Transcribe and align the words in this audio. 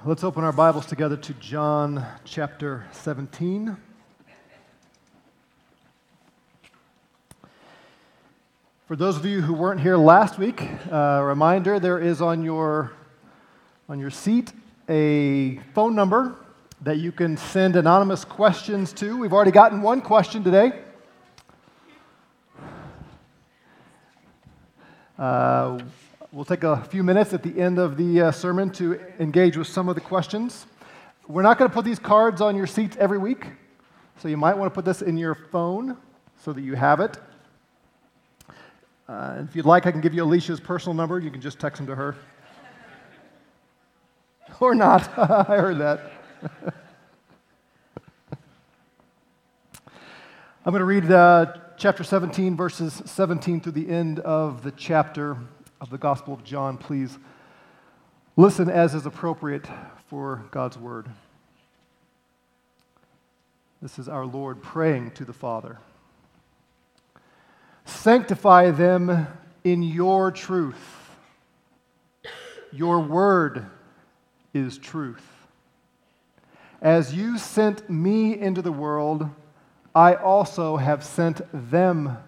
Let's 0.00 0.24
open 0.24 0.42
our 0.42 0.52
Bibles 0.52 0.86
together 0.86 1.16
to 1.16 1.34
John 1.34 2.04
chapter 2.24 2.86
17. 2.90 3.76
For 8.86 8.96
those 8.96 9.16
of 9.16 9.24
you 9.24 9.40
who 9.40 9.54
weren't 9.54 9.80
here 9.80 9.96
last 9.96 10.38
week, 10.38 10.62
uh, 10.90 10.96
a 10.96 11.24
reminder 11.24 11.78
there 11.78 12.00
is 12.00 12.20
on 12.20 12.42
your, 12.42 12.92
on 13.88 14.00
your 14.00 14.10
seat 14.10 14.52
a 14.88 15.58
phone 15.74 15.94
number 15.94 16.34
that 16.80 16.98
you 16.98 17.12
can 17.12 17.36
send 17.36 17.76
anonymous 17.76 18.24
questions 18.24 18.92
to. 18.94 19.16
We've 19.16 19.32
already 19.32 19.52
gotten 19.52 19.82
one 19.82 20.00
question 20.00 20.42
today. 20.42 20.80
Uh, 25.16 25.78
we'll 26.32 26.46
take 26.46 26.64
a 26.64 26.82
few 26.84 27.02
minutes 27.02 27.34
at 27.34 27.42
the 27.42 27.60
end 27.60 27.78
of 27.78 27.98
the 27.98 28.22
uh, 28.22 28.32
sermon 28.32 28.70
to 28.70 28.98
engage 29.18 29.58
with 29.58 29.66
some 29.66 29.90
of 29.90 29.94
the 29.94 30.00
questions. 30.00 30.64
We're 31.28 31.42
not 31.42 31.58
going 31.58 31.70
to 31.70 31.74
put 31.74 31.84
these 31.84 31.98
cards 31.98 32.40
on 32.40 32.56
your 32.56 32.66
seats 32.66 32.96
every 32.98 33.18
week, 33.18 33.46
so 34.16 34.28
you 34.28 34.38
might 34.38 34.56
want 34.56 34.72
to 34.72 34.74
put 34.74 34.86
this 34.86 35.02
in 35.02 35.18
your 35.18 35.34
phone 35.34 35.98
so 36.42 36.54
that 36.54 36.62
you 36.62 36.74
have 36.74 37.00
it. 37.00 37.18
Uh, 39.06 39.42
if 39.46 39.54
you'd 39.54 39.66
like, 39.66 39.84
I 39.84 39.92
can 39.92 40.00
give 40.00 40.14
you 40.14 40.24
Alicia's 40.24 40.58
personal 40.58 40.94
number. 40.94 41.18
You 41.18 41.30
can 41.30 41.42
just 41.42 41.60
text 41.60 41.76
them 41.76 41.86
to 41.88 41.94
her. 41.94 42.16
or 44.60 44.74
not. 44.74 45.06
I 45.18 45.58
heard 45.58 45.78
that. 45.78 46.12
I'm 50.64 50.72
going 50.72 50.80
to 50.80 50.84
read 50.86 51.10
uh, 51.12 51.52
chapter 51.76 52.02
17, 52.04 52.56
verses 52.56 53.02
17 53.04 53.60
through 53.60 53.72
the 53.72 53.90
end 53.90 54.20
of 54.20 54.62
the 54.62 54.70
chapter 54.70 55.36
of 55.82 55.90
the 55.90 55.98
Gospel 55.98 56.32
of 56.32 56.44
John. 56.44 56.78
Please 56.78 57.18
listen 58.36 58.70
as 58.70 58.94
is 58.94 59.04
appropriate 59.04 59.66
for 60.06 60.44
God's 60.52 60.78
word. 60.78 61.08
This 63.82 63.98
is 63.98 64.08
our 64.08 64.24
Lord 64.24 64.62
praying 64.62 65.10
to 65.12 65.24
the 65.24 65.32
Father. 65.32 65.78
Sanctify 67.84 68.70
them 68.70 69.26
in 69.64 69.82
your 69.82 70.30
truth. 70.30 71.10
Your 72.70 73.00
word 73.00 73.66
is 74.54 74.78
truth. 74.78 75.26
As 76.80 77.12
you 77.12 77.38
sent 77.38 77.90
me 77.90 78.38
into 78.38 78.62
the 78.62 78.70
world, 78.70 79.28
I 79.96 80.14
also 80.14 80.76
have 80.76 81.02
sent 81.02 81.40
them 81.52 82.18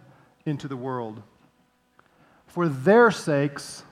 into 0.45 0.67
the 0.67 0.77
world. 0.77 1.23
For 2.55 2.69
their 2.69 3.11
sakes, 3.11 3.83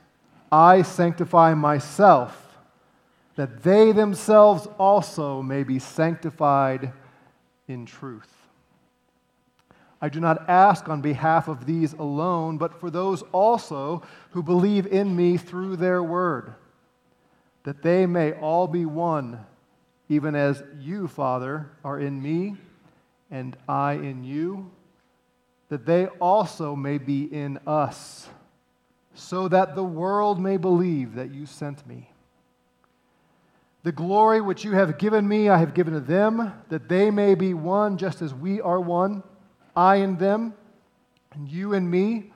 I 0.53 0.83
sanctify 0.83 1.53
myself, 1.55 2.57
that 3.35 3.65
they 3.65 3.91
themselves 3.91 4.69
also 4.79 5.43
may 5.43 5.65
be 5.65 5.81
sanctified 5.81 6.93
in 7.67 7.87
truth. 7.87 8.33
I 10.01 10.09
do 10.09 10.21
not 10.21 10.49
ask 10.49 10.89
on 10.89 11.01
behalf 11.01 11.49
of 11.49 11.67
these 11.67 11.93
alone, 11.95 12.57
but 12.57 12.79
for 12.79 12.89
those 12.89 13.23
also 13.33 14.05
who 14.31 14.45
believe 14.45 14.87
in 14.87 15.17
me 15.17 15.39
through 15.39 15.75
their 15.75 16.01
word, 16.01 16.55
that 17.65 17.83
they 17.83 18.07
may 18.07 18.31
all 18.31 18.69
be 18.69 18.87
one, 18.87 19.45
even 20.09 20.37
as 20.37 20.63
you, 20.79 21.09
Father, 21.09 21.69
are 21.83 21.99
in 21.99 22.23
me 22.23 22.55
and 23.29 23.57
I 23.69 23.95
in 23.95 24.23
you, 24.23 24.71
that 25.69 25.85
they 25.85 26.07
also 26.07 26.77
may 26.77 26.99
be 26.99 27.25
in 27.25 27.59
us, 27.67 28.29
so 29.15 29.49
that 29.49 29.75
the 29.75 29.85
world 29.85 30.41
may 30.41 30.57
believe 30.57 31.15
that 31.15 31.33
you 31.33 31.47
sent 31.47 31.87
me. 31.87 32.11
The 33.83 33.93
glory 33.93 34.41
which 34.41 34.65
you 34.65 34.73
have 34.73 34.99
given 34.99 35.27
me, 35.27 35.49
I 35.49 35.59
have 35.59 35.75
given 35.75 35.95
to 35.95 36.01
them, 36.01 36.53
that 36.69 36.89
they 36.89 37.11
may 37.11 37.35
be 37.35 37.53
one 37.53 37.99
just 37.99 38.23
as 38.23 38.33
we 38.33 38.61
are 38.61 38.81
one 38.81 39.23
I 39.75 39.97
and 39.97 40.19
them, 40.19 40.55
and 41.33 41.49
you 41.49 41.73
and 41.75 41.91
me, 41.91 42.31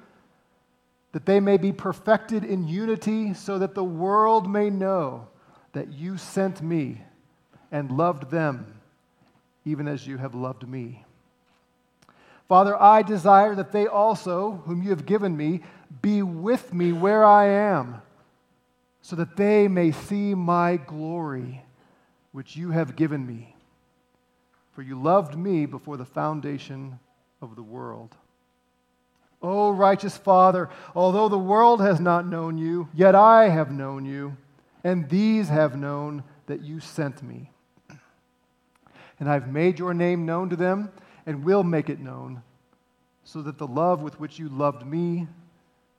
that 1.13 1.27
they 1.27 1.39
may 1.39 1.57
be 1.57 1.73
perfected 1.73 2.45
in 2.45 2.67
unity, 2.67 3.35
so 3.35 3.59
that 3.59 3.75
the 3.75 3.85
world 3.85 4.51
may 4.51 4.71
know 4.71 5.29
that 5.73 5.93
you 5.93 6.17
sent 6.17 6.63
me 6.63 7.03
and 7.71 7.91
loved 7.91 8.31
them, 8.31 8.81
even 9.65 9.87
as 9.87 10.07
you 10.07 10.17
have 10.17 10.35
loved 10.35 10.67
me. 10.67 11.05
Father, 12.49 12.81
I 12.81 13.03
desire 13.03 13.55
that 13.55 13.73
they 13.73 13.87
also, 13.87 14.63
whom 14.67 14.83
you 14.83 14.91
have 14.91 15.05
given 15.05 15.37
me, 15.37 15.63
be 16.03 16.23
with 16.23 16.73
me 16.73 16.93
where 16.93 17.25
I 17.25 17.47
am, 17.47 18.03
so 19.03 19.17
that 19.17 19.37
they 19.37 19.69
may 19.69 19.93
see 19.93 20.35
my 20.35 20.77
glory, 20.77 21.63
which 22.33 22.57
you 22.57 22.71
have 22.71 22.97
given 22.97 23.27
me. 23.27 23.55
For 24.73 24.83
you 24.83 25.01
loved 25.01 25.37
me 25.37 25.67
before 25.67 25.97
the 25.97 26.05
foundation 26.05 26.99
of 27.41 27.57
the 27.57 27.63
world. 27.63 28.15
O 29.43 29.71
righteous 29.71 30.17
Father, 30.17 30.69
although 30.95 31.29
the 31.29 31.39
world 31.39 31.81
has 31.81 32.01
not 32.01 32.27
known 32.27 32.59
you, 32.59 32.89
yet 32.95 33.15
I 33.15 33.49
have 33.49 33.71
known 33.71 34.05
you, 34.05 34.37
and 34.83 35.09
these 35.09 35.49
have 35.49 35.77
known 35.77 36.25
that 36.47 36.63
you 36.63 36.81
sent 36.81 37.23
me. 37.23 37.51
And 39.19 39.29
I've 39.31 39.51
made 39.51 39.79
your 39.79 39.95
name 39.95 40.27
known 40.27 40.51
to 40.51 40.57
them, 40.57 40.91
and 41.27 41.45
will 41.45 41.63
make 41.63 41.89
it 41.89 42.01
known, 42.01 42.43
so 43.25 43.43
that 43.43 43.59
the 43.59 43.67
love 43.67 44.03
with 44.03 44.21
which 44.21 44.39
you 44.39 44.49
loved 44.49 44.87
me 44.87 45.27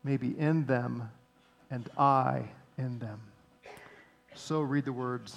may 0.07 0.15
be 0.15 0.39
in 0.39 0.65
them, 0.65 1.09
and 1.69 1.89
I 1.97 2.45
in 2.77 2.97
them. 2.97 3.19
So 4.35 4.61
read 4.61 4.85
the 4.85 4.93
words 4.93 5.35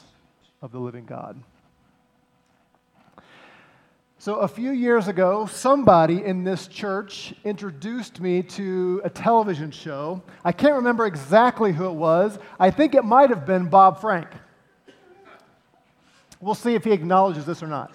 of 0.63 0.71
the 0.71 0.79
living 0.79 1.07
God. 1.07 1.43
So, 4.19 4.37
a 4.37 4.47
few 4.47 4.71
years 4.71 5.09
ago, 5.09 5.47
somebody 5.47 6.25
in 6.25 6.45
this 6.45 6.69
church 6.69 7.35
introduced 7.43 8.21
me 8.21 8.43
to 8.45 9.01
a 9.03 9.11
television 9.11 9.73
show. 9.73 10.23
I 10.45 10.53
can't 10.53 10.75
remember 10.75 11.07
exactly 11.07 11.73
who 11.73 11.87
it 11.87 11.95
was. 11.95 12.39
I 12.61 12.71
think 12.71 12.95
it 12.95 13.05
might 13.05 13.31
have 13.31 13.45
been 13.47 13.69
Bob 13.69 14.01
Frank. 14.01 14.29
We'll 16.39 16.55
see 16.55 16.75
if 16.75 16.85
he 16.85 16.93
acknowledges 16.93 17.45
this 17.45 17.61
or 17.61 17.67
not. 17.67 17.93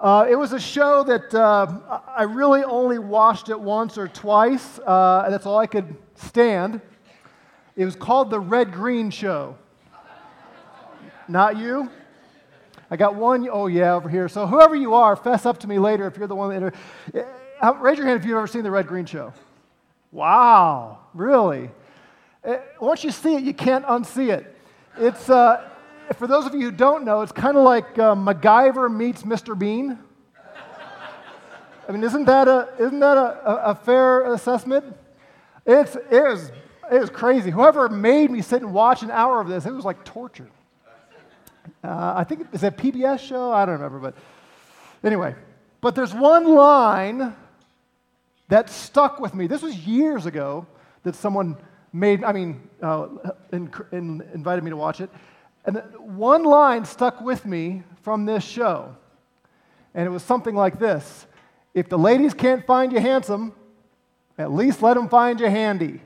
Uh, 0.00 0.24
it 0.30 0.36
was 0.36 0.52
a 0.52 0.60
show 0.60 1.02
that 1.02 1.34
uh, 1.34 2.00
I 2.16 2.22
really 2.22 2.62
only 2.62 3.00
watched 3.00 3.48
it 3.48 3.58
once 3.58 3.98
or 3.98 4.06
twice, 4.06 4.78
uh, 4.78 5.22
and 5.24 5.34
that's 5.34 5.44
all 5.44 5.58
I 5.58 5.66
could 5.66 5.96
stand. 6.14 6.80
It 7.74 7.84
was 7.84 7.96
called 7.96 8.30
The 8.30 8.38
Red 8.38 8.72
Green 8.72 9.10
Show. 9.10 9.56
Not 11.26 11.56
you? 11.56 11.90
I 12.92 12.96
got 12.96 13.16
one, 13.16 13.48
oh 13.50 13.66
yeah, 13.66 13.94
over 13.94 14.08
here. 14.08 14.28
So 14.28 14.46
whoever 14.46 14.76
you 14.76 14.94
are, 14.94 15.16
fess 15.16 15.44
up 15.44 15.58
to 15.58 15.66
me 15.66 15.80
later 15.80 16.06
if 16.06 16.16
you're 16.16 16.28
the 16.28 16.34
one 16.34 16.60
that. 16.60 16.74
Uh, 17.60 17.74
raise 17.80 17.98
your 17.98 18.06
hand 18.06 18.20
if 18.20 18.24
you've 18.24 18.38
ever 18.38 18.46
seen 18.46 18.62
the 18.62 18.70
Red 18.70 18.86
Green 18.86 19.04
Show. 19.04 19.32
Wow, 20.12 21.00
really? 21.12 21.70
Uh, 22.44 22.58
once 22.80 23.02
you 23.02 23.10
see 23.10 23.34
it, 23.34 23.42
you 23.42 23.52
can't 23.52 23.84
unsee 23.84 24.30
it. 24.30 24.56
It's, 24.96 25.28
uh, 25.28 25.68
for 26.16 26.26
those 26.26 26.46
of 26.46 26.54
you 26.54 26.62
who 26.62 26.70
don't 26.70 27.04
know, 27.04 27.20
it's 27.22 27.32
kind 27.32 27.56
of 27.56 27.64
like 27.64 27.98
uh, 27.98 28.14
MacGyver 28.14 28.94
meets 28.94 29.22
Mr. 29.22 29.58
Bean. 29.58 29.98
I 31.88 31.92
mean, 31.92 32.04
isn't 32.04 32.24
that 32.26 32.48
a, 32.48 32.68
isn't 32.78 33.00
that 33.00 33.16
a, 33.16 33.70
a 33.70 33.74
fair 33.74 34.32
assessment? 34.32 34.84
It's, 35.64 35.96
it, 35.96 36.22
was, 36.22 36.52
it 36.90 37.00
was 37.00 37.10
crazy. 37.10 37.50
Whoever 37.50 37.88
made 37.88 38.30
me 38.30 38.42
sit 38.42 38.62
and 38.62 38.72
watch 38.72 39.02
an 39.02 39.10
hour 39.10 39.40
of 39.40 39.48
this, 39.48 39.64
it 39.64 39.72
was 39.72 39.84
like 39.84 40.04
torture. 40.04 40.48
Uh, 41.82 42.14
I 42.16 42.24
think 42.24 42.46
it's 42.52 42.62
a 42.62 42.70
PBS 42.70 43.20
show. 43.20 43.52
I 43.52 43.64
don't 43.64 43.80
remember, 43.80 43.98
but 43.98 44.14
anyway. 45.06 45.34
But 45.80 45.94
there's 45.94 46.14
one 46.14 46.54
line 46.54 47.34
that 48.48 48.68
stuck 48.68 49.20
with 49.20 49.34
me. 49.34 49.46
This 49.46 49.62
was 49.62 49.76
years 49.76 50.26
ago 50.26 50.66
that 51.04 51.14
someone 51.14 51.56
made. 51.92 52.24
I 52.24 52.32
mean, 52.32 52.60
uh, 52.82 53.08
in, 53.52 53.70
in, 53.92 54.22
invited 54.34 54.64
me 54.64 54.70
to 54.70 54.76
watch 54.76 55.00
it, 55.00 55.10
and 55.68 55.82
one 55.98 56.44
line 56.44 56.86
stuck 56.86 57.20
with 57.20 57.44
me 57.44 57.82
from 58.00 58.24
this 58.24 58.42
show, 58.42 58.96
and 59.92 60.06
it 60.06 60.10
was 60.10 60.22
something 60.22 60.54
like 60.54 60.78
this: 60.78 61.26
If 61.74 61.90
the 61.90 61.98
ladies 61.98 62.32
can't 62.32 62.64
find 62.64 62.90
you 62.90 63.00
handsome, 63.00 63.52
at 64.38 64.50
least 64.50 64.80
let 64.80 64.94
them 64.94 65.10
find 65.10 65.38
you 65.38 65.50
handy. 65.50 66.00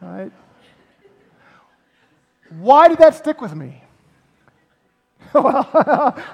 Why 2.60 2.86
did 2.86 2.98
that 2.98 3.16
stick 3.16 3.40
with 3.40 3.56
me? 3.56 3.82
well, 5.34 5.68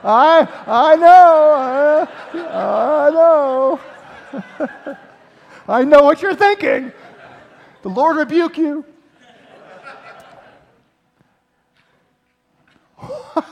I, 0.04 0.46
I 0.66 0.96
know, 0.96 1.54
I, 1.56 2.06
I 2.34 3.10
know. 3.10 3.80
I 5.66 5.84
know 5.84 6.02
what 6.02 6.20
you're 6.20 6.34
thinking. 6.34 6.92
The 7.80 7.88
Lord 7.88 8.18
rebuke 8.18 8.58
you. 8.58 8.84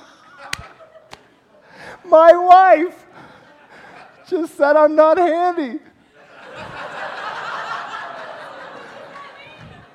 My 2.05 2.33
wife 2.37 3.07
just 4.29 4.57
said 4.57 4.77
I'm 4.77 4.95
not 4.95 5.19
handy. 5.19 5.81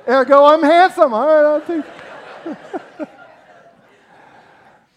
Ergo, 0.08 0.46
I'm 0.46 0.62
handsome. 0.62 1.14
All 1.14 1.26
right, 1.26 1.46
I'll 1.46 1.62
take. 1.62 1.86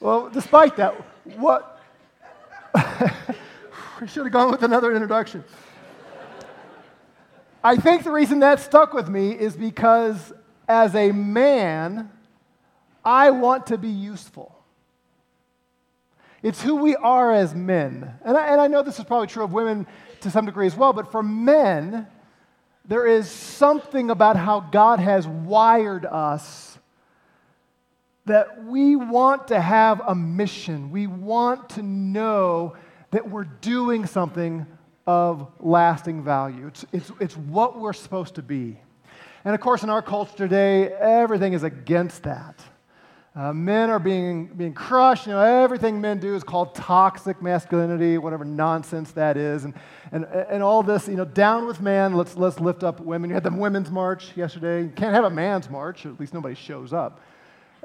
well, 0.00 0.28
despite 0.28 0.76
that, 0.76 0.94
what? 1.36 1.80
we 4.00 4.06
should 4.06 4.24
have 4.24 4.32
gone 4.32 4.50
with 4.50 4.62
another 4.62 4.92
introduction. 4.92 5.42
I 7.64 7.76
think 7.76 8.04
the 8.04 8.12
reason 8.12 8.40
that 8.40 8.60
stuck 8.60 8.92
with 8.92 9.08
me 9.08 9.32
is 9.32 9.56
because 9.56 10.32
as 10.68 10.94
a 10.94 11.10
man, 11.12 12.10
I 13.08 13.30
want 13.30 13.68
to 13.68 13.78
be 13.78 13.88
useful. 13.88 14.54
It's 16.42 16.62
who 16.62 16.76
we 16.76 16.94
are 16.94 17.32
as 17.32 17.54
men. 17.54 18.12
And 18.22 18.36
I, 18.36 18.48
and 18.48 18.60
I 18.60 18.66
know 18.66 18.82
this 18.82 18.98
is 18.98 19.04
probably 19.06 19.28
true 19.28 19.44
of 19.44 19.50
women 19.50 19.86
to 20.20 20.30
some 20.30 20.44
degree 20.44 20.66
as 20.66 20.76
well, 20.76 20.92
but 20.92 21.10
for 21.10 21.22
men, 21.22 22.06
there 22.84 23.06
is 23.06 23.30
something 23.30 24.10
about 24.10 24.36
how 24.36 24.60
God 24.60 25.00
has 25.00 25.26
wired 25.26 26.04
us 26.04 26.78
that 28.26 28.66
we 28.66 28.94
want 28.94 29.48
to 29.48 29.58
have 29.58 30.02
a 30.06 30.14
mission. 30.14 30.90
We 30.90 31.06
want 31.06 31.70
to 31.70 31.82
know 31.82 32.76
that 33.10 33.30
we're 33.30 33.44
doing 33.44 34.04
something 34.04 34.66
of 35.06 35.50
lasting 35.60 36.24
value. 36.24 36.66
It's, 36.66 36.84
it's, 36.92 37.12
it's 37.20 37.36
what 37.38 37.80
we're 37.80 37.94
supposed 37.94 38.34
to 38.34 38.42
be. 38.42 38.78
And 39.46 39.54
of 39.54 39.62
course, 39.62 39.82
in 39.82 39.88
our 39.88 40.02
culture 40.02 40.36
today, 40.36 40.92
everything 40.92 41.54
is 41.54 41.62
against 41.62 42.24
that. 42.24 42.62
Uh, 43.38 43.52
men 43.52 43.88
are 43.88 44.00
being, 44.00 44.46
being 44.46 44.74
crushed. 44.74 45.28
You 45.28 45.32
know, 45.32 45.40
everything 45.40 46.00
men 46.00 46.18
do 46.18 46.34
is 46.34 46.42
called 46.42 46.74
toxic 46.74 47.40
masculinity, 47.40 48.18
whatever 48.18 48.44
nonsense 48.44 49.12
that 49.12 49.36
is. 49.36 49.62
And, 49.62 49.74
and, 50.10 50.24
and 50.24 50.60
all 50.60 50.82
this, 50.82 51.06
you 51.06 51.14
know, 51.14 51.24
down 51.24 51.64
with 51.64 51.80
man, 51.80 52.14
let's, 52.14 52.36
let's 52.36 52.58
lift 52.58 52.82
up 52.82 52.98
women. 52.98 53.30
You 53.30 53.34
had 53.34 53.44
the 53.44 53.52
women's 53.52 53.92
march 53.92 54.36
yesterday. 54.36 54.82
You 54.82 54.88
can't 54.88 55.14
have 55.14 55.22
a 55.22 55.30
man's 55.30 55.70
march, 55.70 56.04
at 56.04 56.18
least 56.18 56.34
nobody 56.34 56.56
shows 56.56 56.92
up. 56.92 57.20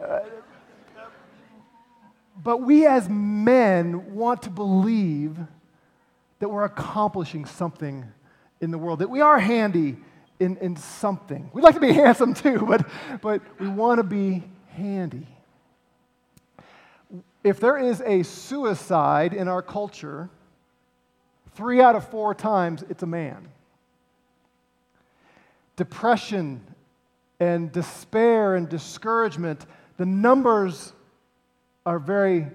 Uh, 0.01 0.21
but 2.43 2.63
we 2.63 2.87
as 2.87 3.07
men 3.07 4.15
want 4.15 4.41
to 4.43 4.49
believe 4.49 5.37
that 6.39 6.49
we're 6.49 6.65
accomplishing 6.65 7.45
something 7.45 8.05
in 8.59 8.71
the 8.71 8.79
world, 8.79 8.97
that 8.99 9.09
we 9.09 9.21
are 9.21 9.37
handy 9.37 9.97
in, 10.39 10.57
in 10.57 10.75
something. 10.75 11.51
We'd 11.53 11.61
like 11.61 11.75
to 11.75 11.79
be 11.79 11.93
handsome 11.93 12.33
too, 12.33 12.65
but, 12.67 12.89
but 13.21 13.43
we 13.59 13.67
want 13.67 13.99
to 13.99 14.03
be 14.03 14.43
handy 14.69 15.27
if 17.43 17.59
there 17.59 17.77
is 17.77 18.01
a 18.01 18.23
suicide 18.23 19.33
in 19.33 19.47
our 19.47 19.61
culture, 19.61 20.29
three 21.55 21.81
out 21.81 21.95
of 21.95 22.07
four 22.09 22.33
times 22.33 22.83
it's 22.89 23.03
a 23.03 23.07
man. 23.07 23.49
Depression 25.75 26.61
and 27.39 27.71
despair 27.71 28.55
and 28.55 28.69
discouragement, 28.69 29.65
the 29.97 30.05
numbers 30.05 30.93
are 31.85 31.99
very, 31.99 32.47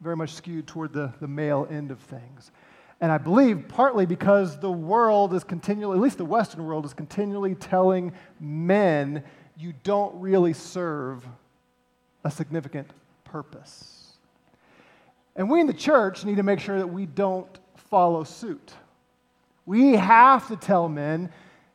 very 0.00 0.16
much 0.16 0.34
skewed 0.34 0.66
toward 0.66 0.92
the, 0.92 1.12
the 1.20 1.28
male 1.28 1.66
end 1.70 1.90
of 1.90 1.98
things. 2.00 2.50
And 3.00 3.12
I 3.12 3.18
believe 3.18 3.66
partly 3.68 4.06
because 4.06 4.58
the 4.58 4.70
world 4.70 5.34
is 5.34 5.44
continually, 5.44 5.96
at 5.96 6.02
least 6.02 6.18
the 6.18 6.24
Western 6.24 6.64
world, 6.64 6.84
is 6.84 6.94
continually 6.94 7.54
telling 7.54 8.12
men 8.40 9.22
you 9.58 9.72
don't 9.84 10.18
really 10.20 10.52
serve 10.52 11.24
a 12.24 12.30
significant 12.30 12.90
purpose. 13.26 14.12
And 15.36 15.50
we 15.50 15.60
in 15.60 15.66
the 15.66 15.74
church 15.74 16.24
need 16.24 16.36
to 16.36 16.42
make 16.42 16.60
sure 16.60 16.78
that 16.78 16.86
we 16.86 17.06
don't 17.06 17.58
follow 17.76 18.24
suit. 18.24 18.72
We 19.66 19.94
have 19.94 20.48
to 20.48 20.56
tell 20.56 20.88
men, 20.88 21.30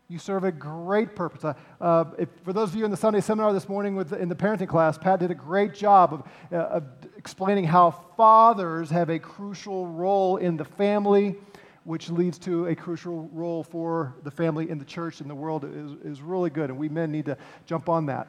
you 0.07 0.17
serve 0.19 0.43
a 0.43 0.51
great 0.51 1.15
purpose. 1.15 1.45
Uh, 1.45 1.53
uh, 1.79 2.05
if, 2.17 2.29
for 2.43 2.51
those 2.51 2.69
of 2.69 2.75
you 2.75 2.83
in 2.83 2.91
the 2.91 2.97
Sunday 2.97 3.21
seminar 3.21 3.53
this 3.53 3.69
morning 3.69 3.95
with, 3.95 4.11
in 4.13 4.27
the 4.27 4.35
parenting 4.35 4.67
class, 4.67 4.97
Pat 4.97 5.19
did 5.19 5.31
a 5.31 5.35
great 5.35 5.73
job 5.73 6.13
of, 6.13 6.23
uh, 6.51 6.55
of 6.55 6.83
explaining 7.17 7.63
how 7.63 7.91
fathers 8.17 8.89
have 8.89 9.09
a 9.09 9.19
crucial 9.19 9.87
role 9.87 10.37
in 10.37 10.57
the 10.57 10.65
family, 10.65 11.35
which 11.83 12.09
leads 12.09 12.37
to 12.39 12.67
a 12.67 12.75
crucial 12.75 13.29
role 13.31 13.63
for 13.63 14.15
the 14.23 14.31
family 14.31 14.69
in 14.69 14.77
the 14.77 14.85
church 14.85 15.21
and 15.21 15.29
the 15.29 15.35
world 15.35 15.63
is, 15.63 15.91
is 16.03 16.21
really 16.21 16.49
good. 16.49 16.69
And 16.69 16.77
we 16.77 16.89
men 16.89 17.11
need 17.11 17.25
to 17.25 17.37
jump 17.65 17.87
on 17.87 18.07
that 18.07 18.27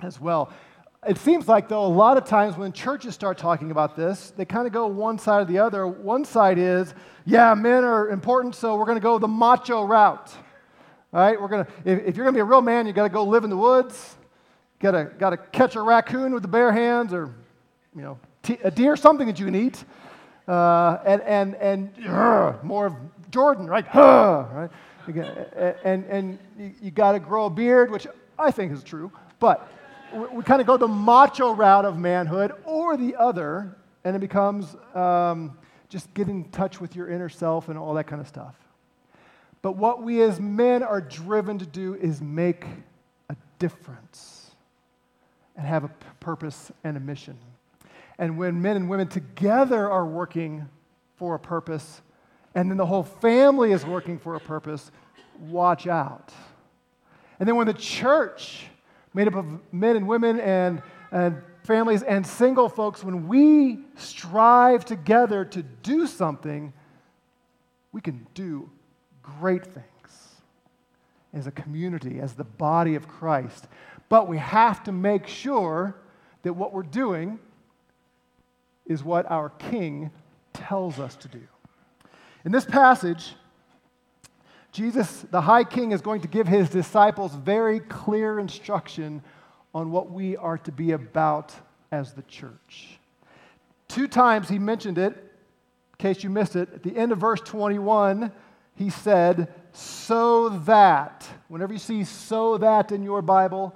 as 0.00 0.20
well. 0.20 0.52
It 1.06 1.16
seems 1.16 1.48
like, 1.48 1.66
though, 1.66 1.86
a 1.86 1.88
lot 1.88 2.18
of 2.18 2.26
times 2.26 2.58
when 2.58 2.72
churches 2.72 3.14
start 3.14 3.38
talking 3.38 3.70
about 3.70 3.96
this, 3.96 4.34
they 4.36 4.44
kind 4.44 4.66
of 4.66 4.72
go 4.74 4.86
one 4.86 5.18
side 5.18 5.40
or 5.40 5.44
the 5.46 5.58
other. 5.58 5.86
One 5.86 6.26
side 6.26 6.58
is, 6.58 6.92
yeah, 7.24 7.54
men 7.54 7.84
are 7.84 8.10
important, 8.10 8.54
so 8.54 8.76
we're 8.76 8.84
going 8.84 8.98
to 8.98 9.02
go 9.02 9.18
the 9.18 9.26
macho 9.26 9.82
route. 9.82 10.30
All 11.14 11.20
right? 11.20 11.40
We're 11.40 11.48
going 11.48 11.64
to, 11.64 11.72
if, 11.86 11.98
if 12.08 12.16
you're 12.16 12.24
going 12.24 12.34
to 12.34 12.36
be 12.36 12.42
a 12.42 12.44
real 12.44 12.60
man, 12.60 12.86
you 12.86 12.92
got 12.92 13.04
to 13.04 13.08
go 13.08 13.24
live 13.24 13.44
in 13.44 13.50
the 13.50 13.56
woods. 13.56 14.16
Got 14.78 14.90
to, 14.90 15.04
got 15.18 15.30
to 15.30 15.38
catch 15.38 15.74
a 15.74 15.80
raccoon 15.80 16.34
with 16.34 16.42
the 16.42 16.48
bare 16.48 16.70
hands 16.70 17.14
or, 17.14 17.34
you 17.96 18.02
know, 18.02 18.18
t- 18.42 18.58
a 18.62 18.70
deer, 18.70 18.94
something 18.94 19.26
that 19.26 19.38
you 19.38 19.46
can 19.46 19.54
eat. 19.54 19.82
Uh, 20.46 20.98
and 21.06 21.22
and, 21.22 21.54
and 21.56 22.06
uh, 22.06 22.54
more 22.62 22.86
of 22.86 22.94
Jordan, 23.30 23.66
right? 23.66 23.86
Uh, 23.94 24.46
right? 24.52 24.70
And, 25.82 26.04
and 26.04 26.38
you, 26.58 26.74
you 26.82 26.90
got 26.90 27.12
to 27.12 27.20
grow 27.20 27.46
a 27.46 27.50
beard, 27.50 27.90
which 27.90 28.06
I 28.38 28.50
think 28.50 28.72
is 28.72 28.82
true, 28.82 29.10
but 29.38 29.70
we, 30.12 30.42
kind 30.42 30.60
of 30.60 30.66
go 30.66 30.76
the 30.76 30.88
macho 30.88 31.52
route 31.52 31.84
of 31.84 31.98
manhood 31.98 32.52
or 32.64 32.96
the 32.96 33.16
other, 33.16 33.76
and 34.04 34.16
it 34.16 34.18
becomes 34.18 34.76
um, 34.94 35.56
just 35.88 36.12
get 36.14 36.28
in 36.28 36.44
touch 36.50 36.80
with 36.80 36.96
your 36.96 37.08
inner 37.08 37.28
self 37.28 37.68
and 37.68 37.78
all 37.78 37.94
that 37.94 38.06
kind 38.06 38.20
of 38.20 38.28
stuff. 38.28 38.54
But 39.62 39.76
what 39.76 40.02
we 40.02 40.22
as 40.22 40.40
men 40.40 40.82
are 40.82 41.00
driven 41.00 41.58
to 41.58 41.66
do 41.66 41.94
is 41.94 42.22
make 42.22 42.64
a 43.28 43.36
difference 43.58 44.50
and 45.56 45.66
have 45.66 45.84
a 45.84 45.90
purpose 46.20 46.72
and 46.82 46.96
a 46.96 47.00
mission. 47.00 47.36
And 48.18 48.38
when 48.38 48.62
men 48.62 48.76
and 48.76 48.88
women 48.88 49.08
together 49.08 49.90
are 49.90 50.06
working 50.06 50.68
for 51.16 51.34
a 51.34 51.38
purpose, 51.38 52.00
and 52.54 52.70
then 52.70 52.78
the 52.78 52.86
whole 52.86 53.02
family 53.02 53.72
is 53.72 53.84
working 53.84 54.18
for 54.18 54.34
a 54.34 54.40
purpose, 54.40 54.90
watch 55.38 55.86
out. 55.86 56.32
And 57.38 57.48
then 57.48 57.56
when 57.56 57.66
the 57.66 57.74
church 57.74 58.66
made 59.14 59.28
up 59.28 59.34
of 59.34 59.46
men 59.72 59.96
and 59.96 60.06
women 60.06 60.40
and, 60.40 60.82
and 61.10 61.42
families 61.64 62.02
and 62.02 62.26
single 62.26 62.68
folks, 62.68 63.02
when 63.04 63.28
we 63.28 63.80
strive 63.96 64.84
together 64.84 65.44
to 65.44 65.62
do 65.62 66.06
something, 66.06 66.72
we 67.92 68.00
can 68.00 68.26
do 68.34 68.70
great 69.22 69.64
things 69.64 69.84
as 71.32 71.46
a 71.46 71.50
community, 71.50 72.20
as 72.20 72.34
the 72.34 72.44
body 72.44 72.94
of 72.94 73.06
Christ. 73.08 73.66
But 74.08 74.28
we 74.28 74.38
have 74.38 74.82
to 74.84 74.92
make 74.92 75.26
sure 75.26 75.96
that 76.42 76.52
what 76.52 76.72
we're 76.72 76.82
doing 76.82 77.38
is 78.86 79.04
what 79.04 79.30
our 79.30 79.50
King 79.50 80.10
tells 80.52 80.98
us 80.98 81.14
to 81.16 81.28
do. 81.28 81.42
In 82.44 82.52
this 82.52 82.64
passage, 82.64 83.34
Jesus, 84.72 85.22
the 85.30 85.40
high 85.40 85.64
king, 85.64 85.92
is 85.92 86.00
going 86.00 86.20
to 86.20 86.28
give 86.28 86.46
his 86.46 86.70
disciples 86.70 87.34
very 87.34 87.80
clear 87.80 88.38
instruction 88.38 89.22
on 89.74 89.90
what 89.90 90.10
we 90.10 90.36
are 90.36 90.58
to 90.58 90.72
be 90.72 90.92
about 90.92 91.52
as 91.90 92.12
the 92.12 92.22
church. 92.22 92.98
Two 93.88 94.06
times 94.06 94.48
he 94.48 94.58
mentioned 94.58 94.98
it, 94.98 95.12
in 95.14 95.96
case 95.98 96.22
you 96.22 96.30
missed 96.30 96.54
it. 96.54 96.68
At 96.72 96.82
the 96.82 96.96
end 96.96 97.10
of 97.10 97.18
verse 97.18 97.40
21, 97.40 98.30
he 98.76 98.90
said, 98.90 99.52
So 99.72 100.50
that, 100.50 101.26
whenever 101.48 101.72
you 101.72 101.78
see 101.78 102.04
so 102.04 102.56
that 102.58 102.92
in 102.92 103.02
your 103.02 103.22
Bible, 103.22 103.74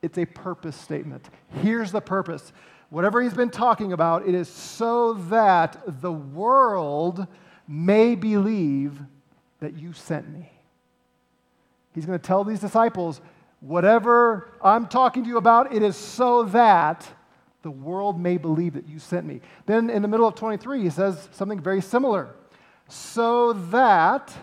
it's 0.00 0.18
a 0.18 0.24
purpose 0.24 0.76
statement. 0.76 1.28
Here's 1.62 1.92
the 1.92 2.00
purpose. 2.00 2.52
Whatever 2.90 3.22
he's 3.22 3.34
been 3.34 3.50
talking 3.50 3.92
about, 3.92 4.26
it 4.26 4.34
is 4.34 4.48
so 4.48 5.14
that 5.14 6.00
the 6.00 6.12
world 6.12 7.26
may 7.66 8.14
believe 8.14 9.00
that 9.64 9.78
you 9.78 9.94
sent 9.94 10.28
me. 10.30 10.52
He's 11.94 12.04
going 12.04 12.18
to 12.18 12.22
tell 12.22 12.44
these 12.44 12.60
disciples, 12.60 13.22
whatever 13.60 14.50
I'm 14.62 14.86
talking 14.88 15.22
to 15.24 15.28
you 15.28 15.38
about, 15.38 15.74
it 15.74 15.82
is 15.82 15.96
so 15.96 16.42
that 16.44 17.06
the 17.62 17.70
world 17.70 18.20
may 18.20 18.36
believe 18.36 18.74
that 18.74 18.86
you 18.86 18.98
sent 18.98 19.24
me. 19.24 19.40
Then 19.64 19.88
in 19.88 20.02
the 20.02 20.08
middle 20.08 20.28
of 20.28 20.34
23, 20.34 20.82
he 20.82 20.90
says 20.90 21.30
something 21.32 21.60
very 21.60 21.80
similar. 21.80 22.34
So 22.88 23.54
that 23.54 24.34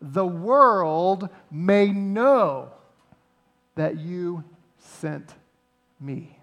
the 0.00 0.24
world 0.24 1.28
may 1.50 1.92
know 1.92 2.70
that 3.74 3.98
you 3.98 4.44
sent 4.78 5.34
me. 6.00 6.38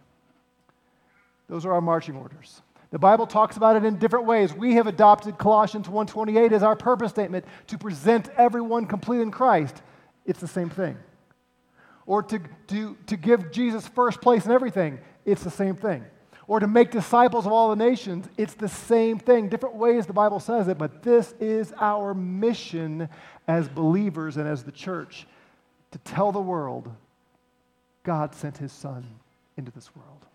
Those 1.50 1.66
are 1.66 1.74
our 1.74 1.82
marching 1.82 2.16
orders. 2.16 2.62
The 2.90 3.00
Bible 3.00 3.28
talks 3.28 3.58
about 3.58 3.76
it 3.76 3.84
in 3.84 3.98
different 3.98 4.26
ways. 4.26 4.54
We 4.54 4.76
have 4.76 4.88
adopted 4.88 5.38
Colossians 5.38 5.88
1:28 5.88 6.54
as 6.54 6.64
our 6.64 6.76
purpose 6.76 7.12
statement 7.12 7.46
to 7.68 7.78
present 7.78 8.30
everyone 8.38 8.86
complete 8.86 9.22
in 9.22 9.32
Christ. 9.32 9.82
It's 10.26 10.40
the 10.40 10.48
same 10.48 10.70
thing. 10.70 10.98
Or 12.06 12.24
to, 12.24 12.40
to, 12.68 12.98
to 13.08 13.18
give 13.18 13.52
Jesus 13.52 13.88
first 13.88 14.22
place 14.22 14.46
in 14.46 14.52
everything. 14.52 15.00
It's 15.26 15.44
the 15.44 15.52
same 15.52 15.76
thing. 15.76 16.06
Or 16.48 16.62
to 16.62 16.68
make 16.68 16.92
disciples 16.92 17.46
of 17.46 17.52
all 17.52 17.70
the 17.70 17.76
nations. 17.76 18.30
It's 18.38 18.54
the 18.54 18.70
same 18.70 19.20
thing. 19.20 19.50
Different 19.50 19.76
ways 19.76 20.06
the 20.06 20.14
Bible 20.14 20.40
says 20.40 20.70
it, 20.70 20.78
but 20.78 21.04
this 21.04 21.34
is 21.42 21.74
our 21.80 22.14
mission 22.14 23.10
as 23.50 23.68
believers 23.68 24.38
and 24.38 24.48
as 24.48 24.64
the 24.64 24.72
church 24.72 25.28
to 25.92 25.98
tell 26.00 26.32
the 26.32 26.40
world 26.40 26.90
God 28.04 28.34
sent 28.34 28.58
his 28.58 28.72
son 28.72 29.06
into 29.58 29.72
this 29.72 29.94
world. 29.94 30.26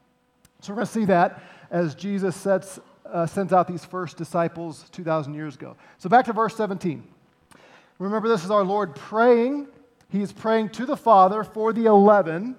So 0.63 0.73
we're 0.73 0.77
going 0.77 0.87
to 0.87 0.93
see 0.93 1.05
that 1.07 1.43
as 1.73 1.97
Jesus 1.97 2.37
sets, 2.37 2.79
uh, 3.05 3.27
sends 3.27 3.53
out 3.53 3.67
these 3.67 3.85
first 3.85 4.17
disciples 4.17 4.85
2,000 4.93 5.35
years 5.35 5.57
ago. 5.57 5.77
So 5.99 6.09
back 6.09 6.27
to 6.27 6.33
verse 6.33 6.55
17. 6.55 7.03
Remember, 7.99 8.29
this 8.29 8.45
is 8.45 8.51
our 8.53 8.63
Lord 8.63 8.95
praying. 8.95 9.67
He 10.09 10.23
is 10.23 10.33
praying 10.33 10.69
to 10.71 10.87
the 10.87 10.97
Father 10.97 11.43
for 11.43 11.73
the 11.73 11.87
11. 11.87 12.55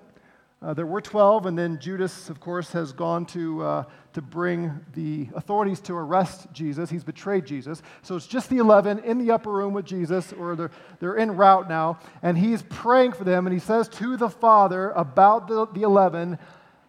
Uh, 0.61 0.73
there 0.73 0.85
were 0.85 0.99
12, 0.99 1.45
and 1.45 1.57
then 1.57 1.79
Judas, 1.79 2.29
of 2.29 2.41
course, 2.41 2.73
has 2.73 2.91
gone 2.91 3.25
to, 3.27 3.63
uh, 3.63 3.83
to 4.11 4.21
bring 4.21 4.81
the 4.95 5.29
authorities 5.33 5.79
to 5.81 5.93
arrest 5.93 6.47
Jesus. 6.51 6.89
He's 6.89 7.05
betrayed 7.05 7.45
Jesus. 7.45 7.81
So 8.01 8.17
it's 8.17 8.27
just 8.27 8.49
the 8.49 8.57
11 8.57 8.99
in 8.99 9.17
the 9.17 9.31
upper 9.31 9.51
room 9.51 9.71
with 9.71 9.85
Jesus, 9.85 10.33
or 10.33 10.57
they're, 10.57 10.71
they're 10.99 11.17
en 11.17 11.37
route 11.37 11.69
now, 11.69 11.99
and 12.21 12.37
he's 12.37 12.63
praying 12.63 13.13
for 13.13 13.23
them, 13.23 13.47
and 13.47 13.53
he 13.53 13.61
says 13.61 13.87
to 13.89 14.17
the 14.17 14.29
Father 14.29 14.91
about 14.91 15.47
the, 15.47 15.67
the 15.67 15.83
11, 15.83 16.37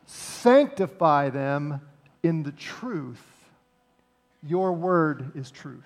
Sanctify 0.07 1.31
them 1.31 1.81
in 2.23 2.43
the 2.43 2.53
truth. 2.53 3.23
Your 4.47 4.73
word 4.73 5.33
is 5.35 5.51
truth. 5.51 5.83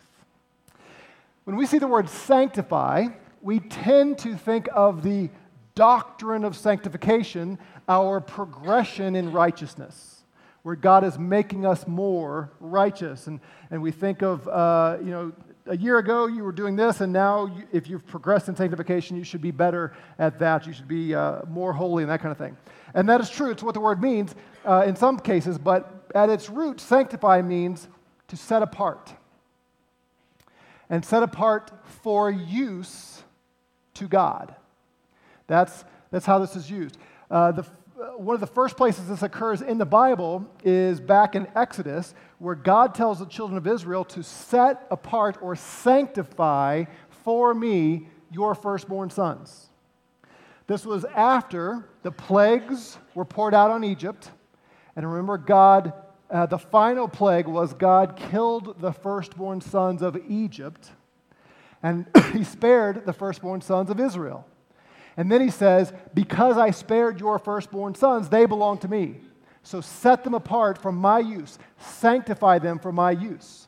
When 1.45 1.57
we 1.57 1.67
see 1.67 1.79
the 1.79 1.87
word 1.87 2.09
sanctify, 2.09 3.07
we 3.41 3.61
tend 3.61 4.19
to 4.19 4.37
think 4.37 4.69
of 4.75 5.03
the 5.03 5.31
doctrine 5.75 6.45
of 6.45 6.57
sanctification, 6.57 7.59
our 7.89 8.21
progression 8.21 9.15
in 9.15 9.33
righteousness, 9.33 10.25
where 10.63 10.75
God 10.75 11.05
is 11.05 11.19
making 11.19 11.65
us 11.65 11.87
more 11.87 12.51
righteous. 12.61 13.29
And, 13.29 13.41
and 13.71 13.81
we 13.81 13.93
think 13.93 14.23
of, 14.23 14.47
uh, 14.49 14.99
you 15.01 15.11
know, 15.11 15.33
a 15.67 15.77
year 15.77 15.99
ago 15.99 16.27
you 16.27 16.43
were 16.43 16.53
doing 16.53 16.77
this, 16.77 17.01
and 17.01 17.13
now 17.13 17.47
you, 17.47 17.63
if 17.73 17.89
you've 17.89 18.07
progressed 18.07 18.49
in 18.49 18.57
sanctification, 18.57 19.17
you 19.17 19.25
should 19.25 19.41
be 19.43 19.51
better 19.51 19.95
at 20.19 20.39
that. 20.41 20.67
You 20.67 20.73
should 20.73 20.89
be 20.89 21.15
uh, 21.15 21.43
more 21.49 21.73
holy 21.73 22.03
and 22.03 22.11
that 22.11 22.21
kind 22.21 22.33
of 22.33 22.39
thing. 22.39 22.57
And 22.95 23.09
that 23.09 23.21
is 23.21 23.31
true. 23.31 23.51
It's 23.51 23.63
what 23.63 23.75
the 23.75 23.81
word 23.81 24.03
means 24.03 24.35
uh, 24.65 24.85
in 24.87 24.97
some 24.97 25.19
cases, 25.19 25.59
but 25.59 26.11
at 26.15 26.31
its 26.31 26.49
root, 26.49 26.81
sanctify 26.81 27.43
means 27.43 27.89
to 28.29 28.37
set 28.37 28.63
apart 28.63 29.13
and 30.91 31.05
set 31.05 31.23
apart 31.23 31.71
for 32.03 32.31
use 32.31 33.23
to 33.95 34.09
God. 34.09 34.55
That's, 35.47 35.85
that's 36.11 36.27
how 36.27 36.39
this 36.39 36.57
is 36.57 36.71
used. 36.71 36.97
Uh, 37.31 37.53
the, 37.53 37.63
uh, 37.63 38.17
one 38.17 38.35
of 38.35 38.41
the 38.41 38.47
first 38.47 38.77
places 38.77 39.09
this 39.09 39.23
occurs 39.23 39.61
in 39.61 39.79
the 39.79 39.87
Bible 39.87 40.47
is 40.65 41.01
back 41.01 41.35
in 41.35 41.47
Exodus, 41.55 42.15
where 42.39 42.55
God 42.55 42.95
tells 42.95 43.19
the 43.19 43.27
children 43.27 43.59
of 43.59 43.67
Israel 43.67 44.05
to 44.07 44.23
set 44.23 44.87
apart 44.91 45.39
or 45.43 45.57
sanctify 45.57 46.85
for 47.25 47.55
me 47.55 48.09
your 48.31 48.55
firstborn 48.55 49.11
sons. 49.11 49.68
This 50.69 50.87
was 50.87 51.05
after 51.07 51.89
the 52.03 52.13
plagues 52.13 52.97
were 53.17 53.25
poured 53.25 53.55
out 53.55 53.73
on 53.73 53.83
Egypt. 53.83 54.31
And 54.95 55.11
remember, 55.11 55.37
God 55.39 55.93
uh, 56.31 56.47
the 56.47 56.59
final 56.59 57.09
plague 57.09 57.47
was 57.47 57.73
God 57.73 58.17
killed 58.17 58.81
the 58.81 58.93
firstborn 58.93 59.61
sons 59.61 60.03
of 60.03 60.19
Egypt, 60.29 60.91
and 61.83 62.07
he 62.33 62.45
spared 62.45 63.07
the 63.07 63.13
firstborn 63.13 63.61
sons 63.61 63.91
of 63.91 63.99
Israel. 63.99 64.47
And 65.17 65.33
then 65.33 65.41
he 65.41 65.51
says, 65.51 65.93
Because 66.15 66.59
I 66.59 66.71
spared 66.71 67.19
your 67.19 67.39
firstborn 67.39 67.95
sons, 67.95 68.29
they 68.29 68.45
belong 68.45 68.79
to 68.79 68.89
me. 68.89 69.17
So 69.63 69.81
set 69.81 70.23
them 70.23 70.35
apart 70.35 70.79
for 70.79 70.93
my 70.93 71.19
use, 71.19 71.59
sanctify 71.79 72.59
them 72.59 72.79
for 72.79 72.93
my 72.93 73.11
use. 73.11 73.67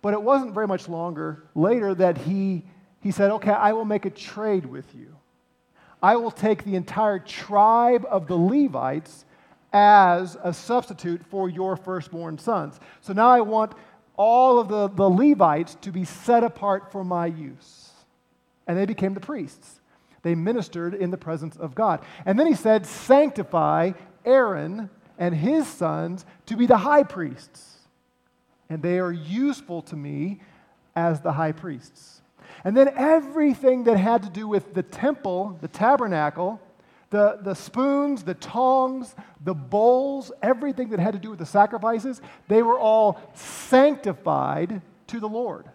But 0.00 0.14
it 0.14 0.22
wasn't 0.22 0.54
very 0.54 0.66
much 0.66 0.88
longer 0.88 1.44
later 1.54 1.94
that 1.96 2.18
he, 2.18 2.64
he 3.00 3.10
said, 3.10 3.30
Okay, 3.32 3.50
I 3.50 3.72
will 3.72 3.84
make 3.84 4.04
a 4.04 4.10
trade 4.10 4.66
with 4.66 4.94
you. 4.94 5.11
I 6.02 6.16
will 6.16 6.30
take 6.30 6.64
the 6.64 6.74
entire 6.74 7.18
tribe 7.18 8.06
of 8.10 8.26
the 8.26 8.36
Levites 8.36 9.24
as 9.72 10.36
a 10.42 10.52
substitute 10.52 11.24
for 11.24 11.48
your 11.48 11.76
firstborn 11.76 12.38
sons. 12.38 12.78
So 13.00 13.12
now 13.12 13.28
I 13.28 13.40
want 13.40 13.72
all 14.16 14.58
of 14.58 14.68
the, 14.68 14.88
the 14.88 15.08
Levites 15.08 15.76
to 15.82 15.90
be 15.90 16.04
set 16.04 16.44
apart 16.44 16.92
for 16.92 17.04
my 17.04 17.26
use. 17.26 17.90
And 18.66 18.76
they 18.76 18.86
became 18.86 19.14
the 19.14 19.20
priests. 19.20 19.80
They 20.22 20.34
ministered 20.34 20.94
in 20.94 21.10
the 21.10 21.16
presence 21.16 21.56
of 21.56 21.74
God. 21.74 22.00
And 22.26 22.38
then 22.38 22.46
he 22.46 22.54
said, 22.54 22.86
Sanctify 22.86 23.92
Aaron 24.24 24.90
and 25.18 25.34
his 25.34 25.66
sons 25.66 26.24
to 26.46 26.56
be 26.56 26.66
the 26.66 26.76
high 26.76 27.02
priests. 27.02 27.78
And 28.68 28.82
they 28.82 28.98
are 28.98 29.12
useful 29.12 29.82
to 29.82 29.96
me 29.96 30.40
as 30.94 31.20
the 31.20 31.32
high 31.32 31.52
priests. 31.52 32.21
And 32.64 32.76
then 32.76 32.88
everything 32.96 33.84
that 33.84 33.96
had 33.96 34.22
to 34.22 34.30
do 34.30 34.46
with 34.46 34.74
the 34.74 34.82
temple, 34.82 35.58
the 35.60 35.68
tabernacle, 35.68 36.60
the, 37.10 37.38
the 37.42 37.54
spoons, 37.54 38.22
the 38.22 38.34
tongs, 38.34 39.14
the 39.44 39.54
bowls, 39.54 40.32
everything 40.42 40.90
that 40.90 41.00
had 41.00 41.12
to 41.12 41.18
do 41.18 41.30
with 41.30 41.38
the 41.38 41.46
sacrifices, 41.46 42.20
they 42.48 42.62
were 42.62 42.78
all 42.78 43.20
sanctified 43.34 44.80
to 45.08 45.20
the 45.20 45.28
Lord. 45.28 45.68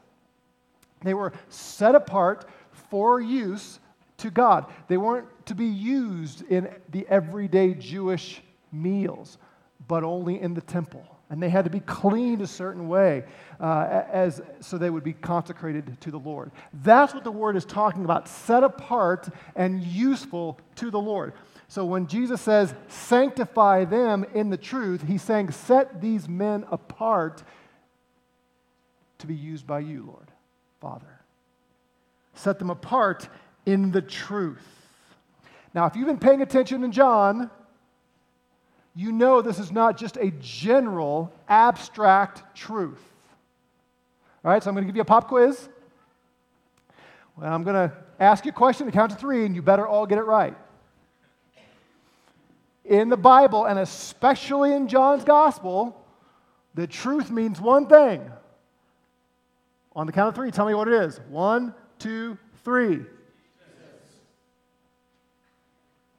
They 1.03 1.13
were 1.13 1.33
set 1.49 1.93
apart 1.93 2.45
for 2.89 3.21
use 3.21 3.79
to 4.17 4.31
God. 4.31 4.65
They 4.87 4.97
weren't 4.97 5.27
to 5.45 5.55
be 5.55 5.67
used 5.67 6.41
in 6.49 6.69
the 6.89 7.05
everyday 7.07 7.73
Jewish 7.73 8.41
meals, 8.71 9.37
but 9.87 10.03
only 10.03 10.41
in 10.41 10.53
the 10.53 10.61
temple. 10.61 11.05
And 11.29 11.43
they 11.43 11.49
had 11.49 11.65
to 11.65 11.69
be 11.69 11.81
cleaned 11.81 12.41
a 12.41 12.47
certain 12.47 12.87
way 12.87 13.25
uh, 13.59 14.03
as, 14.09 14.41
so 14.61 14.77
they 14.77 14.89
would 14.89 15.03
be 15.03 15.13
consecrated 15.13 15.99
to 16.01 16.11
the 16.11 16.19
Lord. 16.19 16.51
That's 16.71 17.13
what 17.13 17.25
the 17.25 17.31
word 17.31 17.57
is 17.57 17.65
talking 17.65 18.05
about 18.05 18.29
set 18.29 18.63
apart 18.63 19.27
and 19.55 19.83
useful 19.83 20.57
to 20.75 20.89
the 20.89 20.99
Lord. 20.99 21.33
So 21.67 21.83
when 21.83 22.07
Jesus 22.07 22.39
says, 22.39 22.73
sanctify 22.87 23.83
them 23.85 24.25
in 24.33 24.49
the 24.49 24.57
truth, 24.57 25.03
he's 25.05 25.21
saying, 25.21 25.51
set 25.51 25.99
these 25.99 26.29
men 26.29 26.65
apart 26.71 27.43
to 29.17 29.27
be 29.27 29.35
used 29.35 29.67
by 29.67 29.79
you, 29.79 30.05
Lord, 30.07 30.31
Father. 30.79 31.19
Set 32.35 32.57
them 32.59 32.69
apart 32.69 33.27
in 33.65 33.91
the 33.91 34.01
truth. 34.01 34.65
Now, 35.73 35.87
if 35.87 35.95
you've 35.95 36.07
been 36.07 36.19
paying 36.19 36.41
attention 36.41 36.85
in 36.85 36.91
John, 36.93 37.51
you 38.97 39.11
know 39.11 39.43
this 39.43 39.59
is 39.59 39.71
not 39.71 39.95
just 39.95 40.17
a 40.17 40.31
general, 40.41 41.31
abstract 41.47 42.55
truth. 42.55 42.99
All 44.43 44.49
right, 44.49 44.63
so 44.63 44.71
I'm 44.71 44.75
going 44.75 44.85
to 44.85 44.91
give 44.91 44.95
you 44.95 45.03
a 45.03 45.05
pop 45.05 45.27
quiz. 45.27 45.69
Well, 47.35 47.53
I'm 47.53 47.63
going 47.63 47.75
to 47.75 47.95
ask 48.19 48.43
you 48.43 48.49
a 48.49 48.55
question 48.55 48.87
to 48.87 48.91
count 48.91 49.11
to 49.11 49.17
three, 49.17 49.45
and 49.45 49.53
you 49.53 49.61
better 49.61 49.85
all 49.85 50.07
get 50.07 50.17
it 50.17 50.23
right. 50.23 50.57
In 52.85 53.09
the 53.09 53.17
Bible, 53.17 53.65
and 53.65 53.77
especially 53.77 54.73
in 54.73 54.87
John's 54.87 55.23
gospel, 55.23 56.03
the 56.73 56.87
truth 56.87 57.29
means 57.29 57.61
one 57.61 57.85
thing. 57.85 58.27
On 59.95 60.07
the 60.07 60.11
count 60.11 60.29
of 60.29 60.35
three, 60.35 60.49
tell 60.49 60.65
me 60.65 60.73
what 60.73 60.87
it 60.87 60.95
is. 60.95 61.19
One, 61.29 61.75
two, 61.99 62.35
three. 62.63 63.05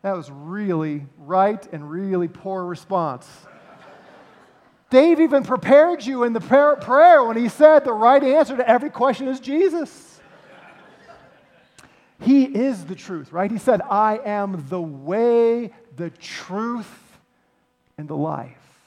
That 0.09 0.17
was 0.17 0.31
really 0.31 1.05
right 1.19 1.69
and 1.71 1.91
really 1.91 2.29
poor 2.29 2.65
response. 2.65 3.29
Dave 4.88 5.21
even 5.21 5.45
prepared 5.45 6.03
you 6.03 6.25
in 6.25 6.33
the 6.33 6.41
prayer 6.41 7.25
when 7.25 7.37
he 7.37 7.50
said 7.50 7.85
the 7.85 7.93
right 7.93 8.25
answer 8.25 8.57
to 8.57 8.67
every 8.67 8.88
question 8.88 9.29
is 9.29 9.38
Jesus. 9.38 10.19
He 12.23 12.45
is 12.45 12.87
the 12.87 12.95
truth, 12.95 13.35
right? 13.35 13.50
He 13.50 13.59
said, 13.59 13.83
I 13.83 14.19
am 14.25 14.65
the 14.71 14.81
way, 14.81 15.75
the 15.95 16.09
truth, 16.09 17.19
and 17.99 18.09
the 18.09 18.17
life. 18.17 18.77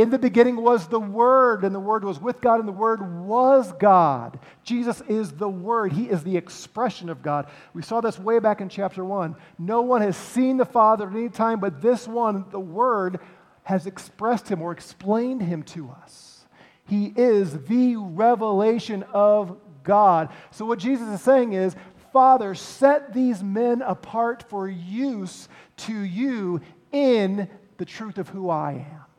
In 0.00 0.08
the 0.08 0.18
beginning 0.18 0.56
was 0.56 0.88
the 0.88 0.98
Word, 0.98 1.62
and 1.62 1.74
the 1.74 1.78
Word 1.78 2.04
was 2.04 2.18
with 2.18 2.40
God, 2.40 2.58
and 2.58 2.66
the 2.66 2.72
Word 2.72 3.02
was 3.26 3.70
God. 3.72 4.38
Jesus 4.64 5.02
is 5.02 5.32
the 5.32 5.46
Word. 5.46 5.92
He 5.92 6.08
is 6.08 6.22
the 6.22 6.38
expression 6.38 7.10
of 7.10 7.20
God. 7.20 7.48
We 7.74 7.82
saw 7.82 8.00
this 8.00 8.18
way 8.18 8.38
back 8.38 8.62
in 8.62 8.70
chapter 8.70 9.04
1. 9.04 9.36
No 9.58 9.82
one 9.82 10.00
has 10.00 10.16
seen 10.16 10.56
the 10.56 10.64
Father 10.64 11.06
at 11.06 11.14
any 11.14 11.28
time, 11.28 11.60
but 11.60 11.82
this 11.82 12.08
one, 12.08 12.46
the 12.50 12.58
Word, 12.58 13.20
has 13.62 13.86
expressed 13.86 14.48
him 14.48 14.62
or 14.62 14.72
explained 14.72 15.42
him 15.42 15.62
to 15.64 15.90
us. 15.90 16.46
He 16.86 17.12
is 17.14 17.64
the 17.64 17.96
revelation 17.96 19.02
of 19.12 19.58
God. 19.82 20.30
So, 20.50 20.64
what 20.64 20.78
Jesus 20.78 21.08
is 21.08 21.20
saying 21.20 21.52
is, 21.52 21.76
Father, 22.10 22.54
set 22.54 23.12
these 23.12 23.42
men 23.42 23.82
apart 23.82 24.44
for 24.48 24.66
use 24.66 25.46
to 25.76 25.92
you 25.92 26.62
in 26.90 27.50
the 27.76 27.84
truth 27.84 28.16
of 28.16 28.30
who 28.30 28.48
I 28.48 28.86
am. 28.90 29.09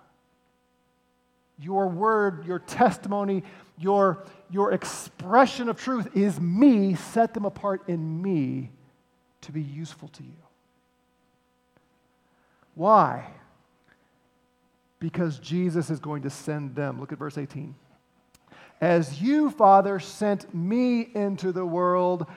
Your 1.61 1.87
word, 1.87 2.45
your 2.45 2.59
testimony, 2.59 3.43
your, 3.77 4.23
your 4.49 4.73
expression 4.73 5.69
of 5.69 5.79
truth 5.79 6.15
is 6.15 6.39
me. 6.39 6.95
Set 6.95 7.33
them 7.33 7.45
apart 7.45 7.87
in 7.87 8.21
me 8.21 8.71
to 9.41 9.51
be 9.51 9.61
useful 9.61 10.07
to 10.09 10.23
you. 10.23 10.29
Why? 12.73 13.27
because 15.01 15.39
Jesus 15.39 15.89
is 15.89 15.99
going 15.99 16.21
to 16.21 16.29
send 16.29 16.75
them. 16.75 17.01
Look 17.01 17.11
at 17.11 17.17
verse 17.17 17.37
18. 17.37 17.75
As 18.79 19.21
you, 19.21 19.49
Father, 19.49 19.99
sent 19.99 20.53
me 20.53 21.09
into 21.13 21.51
the 21.51 21.65
world, 21.65 22.27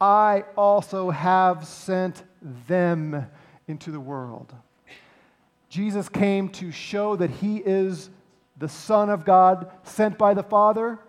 I 0.00 0.44
also 0.56 1.10
have 1.10 1.66
sent 1.66 2.22
them 2.68 3.26
into 3.68 3.90
the 3.90 4.00
world. 4.00 4.54
Jesus 5.68 6.08
came 6.08 6.48
to 6.50 6.70
show 6.70 7.16
that 7.16 7.30
he 7.30 7.58
is 7.58 8.08
the 8.62 8.68
Son 8.68 9.10
of 9.10 9.24
God 9.24 9.72
sent 9.82 10.16
by 10.16 10.34
the 10.34 10.42
Father. 10.44 11.00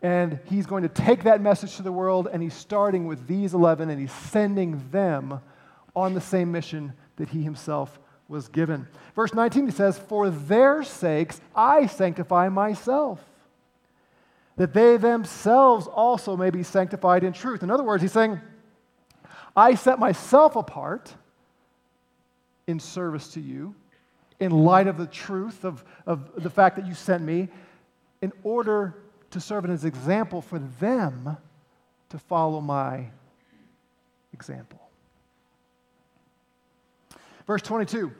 And 0.00 0.38
he's 0.46 0.64
going 0.64 0.84
to 0.84 0.88
take 0.88 1.24
that 1.24 1.42
message 1.42 1.76
to 1.76 1.82
the 1.82 1.92
world, 1.92 2.28
and 2.32 2.42
he's 2.42 2.54
starting 2.54 3.06
with 3.06 3.26
these 3.26 3.52
11, 3.52 3.90
and 3.90 4.00
he's 4.00 4.10
sending 4.10 4.82
them 4.90 5.40
on 5.94 6.14
the 6.14 6.20
same 6.20 6.50
mission 6.50 6.94
that 7.16 7.28
he 7.28 7.42
himself 7.42 7.98
was 8.26 8.48
given. 8.48 8.88
Verse 9.14 9.34
19, 9.34 9.66
he 9.66 9.70
says, 9.70 9.98
For 9.98 10.30
their 10.30 10.82
sakes 10.82 11.42
I 11.54 11.88
sanctify 11.88 12.48
myself, 12.48 13.20
that 14.56 14.72
they 14.72 14.96
themselves 14.96 15.86
also 15.86 16.38
may 16.38 16.48
be 16.48 16.62
sanctified 16.62 17.22
in 17.22 17.34
truth. 17.34 17.62
In 17.62 17.70
other 17.70 17.84
words, 17.84 18.00
he's 18.00 18.12
saying, 18.12 18.40
I 19.54 19.74
set 19.74 19.98
myself 19.98 20.56
apart 20.56 21.12
in 22.66 22.80
service 22.80 23.34
to 23.34 23.40
you, 23.40 23.74
in 24.40 24.52
light 24.52 24.86
of 24.86 24.98
the 24.98 25.06
truth 25.06 25.64
of, 25.64 25.84
of 26.06 26.42
the 26.42 26.50
fact 26.50 26.76
that 26.76 26.86
you 26.86 26.94
sent 26.94 27.22
me, 27.22 27.48
in 28.22 28.32
order 28.42 28.94
to 29.30 29.40
serve 29.40 29.68
as 29.68 29.82
an 29.82 29.88
example 29.88 30.40
for 30.40 30.58
them 30.58 31.36
to 32.08 32.18
follow 32.18 32.60
my 32.60 33.06
example. 34.32 34.80
Verse 37.46 37.62
22 37.62 38.12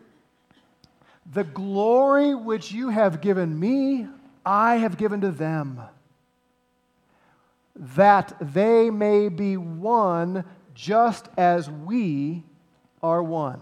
The 1.32 1.44
glory 1.44 2.34
which 2.34 2.72
you 2.72 2.88
have 2.90 3.20
given 3.20 3.58
me, 3.58 4.06
I 4.44 4.76
have 4.76 4.96
given 4.96 5.20
to 5.22 5.30
them, 5.30 5.80
that 7.74 8.36
they 8.40 8.90
may 8.90 9.28
be 9.28 9.56
one 9.56 10.44
just 10.74 11.28
as 11.36 11.70
we 11.70 12.44
are 13.02 13.22
one. 13.22 13.60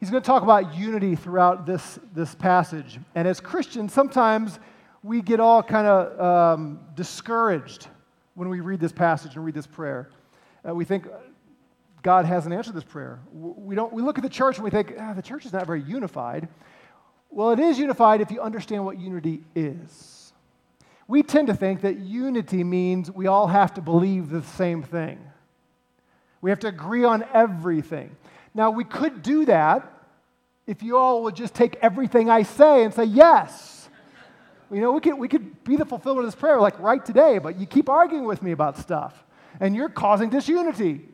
He's 0.00 0.10
going 0.10 0.22
to 0.22 0.26
talk 0.26 0.42
about 0.42 0.76
unity 0.76 1.16
throughout 1.16 1.66
this, 1.66 1.98
this 2.14 2.34
passage. 2.34 2.98
And 3.14 3.26
as 3.26 3.40
Christians, 3.40 3.92
sometimes 3.92 4.58
we 5.02 5.22
get 5.22 5.40
all 5.40 5.62
kind 5.62 5.86
of 5.86 6.20
um, 6.20 6.80
discouraged 6.94 7.88
when 8.34 8.48
we 8.48 8.60
read 8.60 8.78
this 8.78 8.92
passage 8.92 9.34
and 9.34 9.44
read 9.44 9.54
this 9.54 9.66
prayer. 9.66 10.08
Uh, 10.66 10.74
we 10.74 10.84
think 10.84 11.08
God 12.02 12.24
hasn't 12.24 12.54
answered 12.54 12.74
this 12.74 12.84
prayer. 12.84 13.18
We, 13.32 13.74
don't, 13.74 13.92
we 13.92 14.02
look 14.02 14.18
at 14.18 14.22
the 14.22 14.30
church 14.30 14.56
and 14.56 14.64
we 14.64 14.70
think, 14.70 14.94
ah, 15.00 15.14
the 15.14 15.22
church 15.22 15.44
is 15.44 15.52
not 15.52 15.66
very 15.66 15.82
unified. 15.82 16.48
Well, 17.30 17.50
it 17.50 17.58
is 17.58 17.78
unified 17.78 18.20
if 18.20 18.30
you 18.30 18.40
understand 18.40 18.84
what 18.84 18.98
unity 18.98 19.42
is. 19.54 20.32
We 21.08 21.22
tend 21.22 21.48
to 21.48 21.54
think 21.54 21.80
that 21.80 21.98
unity 21.98 22.62
means 22.62 23.10
we 23.10 23.26
all 23.26 23.48
have 23.48 23.74
to 23.74 23.80
believe 23.80 24.30
the 24.30 24.42
same 24.42 24.82
thing. 24.82 25.18
We 26.40 26.50
have 26.50 26.60
to 26.60 26.68
agree 26.68 27.04
on 27.04 27.24
everything. 27.34 28.14
Now, 28.54 28.70
we 28.70 28.84
could 28.84 29.22
do 29.22 29.44
that 29.46 29.92
if 30.66 30.82
you 30.82 30.98
all 30.98 31.22
would 31.24 31.34
just 31.34 31.54
take 31.54 31.76
everything 31.76 32.28
I 32.28 32.42
say 32.42 32.84
and 32.84 32.92
say 32.92 33.04
yes. 33.04 33.88
You 34.70 34.80
know, 34.80 34.92
we 34.92 35.00
could, 35.00 35.14
we 35.14 35.28
could 35.28 35.64
be 35.64 35.76
the 35.76 35.86
fulfillment 35.86 36.26
of 36.26 36.32
this 36.32 36.38
prayer 36.38 36.60
like 36.60 36.78
right 36.78 37.04
today, 37.04 37.38
but 37.38 37.58
you 37.58 37.66
keep 37.66 37.88
arguing 37.88 38.24
with 38.24 38.42
me 38.42 38.52
about 38.52 38.76
stuff, 38.76 39.24
and 39.60 39.74
you're 39.74 39.88
causing 39.88 40.28
disunity. 40.28 41.08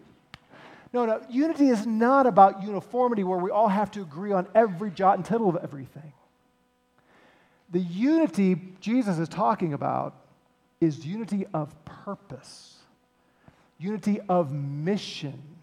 No, 0.93 1.07
no, 1.07 1.21
unity 1.29 1.69
is 1.69 1.87
not 1.87 2.27
about 2.27 2.63
uniformity 2.63 3.23
where 3.23 3.39
we 3.39 3.51
all 3.51 3.69
have 3.69 3.91
to 3.93 4.03
agree 4.03 4.33
on 4.33 4.49
every 4.55 4.91
jot 4.91 5.17
and 5.17 5.25
tittle 5.25 5.49
of 5.49 5.57
everything. 5.63 6.13
The 7.71 7.81
unity 7.81 8.57
Jesus 8.81 9.19
is 9.19 9.29
talking 9.29 9.73
about 9.73 10.15
is 10.81 11.05
unity 11.07 11.47
of 11.55 11.75
purpose, 11.85 12.79
unity 13.79 14.21
of 14.29 14.53
mission 14.53 15.54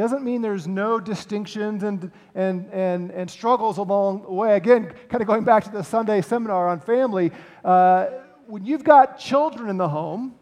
doesn't 0.00 0.24
mean 0.24 0.42
there's 0.42 0.66
no 0.66 1.00
distinctions 1.00 1.82
and, 1.82 2.10
and, 2.34 2.66
and, 2.72 3.10
and 3.10 3.30
struggles 3.30 3.78
along 3.78 4.22
the 4.22 4.32
way. 4.32 4.56
Again, 4.56 4.92
kind 5.08 5.20
of 5.20 5.26
going 5.26 5.44
back 5.44 5.64
to 5.64 5.70
the 5.70 5.82
Sunday 5.82 6.22
seminar 6.22 6.68
on 6.68 6.80
family, 6.80 7.32
uh, 7.64 8.06
when 8.46 8.64
you've 8.64 8.84
got 8.84 9.18
children 9.18 9.68
in 9.68 9.76
the 9.76 9.88
home, 9.88 10.34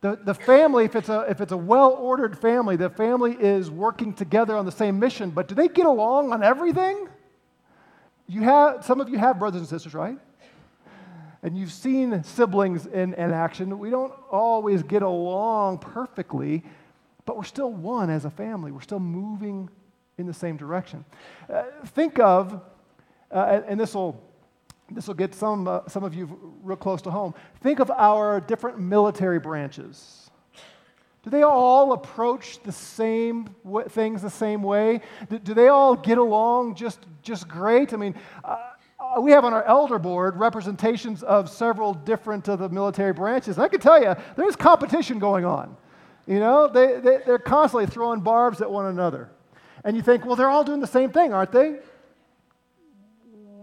the, 0.00 0.18
the 0.22 0.34
family, 0.34 0.84
if 0.84 0.96
it's 0.96 1.08
a, 1.08 1.20
if 1.30 1.40
it's 1.40 1.52
a 1.52 1.56
well 1.56 1.92
ordered 1.92 2.38
family, 2.38 2.76
the 2.76 2.90
family 2.90 3.32
is 3.40 3.70
working 3.70 4.12
together 4.12 4.56
on 4.56 4.66
the 4.66 4.72
same 4.72 4.98
mission, 4.98 5.30
but 5.30 5.48
do 5.48 5.54
they 5.54 5.68
get 5.68 5.86
along 5.86 6.32
on 6.32 6.42
everything? 6.42 7.08
You 8.26 8.42
have, 8.42 8.84
some 8.84 9.00
of 9.00 9.08
you 9.08 9.18
have 9.18 9.38
brothers 9.38 9.60
and 9.60 9.68
sisters, 9.68 9.94
right? 9.94 10.18
And 11.42 11.56
you've 11.56 11.72
seen 11.72 12.22
siblings 12.24 12.86
in, 12.86 13.14
in 13.14 13.32
action. 13.32 13.78
We 13.78 13.90
don't 13.90 14.12
always 14.30 14.82
get 14.82 15.02
along 15.02 15.78
perfectly 15.78 16.64
but 17.24 17.36
we're 17.36 17.44
still 17.44 17.72
one 17.72 18.10
as 18.10 18.24
a 18.24 18.30
family. 18.30 18.72
We're 18.72 18.80
still 18.80 19.00
moving 19.00 19.68
in 20.18 20.26
the 20.26 20.34
same 20.34 20.56
direction. 20.56 21.04
Uh, 21.52 21.64
think 21.86 22.18
of, 22.18 22.60
uh, 23.30 23.62
and 23.66 23.78
this 23.78 23.94
will 23.94 24.20
this 24.90 25.08
will 25.08 25.14
get 25.14 25.34
some, 25.34 25.66
uh, 25.66 25.80
some 25.88 26.04
of 26.04 26.14
you 26.14 26.54
real 26.62 26.76
close 26.76 27.00
to 27.02 27.10
home. 27.10 27.34
Think 27.60 27.80
of 27.80 27.90
our 27.90 28.40
different 28.40 28.78
military 28.78 29.38
branches. 29.38 30.30
Do 31.22 31.30
they 31.30 31.42
all 31.42 31.92
approach 31.92 32.62
the 32.62 32.72
same 32.72 33.48
w- 33.64 33.88
things 33.88 34.20
the 34.20 34.28
same 34.28 34.62
way? 34.62 35.00
Do, 35.30 35.38
do, 35.38 35.54
they 35.54 35.68
all 35.68 35.96
get 35.96 36.18
along 36.18 36.74
just, 36.74 37.00
just 37.22 37.48
great? 37.48 37.94
I 37.94 37.96
mean, 37.96 38.14
uh, 38.44 38.56
uh, 39.00 39.20
we 39.22 39.30
have 39.30 39.46
on 39.46 39.54
our 39.54 39.64
elder 39.64 39.98
board 39.98 40.36
representations 40.36 41.22
of 41.22 41.48
several 41.48 41.94
different 41.94 42.46
of 42.48 42.58
the 42.58 42.68
military 42.68 43.14
branches. 43.14 43.56
And 43.56 43.64
I 43.64 43.68
can 43.68 43.80
tell 43.80 44.00
you, 44.00 44.14
there's 44.36 44.54
competition 44.54 45.18
going 45.18 45.46
on. 45.46 45.78
You 46.26 46.40
know, 46.40 46.68
they, 46.68 47.00
they, 47.00 47.18
they're 47.26 47.38
constantly 47.38 47.86
throwing 47.86 48.20
barbs 48.20 48.60
at 48.60 48.70
one 48.70 48.86
another. 48.86 49.28
And 49.84 49.96
you 49.96 50.02
think, 50.02 50.24
well, 50.24 50.36
they're 50.36 50.48
all 50.48 50.64
doing 50.64 50.80
the 50.80 50.86
same 50.86 51.10
thing, 51.10 51.32
aren't 51.34 51.52
they? 51.52 51.76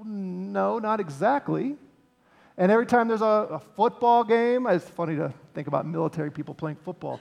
No, 0.05 0.77
not 0.79 0.99
exactly. 0.99 1.75
And 2.57 2.71
every 2.71 2.85
time 2.85 3.07
there's 3.07 3.21
a, 3.21 3.25
a, 3.25 3.59
football 3.75 4.23
game, 4.23 4.67
it's 4.67 4.85
funny 4.85 5.15
to 5.15 5.33
think 5.53 5.67
about 5.67 5.87
military 5.87 6.29
people 6.29 6.53
playing 6.53 6.77
football. 6.83 7.19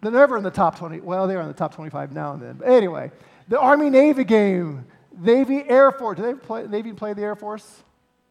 They're 0.00 0.10
never 0.10 0.36
in 0.36 0.42
the 0.42 0.50
top 0.50 0.78
20. 0.78 1.00
Well, 1.00 1.28
they're 1.28 1.40
in 1.40 1.48
the 1.48 1.54
top 1.54 1.74
25 1.74 2.12
now 2.12 2.32
and 2.32 2.42
then. 2.42 2.54
But 2.54 2.68
anyway, 2.68 3.12
the 3.48 3.60
Army 3.60 3.90
Navy 3.90 4.24
game, 4.24 4.86
Navy 5.16 5.64
Air 5.68 5.92
Force. 5.92 6.16
Do 6.16 6.22
they 6.22 6.34
play, 6.34 6.66
Navy 6.66 6.92
play 6.92 7.12
the 7.12 7.22
Air 7.22 7.36
Force? 7.36 7.82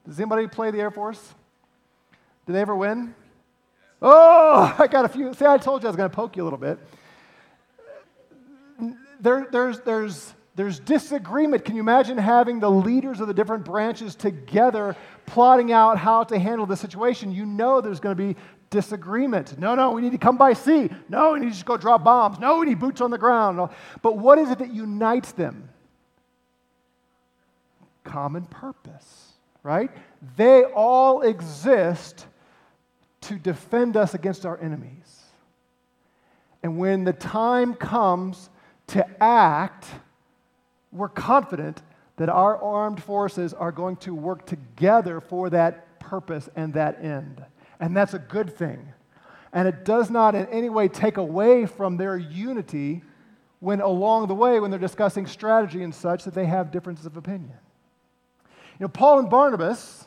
Does 0.05 0.19
anybody 0.19 0.47
play 0.47 0.71
the 0.71 0.81
Air 0.81 0.91
Force? 0.91 1.33
Do 2.45 2.53
they 2.53 2.61
ever 2.61 2.75
win? 2.75 3.15
Oh, 4.03 4.75
I 4.77 4.87
got 4.87 5.05
a 5.05 5.09
few. 5.09 5.33
See, 5.33 5.45
I 5.45 5.57
told 5.57 5.81
you 5.81 5.87
I 5.87 5.89
was 5.89 5.95
going 5.95 6.09
to 6.09 6.15
poke 6.15 6.35
you 6.35 6.43
a 6.43 6.45
little 6.45 6.59
bit. 6.59 6.77
There, 9.21 9.47
there's, 9.49 9.79
there's, 9.79 10.33
there's 10.55 10.79
disagreement. 10.81 11.63
Can 11.63 11.75
you 11.75 11.81
imagine 11.81 12.17
having 12.17 12.59
the 12.59 12.69
leaders 12.69 13.21
of 13.21 13.27
the 13.27 13.33
different 13.33 13.63
branches 13.63 14.15
together 14.15 14.97
plotting 15.25 15.71
out 15.71 15.97
how 15.97 16.25
to 16.25 16.37
handle 16.37 16.65
the 16.65 16.75
situation? 16.75 17.31
You 17.31 17.45
know 17.45 17.79
there's 17.79 18.01
going 18.01 18.17
to 18.17 18.21
be 18.21 18.37
disagreement. 18.69 19.57
No, 19.57 19.75
no, 19.75 19.91
we 19.91 20.01
need 20.01 20.11
to 20.11 20.17
come 20.17 20.35
by 20.35 20.51
sea. 20.51 20.89
No, 21.07 21.33
we 21.33 21.39
need 21.39 21.45
to 21.45 21.51
just 21.51 21.65
go 21.65 21.77
drop 21.77 22.03
bombs. 22.03 22.39
No, 22.39 22.57
we 22.57 22.65
need 22.65 22.79
boots 22.79 22.99
on 22.99 23.11
the 23.11 23.17
ground. 23.17 23.69
But 24.01 24.17
what 24.17 24.37
is 24.37 24.51
it 24.51 24.59
that 24.59 24.73
unites 24.73 25.31
them? 25.31 25.69
Common 28.03 28.45
purpose, 28.45 29.31
right? 29.63 29.89
They 30.35 30.63
all 30.63 31.21
exist 31.21 32.25
to 33.23 33.35
defend 33.35 33.97
us 33.97 34.13
against 34.13 34.45
our 34.45 34.59
enemies. 34.59 35.23
And 36.61 36.77
when 36.77 37.03
the 37.03 37.13
time 37.13 37.73
comes 37.73 38.49
to 38.87 39.05
act, 39.21 39.85
we're 40.91 41.09
confident 41.09 41.81
that 42.17 42.29
our 42.29 42.61
armed 42.61 43.01
forces 43.01 43.53
are 43.53 43.71
going 43.71 43.97
to 43.97 44.13
work 44.13 44.45
together 44.45 45.19
for 45.19 45.49
that 45.49 45.99
purpose 45.99 46.49
and 46.55 46.73
that 46.73 47.03
end. 47.03 47.43
And 47.79 47.95
that's 47.95 48.13
a 48.13 48.19
good 48.19 48.55
thing. 48.55 48.93
And 49.51 49.67
it 49.67 49.85
does 49.85 50.09
not 50.09 50.35
in 50.35 50.47
any 50.47 50.69
way 50.69 50.87
take 50.87 51.17
away 51.17 51.65
from 51.65 51.97
their 51.97 52.17
unity 52.17 53.03
when 53.59 53.81
along 53.81 54.27
the 54.27 54.35
way, 54.35 54.59
when 54.59 54.71
they're 54.71 54.79
discussing 54.79 55.25
strategy 55.25 55.83
and 55.83 55.95
such, 55.95 56.25
that 56.25 56.33
they 56.33 56.45
have 56.45 56.71
differences 56.71 57.05
of 57.05 57.17
opinion. 57.17 57.57
You 58.79 58.85
know, 58.85 58.87
Paul 58.89 59.19
and 59.19 59.29
Barnabas 59.29 60.02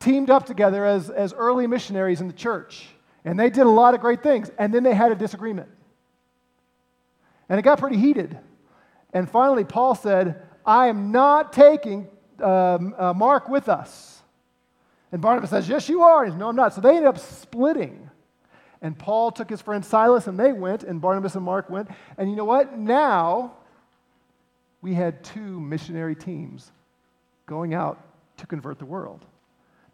teamed 0.00 0.30
up 0.30 0.46
together 0.46 0.84
as, 0.84 1.10
as 1.10 1.32
early 1.32 1.66
missionaries 1.66 2.20
in 2.20 2.26
the 2.26 2.32
church. 2.32 2.86
And 3.24 3.38
they 3.38 3.50
did 3.50 3.66
a 3.66 3.70
lot 3.70 3.94
of 3.94 4.00
great 4.00 4.22
things. 4.22 4.50
And 4.58 4.72
then 4.72 4.82
they 4.82 4.94
had 4.94 5.12
a 5.12 5.14
disagreement. 5.14 5.68
And 7.48 7.58
it 7.58 7.62
got 7.62 7.78
pretty 7.78 7.96
heated. 7.96 8.38
And 9.12 9.28
finally, 9.28 9.64
Paul 9.64 9.94
said, 9.94 10.42
I 10.64 10.88
am 10.88 11.12
not 11.12 11.52
taking 11.52 12.08
um, 12.40 12.94
uh, 12.96 13.12
Mark 13.14 13.48
with 13.48 13.68
us. 13.68 14.22
And 15.10 15.22
Barnabas 15.22 15.50
says, 15.50 15.68
Yes, 15.68 15.88
you 15.88 16.02
are. 16.02 16.24
He 16.24 16.30
says, 16.30 16.38
no, 16.38 16.48
I'm 16.48 16.56
not. 16.56 16.74
So 16.74 16.80
they 16.80 16.90
ended 16.90 17.06
up 17.06 17.18
splitting. 17.18 18.10
And 18.80 18.96
Paul 18.96 19.32
took 19.32 19.50
his 19.50 19.60
friend 19.60 19.84
Silas 19.84 20.26
and 20.26 20.38
they 20.38 20.52
went, 20.52 20.84
and 20.84 21.00
Barnabas 21.00 21.34
and 21.34 21.44
Mark 21.44 21.68
went. 21.68 21.88
And 22.16 22.30
you 22.30 22.36
know 22.36 22.44
what? 22.44 22.78
Now 22.78 23.54
we 24.82 24.94
had 24.94 25.24
two 25.24 25.60
missionary 25.60 26.14
teams 26.14 26.70
going 27.46 27.74
out 27.74 28.00
to 28.36 28.46
convert 28.46 28.78
the 28.78 28.86
world. 28.86 29.24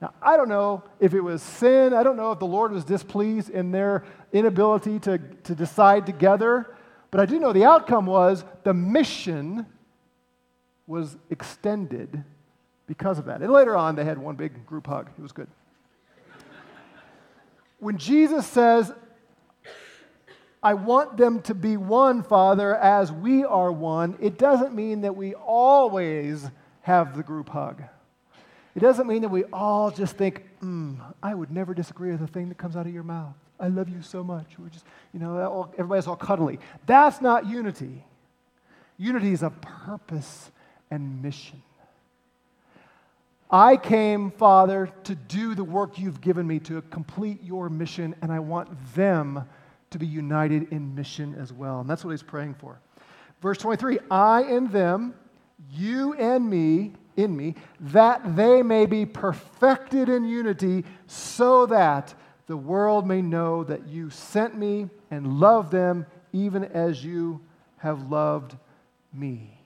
Now, 0.04 0.12
I 0.20 0.36
don't 0.36 0.50
know 0.50 0.82
if 1.00 1.14
it 1.14 1.22
was 1.22 1.40
sin. 1.40 1.94
I 1.94 2.02
don't 2.02 2.18
know 2.18 2.30
if 2.30 2.38
the 2.38 2.44
Lord 2.44 2.72
was 2.72 2.84
displeased 2.84 3.48
in 3.48 3.70
their 3.70 4.04
inability 4.34 4.98
to, 4.98 5.16
to 5.16 5.54
decide 5.54 6.04
together. 6.04 6.76
But 7.10 7.20
I 7.20 7.24
do 7.24 7.38
know 7.38 7.54
the 7.54 7.64
outcome 7.64 8.04
was 8.04 8.44
the 8.64 8.74
mission 8.74 9.64
was 10.86 11.16
extended 11.30 12.22
because 12.86 13.18
of 13.18 13.24
that. 13.24 13.40
And 13.40 13.50
later 13.50 13.74
on, 13.74 13.94
they 13.94 14.04
had 14.04 14.18
one 14.18 14.36
big 14.36 14.66
group 14.66 14.88
hug. 14.88 15.08
It 15.16 15.22
was 15.22 15.32
good. 15.32 15.48
When 17.78 17.96
Jesus 17.96 18.46
says, 18.46 18.92
I 20.62 20.74
want 20.74 21.16
them 21.16 21.40
to 21.44 21.54
be 21.54 21.78
one, 21.78 22.22
Father, 22.22 22.76
as 22.76 23.10
we 23.10 23.42
are 23.42 23.72
one, 23.72 24.18
it 24.20 24.36
doesn't 24.36 24.74
mean 24.74 25.00
that 25.00 25.16
we 25.16 25.32
always 25.32 26.46
have 26.82 27.16
the 27.16 27.22
group 27.22 27.48
hug. 27.48 27.84
It 28.74 28.80
doesn't 28.80 29.06
mean 29.06 29.22
that 29.22 29.28
we 29.28 29.44
all 29.44 29.90
just 29.90 30.16
think, 30.16 30.44
mm, 30.60 30.98
I 31.22 31.34
would 31.34 31.50
never 31.50 31.74
disagree 31.74 32.10
with 32.10 32.20
the 32.20 32.26
thing 32.26 32.48
that 32.48 32.58
comes 32.58 32.76
out 32.76 32.86
of 32.86 32.92
your 32.92 33.04
mouth. 33.04 33.34
I 33.60 33.68
love 33.68 33.88
you 33.88 34.02
so 34.02 34.24
much. 34.24 34.58
We're 34.58 34.68
just, 34.68 34.84
you 35.12 35.20
know, 35.20 35.70
everybody's 35.78 36.08
all 36.08 36.16
cuddly. 36.16 36.58
That's 36.86 37.20
not 37.20 37.46
unity. 37.46 38.04
Unity 38.98 39.32
is 39.32 39.42
a 39.42 39.50
purpose 39.50 40.50
and 40.90 41.22
mission. 41.22 41.62
I 43.50 43.76
came, 43.76 44.32
Father, 44.32 44.90
to 45.04 45.14
do 45.14 45.54
the 45.54 45.62
work 45.62 45.98
you've 45.98 46.20
given 46.20 46.46
me, 46.46 46.58
to 46.60 46.82
complete 46.82 47.42
your 47.44 47.68
mission, 47.68 48.16
and 48.22 48.32
I 48.32 48.40
want 48.40 48.68
them 48.94 49.44
to 49.90 49.98
be 49.98 50.06
united 50.06 50.72
in 50.72 50.96
mission 50.96 51.36
as 51.38 51.52
well. 51.52 51.80
And 51.80 51.88
that's 51.88 52.04
what 52.04 52.10
he's 52.10 52.22
praying 52.22 52.54
for. 52.54 52.80
Verse 53.40 53.58
23 53.58 54.00
I 54.10 54.42
and 54.42 54.72
them, 54.72 55.14
you 55.70 56.14
and 56.14 56.48
me, 56.50 56.94
in 57.16 57.36
me, 57.36 57.54
that 57.80 58.36
they 58.36 58.62
may 58.62 58.86
be 58.86 59.06
perfected 59.06 60.08
in 60.08 60.24
unity, 60.24 60.84
so 61.06 61.66
that 61.66 62.14
the 62.46 62.56
world 62.56 63.06
may 63.06 63.22
know 63.22 63.64
that 63.64 63.86
you 63.86 64.10
sent 64.10 64.56
me 64.56 64.88
and 65.10 65.40
love 65.40 65.70
them 65.70 66.06
even 66.32 66.64
as 66.64 67.04
you 67.04 67.40
have 67.78 68.10
loved 68.10 68.56
me. 69.12 69.58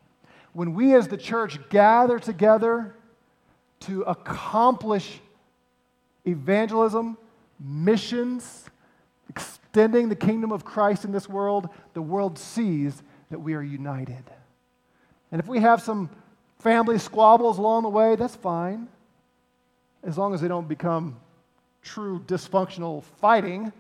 When 0.53 0.75
we 0.75 0.95
as 0.95 1.09
the 1.09 1.17
church 1.17 1.59
gather 1.71 2.19
together 2.19 2.95
to 3.81 4.03
accomplish 4.03 5.21
evangelism, 6.25 7.17
missions, 7.61 8.69
extending 9.29 10.09
the 10.09 10.17
kingdom 10.17 10.53
of 10.53 10.65
Christ 10.65 11.05
in 11.05 11.13
this 11.13 11.29
world, 11.29 11.69
the 11.95 12.03
world 12.03 12.39
sees 12.39 13.03
that 13.31 13.39
we 13.39 13.55
are 13.55 13.63
united. 13.63 14.25
And 15.31 15.41
if 15.41 15.47
we 15.47 15.61
have 15.61 15.83
some 15.83 16.11
family 16.59 16.99
squabbles 16.99 17.59
along 17.59 17.85
the 17.85 17.89
way, 17.89 18.17
that's 18.17 18.37
fine. 18.37 18.89
As 20.03 20.17
long 20.17 20.35
as 20.35 20.41
they 20.41 20.49
don't 20.49 20.69
become 20.69 21.17
true 21.83 22.21
dysfunctional 22.27 23.03
fighting, 23.21 23.73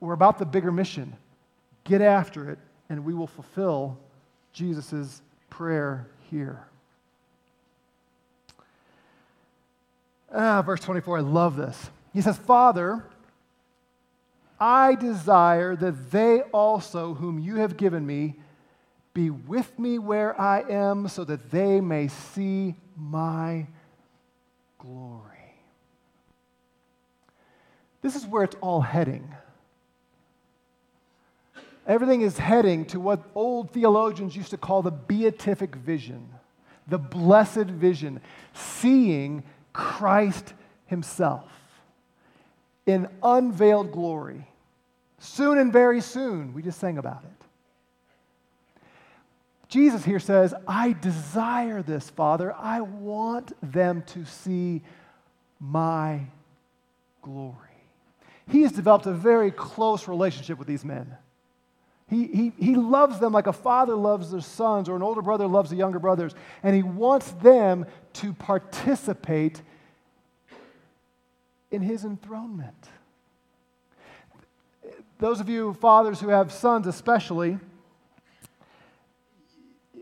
we're 0.00 0.12
about 0.12 0.38
the 0.38 0.44
bigger 0.44 0.72
mission. 0.72 1.16
Get 1.84 2.00
after 2.00 2.50
it, 2.50 2.58
and 2.88 3.04
we 3.04 3.14
will 3.14 3.26
fulfill 3.26 3.98
Jesus' 4.52 5.22
prayer 5.50 6.06
here. 6.30 6.66
Ah, 10.32 10.62
verse 10.62 10.80
24, 10.80 11.18
I 11.18 11.20
love 11.20 11.56
this. 11.56 11.90
He 12.12 12.20
says, 12.20 12.36
Father, 12.36 13.04
I 14.58 14.94
desire 14.94 15.76
that 15.76 16.10
they 16.10 16.40
also, 16.40 17.14
whom 17.14 17.38
you 17.38 17.56
have 17.56 17.76
given 17.76 18.06
me, 18.06 18.36
be 19.14 19.30
with 19.30 19.78
me 19.78 19.98
where 19.98 20.38
I 20.40 20.62
am, 20.68 21.08
so 21.08 21.24
that 21.24 21.50
they 21.50 21.80
may 21.80 22.08
see 22.08 22.74
my 22.96 23.66
glory. 24.78 25.22
This 28.02 28.16
is 28.16 28.26
where 28.26 28.42
it's 28.42 28.56
all 28.60 28.82
heading. 28.82 29.34
Everything 31.86 32.22
is 32.22 32.36
heading 32.38 32.84
to 32.86 32.98
what 33.00 33.22
old 33.34 33.70
theologians 33.70 34.34
used 34.34 34.50
to 34.50 34.56
call 34.56 34.82
the 34.82 34.90
beatific 34.90 35.76
vision, 35.76 36.28
the 36.88 36.98
blessed 36.98 37.66
vision, 37.66 38.20
seeing 38.52 39.42
Christ 39.72 40.54
Himself 40.86 41.50
in 42.86 43.08
unveiled 43.22 43.92
glory. 43.92 44.46
Soon 45.18 45.58
and 45.58 45.72
very 45.72 46.00
soon, 46.00 46.52
we 46.52 46.62
just 46.62 46.78
sang 46.78 46.98
about 46.98 47.24
it. 47.24 47.43
Jesus 49.74 50.04
here 50.04 50.20
says, 50.20 50.54
I 50.68 50.92
desire 50.92 51.82
this, 51.82 52.08
Father. 52.08 52.54
I 52.54 52.80
want 52.80 53.52
them 53.72 54.04
to 54.06 54.24
see 54.24 54.82
my 55.58 56.20
glory. 57.22 57.56
He 58.48 58.62
has 58.62 58.70
developed 58.70 59.06
a 59.06 59.12
very 59.12 59.50
close 59.50 60.06
relationship 60.06 60.60
with 60.60 60.68
these 60.68 60.84
men. 60.84 61.16
He, 62.08 62.28
he, 62.28 62.52
he 62.56 62.76
loves 62.76 63.18
them 63.18 63.32
like 63.32 63.48
a 63.48 63.52
father 63.52 63.96
loves 63.96 64.30
their 64.30 64.42
sons 64.42 64.88
or 64.88 64.94
an 64.94 65.02
older 65.02 65.22
brother 65.22 65.48
loves 65.48 65.70
the 65.70 65.76
younger 65.76 65.98
brothers, 65.98 66.36
and 66.62 66.76
he 66.76 66.84
wants 66.84 67.32
them 67.32 67.84
to 68.12 68.32
participate 68.32 69.60
in 71.72 71.82
his 71.82 72.04
enthronement. 72.04 72.90
Those 75.18 75.40
of 75.40 75.48
you 75.48 75.74
fathers 75.74 76.20
who 76.20 76.28
have 76.28 76.52
sons, 76.52 76.86
especially, 76.86 77.58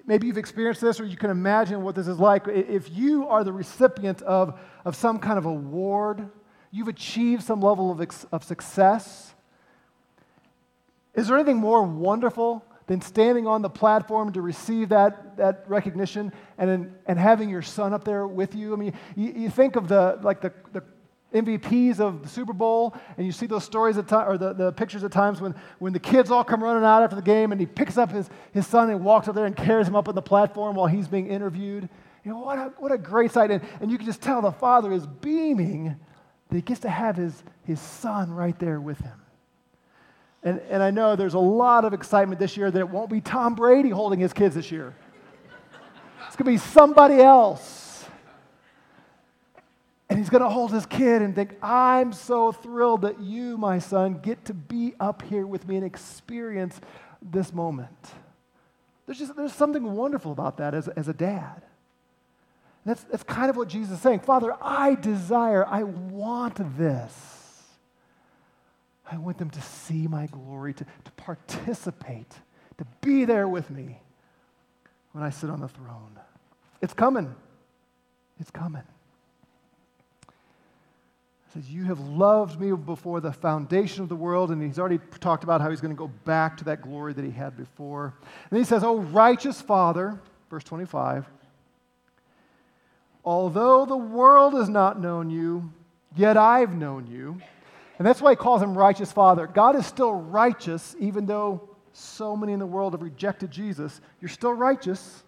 maybe 0.07 0.27
you've 0.27 0.39
experienced 0.39 0.81
this 0.81 1.01
or 1.01 1.05
you 1.05 1.17
can 1.17 1.31
imagine 1.31 1.83
what 1.83 1.95
this 1.95 2.09
is 2.09 2.19
like. 2.19 2.47
If 2.49 2.91
you 2.91 3.29
are 3.29 3.45
the 3.45 3.53
recipient 3.53 4.23
of, 4.23 4.59
of 4.85 4.97
some 4.97 5.19
kind 5.19 5.39
of 5.39 5.47
award, 5.47 6.29
you've 6.71 6.89
achieved 6.89 7.43
some 7.43 7.61
level 7.61 7.91
of, 7.91 8.27
of 8.33 8.45
success, 8.45 9.35
is 11.15 11.29
there 11.29 11.37
anything 11.37 11.59
more 11.59 11.83
wonderful 11.83 12.65
than 12.87 13.01
standing 13.01 13.47
on 13.47 13.63
the 13.63 13.71
platform 13.71 14.33
to 14.33 14.41
receive 14.41 14.89
that, 14.89 15.37
that 15.37 15.65
recognition 15.69 16.33
and, 16.59 16.95
and 17.07 17.19
having 17.19 17.49
your 17.49 17.63
son 17.63 17.93
up 17.93 18.05
there 18.05 18.27
with 18.27 18.55
you? 18.55 18.73
I 18.73 18.77
mean, 18.77 18.95
you, 19.15 19.33
you 19.33 19.51
think 19.51 19.77
of 19.77 19.89
the, 19.89 20.19
like 20.23 20.41
the, 20.41 20.53
the 20.73 20.83
MVPs 21.33 22.01
of 22.01 22.23
the 22.23 22.29
Super 22.29 22.53
Bowl, 22.53 22.95
and 23.17 23.27
you 23.27 23.33
see 23.33 23.47
those 23.47 23.65
stories 23.65 23.99
at 23.99 24.09
time, 24.09 24.29
or 24.29 24.37
the, 24.37 24.53
the 24.53 24.73
pictures 24.73 25.03
at 25.05 25.13
times 25.13 25.41
when, 25.41 25.55
when 25.79 25.93
the 25.93 25.99
kids 25.99 26.31
all 26.31 26.45
come 26.45 26.63
running 26.63 26.85
out 26.85 27.03
after 27.03 27.17
the 27.17 27.23
game 27.23 27.53
and 27.53 27.61
he 27.61 27.67
picks 27.67 27.97
up 27.97 28.11
his, 28.11 28.29
his 28.53 28.67
son 28.67 28.91
and 28.91 29.05
walks 29.05 29.29
up 29.29 29.35
there 29.35 29.47
and 29.47 29.57
carries 29.57 29.89
him 29.89 29.97
up 29.97 30.09
on 30.09 30.15
the 30.15 30.23
platform 30.23 30.77
while 30.77 30.87
he's 30.87 31.09
being 31.09 31.27
interviewed. 31.29 31.89
You 32.25 32.33
know, 32.33 32.39
what 32.39 32.59
a, 32.59 32.73
what 32.79 32.93
a 32.93 32.99
great 32.99 33.33
sight. 33.33 33.51
And, 33.51 33.63
and 33.81 33.91
you 33.91 33.99
can 33.99 34.07
just 34.07 34.21
tell 34.21 34.43
the 34.43 34.53
father 34.53 34.93
is 34.93 35.07
beaming 35.07 35.97
that 36.49 36.57
he 36.57 36.63
gets 36.63 36.81
to 36.81 36.91
have 36.91 37.17
his, 37.17 37.43
his 37.65 37.81
son 37.81 38.31
right 38.31 38.59
there 38.59 38.81
with 38.81 38.99
him. 38.99 39.21
And, 40.45 40.61
and 40.69 40.83
I 40.83 40.91
know 40.91 41.17
there's 41.17 41.35
a 41.35 41.39
lot 41.39 41.85
of 41.85 41.93
excitement 41.93 42.41
this 42.41 42.57
year 42.57 42.71
that 42.71 42.79
it 42.79 42.89
won't 42.89 43.11
be 43.11 43.21
Tom 43.21 43.55
Brady 43.55 43.91
holding 43.91 44.19
his 44.19 44.33
kids 44.33 44.55
this 44.55 44.71
year. 44.71 44.95
It's 46.27 46.37
going 46.37 46.47
to 46.47 46.53
be 46.53 46.57
somebody 46.57 47.21
else. 47.21 47.82
And 50.13 50.19
he's 50.19 50.29
going 50.29 50.43
to 50.43 50.51
hold 50.51 50.73
his 50.73 50.85
kid 50.85 51.23
and 51.23 51.35
think, 51.35 51.57
I'm 51.63 52.13
so 52.13 52.53
thrilled 52.53 53.01
that 53.01 53.19
you, 53.19 53.57
my 53.57 53.79
son, 53.79 54.21
get 54.23 54.45
to 54.45 54.53
be 54.53 54.93
up 55.01 55.23
here 55.23 55.47
with 55.47 55.67
me 55.67 55.77
and 55.77 55.87
experience 55.87 56.79
this 57.23 57.51
moment. 57.51 58.11
There's 59.07 59.19
just 59.19 59.35
there's 59.35 59.55
something 59.55 59.97
wonderful 59.97 60.31
about 60.31 60.59
that 60.59 60.75
as, 60.75 60.87
as 60.89 61.09
a 61.09 61.15
dad. 61.15 61.63
that's, 62.85 63.05
that's 63.05 63.23
kind 63.23 63.49
of 63.49 63.57
what 63.57 63.69
Jesus 63.69 63.95
is 63.95 64.03
saying. 64.03 64.21
Father, 64.21 64.55
I 64.61 64.97
desire, 64.97 65.67
I 65.67 65.85
want 65.85 66.59
this. 66.77 67.63
I 69.11 69.17
want 69.17 69.39
them 69.39 69.49
to 69.49 69.63
see 69.63 70.07
my 70.07 70.27
glory, 70.27 70.75
to, 70.75 70.85
to 70.85 71.13
participate, 71.13 72.35
to 72.77 72.85
be 73.01 73.25
there 73.25 73.49
with 73.49 73.71
me 73.71 73.99
when 75.13 75.25
I 75.25 75.31
sit 75.31 75.49
on 75.49 75.61
the 75.63 75.69
throne. 75.69 76.21
It's 76.83 76.93
coming. 76.93 77.35
It's 78.39 78.51
coming 78.51 78.83
says, 81.53 81.71
You 81.71 81.85
have 81.85 82.01
loved 82.01 82.61
me 82.61 82.73
before 82.73 83.21
the 83.21 83.33
foundation 83.33 84.03
of 84.03 84.09
the 84.09 84.17
world. 84.17 84.51
And 84.51 84.63
he's 84.63 84.79
already 84.79 85.01
talked 85.21 85.45
about 85.45 85.61
how 85.61 85.71
he's 85.71 85.81
going 85.81 85.95
to 85.95 85.99
go 85.99 86.11
back 86.25 86.57
to 86.59 86.65
that 86.65 86.83
glory 86.83 87.13
that 87.13 87.25
he 87.25 87.31
had 87.31 87.57
before. 87.57 88.15
And 88.23 88.51
then 88.51 88.61
he 88.61 88.65
says, 88.65 88.83
Oh, 88.85 88.99
righteous 88.99 89.61
Father, 89.61 90.21
verse 90.51 90.65
25, 90.65 91.27
although 93.25 93.85
the 93.85 93.97
world 93.97 94.55
has 94.55 94.69
not 94.69 95.01
known 95.01 95.31
you, 95.31 95.73
yet 96.17 96.37
I've 96.37 96.75
known 96.75 97.07
you. 97.07 97.41
And 97.99 98.07
that's 98.07 98.21
why 98.21 98.31
he 98.31 98.37
calls 98.37 98.63
him 98.63 98.77
righteous 98.77 99.13
Father. 99.13 99.47
God 99.47 99.77
is 99.77 99.87
still 99.87 100.13
righteous, 100.13 100.97
even 100.99 101.27
though 101.27 101.69
so 101.93 102.37
many 102.37 102.53
in 102.53 102.59
the 102.59 102.67
world 102.67 102.95
have 102.95 103.03
rejected 103.03 103.51
Jesus. 103.51 104.01
You're 104.21 104.29
still 104.31 104.55
righteous, 104.55 105.23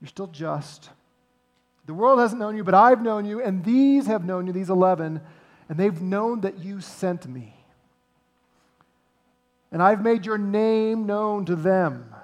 you're 0.00 0.08
still 0.08 0.26
just. 0.26 0.90
The 1.86 1.94
world 1.94 2.18
hasn't 2.18 2.40
known 2.40 2.56
you, 2.56 2.64
but 2.64 2.74
I've 2.74 3.02
known 3.02 3.26
you, 3.26 3.42
and 3.42 3.62
these 3.64 4.06
have 4.06 4.24
known 4.24 4.46
you, 4.46 4.52
these 4.52 4.70
11, 4.70 5.20
and 5.68 5.78
they've 5.78 6.00
known 6.00 6.40
that 6.40 6.58
you 6.58 6.80
sent 6.80 7.26
me. 7.26 7.54
And 9.70 9.82
I've 9.82 10.02
made 10.02 10.24
your 10.24 10.38
name 10.38 11.04
known 11.04 11.44
to 11.46 11.56
them 11.56 12.14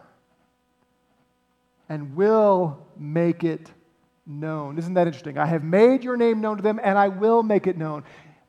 and 1.88 2.14
will 2.14 2.86
make 2.96 3.42
it 3.42 3.70
known. 4.24 4.78
Isn't 4.78 4.94
that 4.94 5.08
interesting? 5.08 5.36
I 5.36 5.46
have 5.46 5.64
made 5.64 6.04
your 6.04 6.16
name 6.16 6.40
known 6.40 6.56
to 6.56 6.62
them, 6.62 6.80
and 6.82 6.96
I 6.96 7.08
will 7.08 7.42
make 7.42 7.66
it 7.66 7.76
known. 7.76 8.04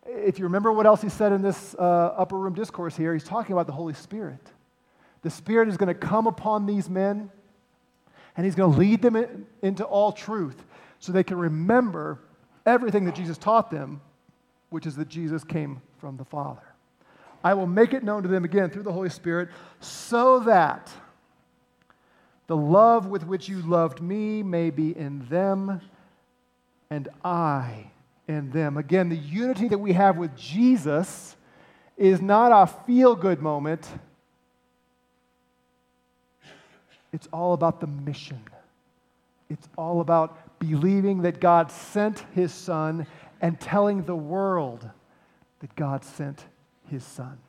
If 0.06 0.38
you 0.38 0.46
remember 0.46 0.72
what 0.72 0.86
else 0.86 1.02
he 1.02 1.10
said 1.10 1.32
in 1.32 1.42
this 1.42 1.76
uh, 1.76 1.82
upper 2.16 2.38
room 2.38 2.54
discourse 2.54 2.96
here, 2.96 3.14
he's 3.14 3.24
talking 3.24 3.54
about 3.54 3.66
the 3.66 3.74
Holy 3.74 3.96
Spirit. 3.96 4.52
The 5.24 5.30
Spirit 5.30 5.68
is 5.68 5.78
going 5.78 5.88
to 5.88 5.96
come 5.96 6.28
upon 6.28 6.68
these 6.68 6.90
men, 6.90 7.32
and 8.38 8.46
he's 8.46 8.56
going 8.56 8.72
to 8.72 8.78
lead 8.78 9.02
them 9.02 9.16
in, 9.16 9.48
into 9.62 9.84
all 9.84 10.12
truth 10.12 10.64
so 11.02 11.12
they 11.12 11.24
can 11.24 11.38
remember 11.38 12.20
everything 12.66 13.06
that 13.06 13.16
Jesus 13.16 13.38
taught 13.38 13.72
them, 13.72 14.00
which 14.70 14.86
is 14.86 14.96
that 14.96 15.10
Jesus 15.10 15.44
came 15.44 15.82
from 15.98 16.16
the 16.16 16.24
Father. 16.24 16.62
I 17.44 17.56
will 17.56 17.68
make 17.68 17.94
it 17.94 18.04
known 18.04 18.22
to 18.22 18.30
them 18.30 18.46
again 18.46 18.70
through 18.70 18.84
the 18.84 18.94
Holy 18.94 19.10
Spirit 19.10 19.50
so 19.80 20.40
that 20.42 20.92
the 22.46 22.56
love 22.56 23.08
with 23.08 23.26
which 23.26 23.50
you 23.50 23.62
loved 23.64 24.00
me 24.00 24.44
may 24.44 24.70
be 24.70 24.96
in 24.96 25.28
them 25.28 25.82
and 26.92 27.10
I 27.26 27.90
in 28.28 28.52
them. 28.52 28.78
Again, 28.78 29.10
the 29.10 29.16
unity 29.16 29.70
that 29.70 29.80
we 29.80 29.94
have 29.94 30.18
with 30.18 30.38
Jesus 30.38 31.36
is 31.98 32.22
not 32.22 32.52
a 32.52 32.68
feel 32.86 33.16
good 33.16 33.42
moment, 33.42 33.88
it's 37.12 37.28
all 37.34 37.54
about 37.54 37.80
the 37.80 37.88
mission. 37.88 38.42
It's 39.50 39.68
all 39.78 40.00
about 40.00 40.38
believing 40.62 41.24
that 41.24 41.42
God 41.42 41.72
sent 41.72 42.24
his 42.36 42.54
son 42.54 43.08
and 43.42 43.60
telling 43.60 44.04
the 44.04 44.16
world 44.16 44.88
that 45.60 45.76
God 45.76 46.06
sent 46.06 46.46
his 46.88 47.04
son. 47.04 47.40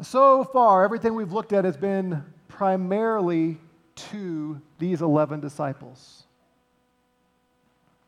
So 0.00 0.44
far, 0.44 0.84
everything 0.84 1.14
we've 1.14 1.32
looked 1.32 1.52
at 1.52 1.64
has 1.64 1.76
been 1.76 2.24
primarily 2.46 3.58
to 3.96 4.60
these 4.78 5.02
11 5.02 5.40
disciples. 5.40 6.22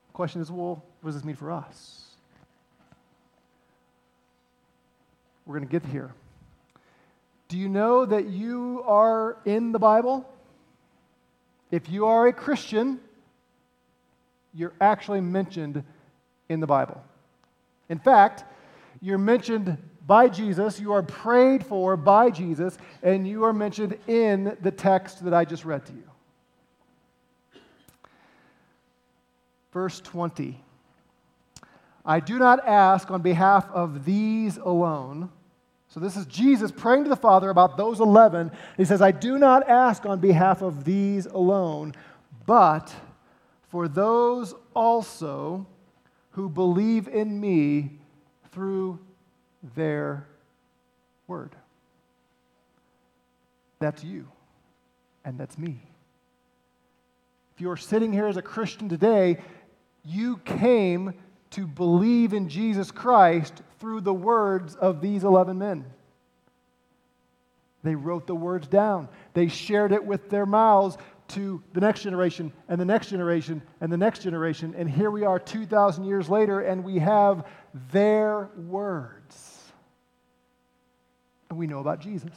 The 0.07 0.13
question 0.15 0.41
is 0.41 0.51
well, 0.53 0.85
what 1.01 1.11
does 1.11 1.17
this 1.17 1.25
mean 1.25 1.37
for 1.37 1.51
us? 1.51 2.15
We're 5.47 5.59
going 5.59 5.69
to 5.69 5.81
get 5.81 5.85
here. 5.91 6.15
Do 7.49 7.59
you 7.59 7.69
know 7.69 8.07
that 8.07 8.29
you 8.29 8.85
are 8.87 9.37
in 9.45 9.73
the 9.73 9.81
Bible? 9.81 10.32
If 11.73 11.89
you 11.89 12.07
are 12.07 12.29
a 12.29 12.33
Christian, 12.33 13.01
you're 14.55 14.75
actually 14.81 15.23
mentioned 15.23 15.83
in 16.49 16.61
the 16.61 16.67
Bible. 16.67 17.03
In 17.89 17.99
fact, 17.99 18.45
you're 19.01 19.19
mentioned 19.19 19.79
by 20.07 20.29
Jesus, 20.29 20.79
you 20.79 20.93
are 20.93 21.03
prayed 21.03 21.65
for 21.65 21.97
by 21.97 22.29
Jesus, 22.31 22.77
and 23.03 23.27
you 23.27 23.45
are 23.45 23.53
mentioned 23.53 23.99
in 24.07 24.57
the 24.61 24.71
text 24.71 25.25
that 25.25 25.33
I 25.33 25.45
just 25.45 25.65
read 25.65 25.87
to 25.87 25.93
you. 25.93 26.05
Verse 29.73 30.01
20 30.01 30.63
I 32.05 32.21
do 32.21 32.39
not 32.39 32.67
ask 32.67 33.11
on 33.11 33.23
behalf 33.23 33.71
of 33.71 34.05
these 34.05 34.59
alone. 34.59 35.31
So, 35.93 36.01
this 36.01 36.17
is 36.17 36.25
Jesus 36.25 36.73
praying 36.73 37.05
to 37.05 37.11
the 37.11 37.17
Father 37.17 37.51
about 37.51 37.77
those 37.77 38.01
11. 38.01 38.51
He 38.79 38.87
says, 38.87 39.03
I 39.03 39.11
do 39.11 39.37
not 39.39 39.69
ask 39.69 40.07
on 40.07 40.21
behalf 40.21 40.63
of 40.63 40.85
these 40.85 41.27
alone, 41.27 41.93
but 42.47 42.95
for 43.69 43.89
those 43.89 44.55
also 44.73 45.67
who 46.31 46.49
believe 46.49 47.09
in 47.09 47.39
me 47.39 47.99
through 48.53 49.01
their 49.75 50.27
word. 51.27 51.55
That's 53.79 54.03
you, 54.03 54.27
and 55.27 55.37
that's 55.37 55.59
me. 55.59 55.79
If 57.55 57.61
you're 57.61 57.77
sitting 57.77 58.15
here 58.15 58.29
as 58.29 58.39
a 58.39 58.43
Christian 58.43 58.89
today, 58.89 59.43
you 60.07 60.39
came 60.39 61.13
to 61.51 61.67
believe 61.67 62.33
in 62.33 62.49
Jesus 62.49 62.91
Christ 62.91 63.61
through 63.83 64.01
the 64.01 64.15
words 64.15 64.77
of 64.77 65.01
these 65.01 65.25
11 65.25 65.59
men. 65.59 65.85
They 67.83 67.97
wrote 67.97 68.29
the 68.29 68.35
words 68.35 68.69
down, 68.69 69.09
they 69.35 69.49
shared 69.49 69.91
it 69.91 70.05
with 70.05 70.31
their 70.31 70.47
mouths 70.47 70.97
to 71.29 71.61
the 71.73 71.81
next 71.81 72.03
generation 72.03 72.53
and 72.69 72.81
the 72.81 72.85
next 72.85 73.09
generation 73.09 73.61
and 73.81 73.93
the 73.93 73.97
next 73.97 74.21
generation. 74.23 74.73
And 74.79 74.89
here 74.89 75.11
we 75.11 75.25
are 75.25 75.41
2,000 75.41 76.05
years 76.05 76.29
later, 76.29 76.61
and 76.61 76.85
we 76.85 77.01
have 77.01 77.45
their 77.91 78.51
words. 78.57 79.73
And 81.51 81.59
we 81.59 81.67
know 81.67 81.81
about 81.81 81.99
Jesus. 81.99 82.31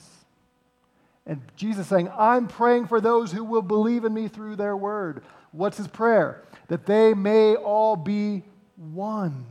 And 1.28 1.42
Jesus 1.56 1.86
saying, 1.86 2.10
I'm 2.18 2.48
praying 2.48 2.88
for 2.88 3.00
those 3.00 3.32
who 3.32 3.44
will 3.44 3.62
believe 3.62 4.04
in 4.04 4.16
me 4.16 4.30
through 4.30 4.56
their 4.56 4.76
word. 4.76 5.24
What's 5.52 5.78
his 5.78 5.88
prayer? 5.88 6.44
That 6.70 6.88
they 6.88 7.14
may 7.14 7.54
all 7.54 7.96
be 7.96 8.42
one. 8.78 9.46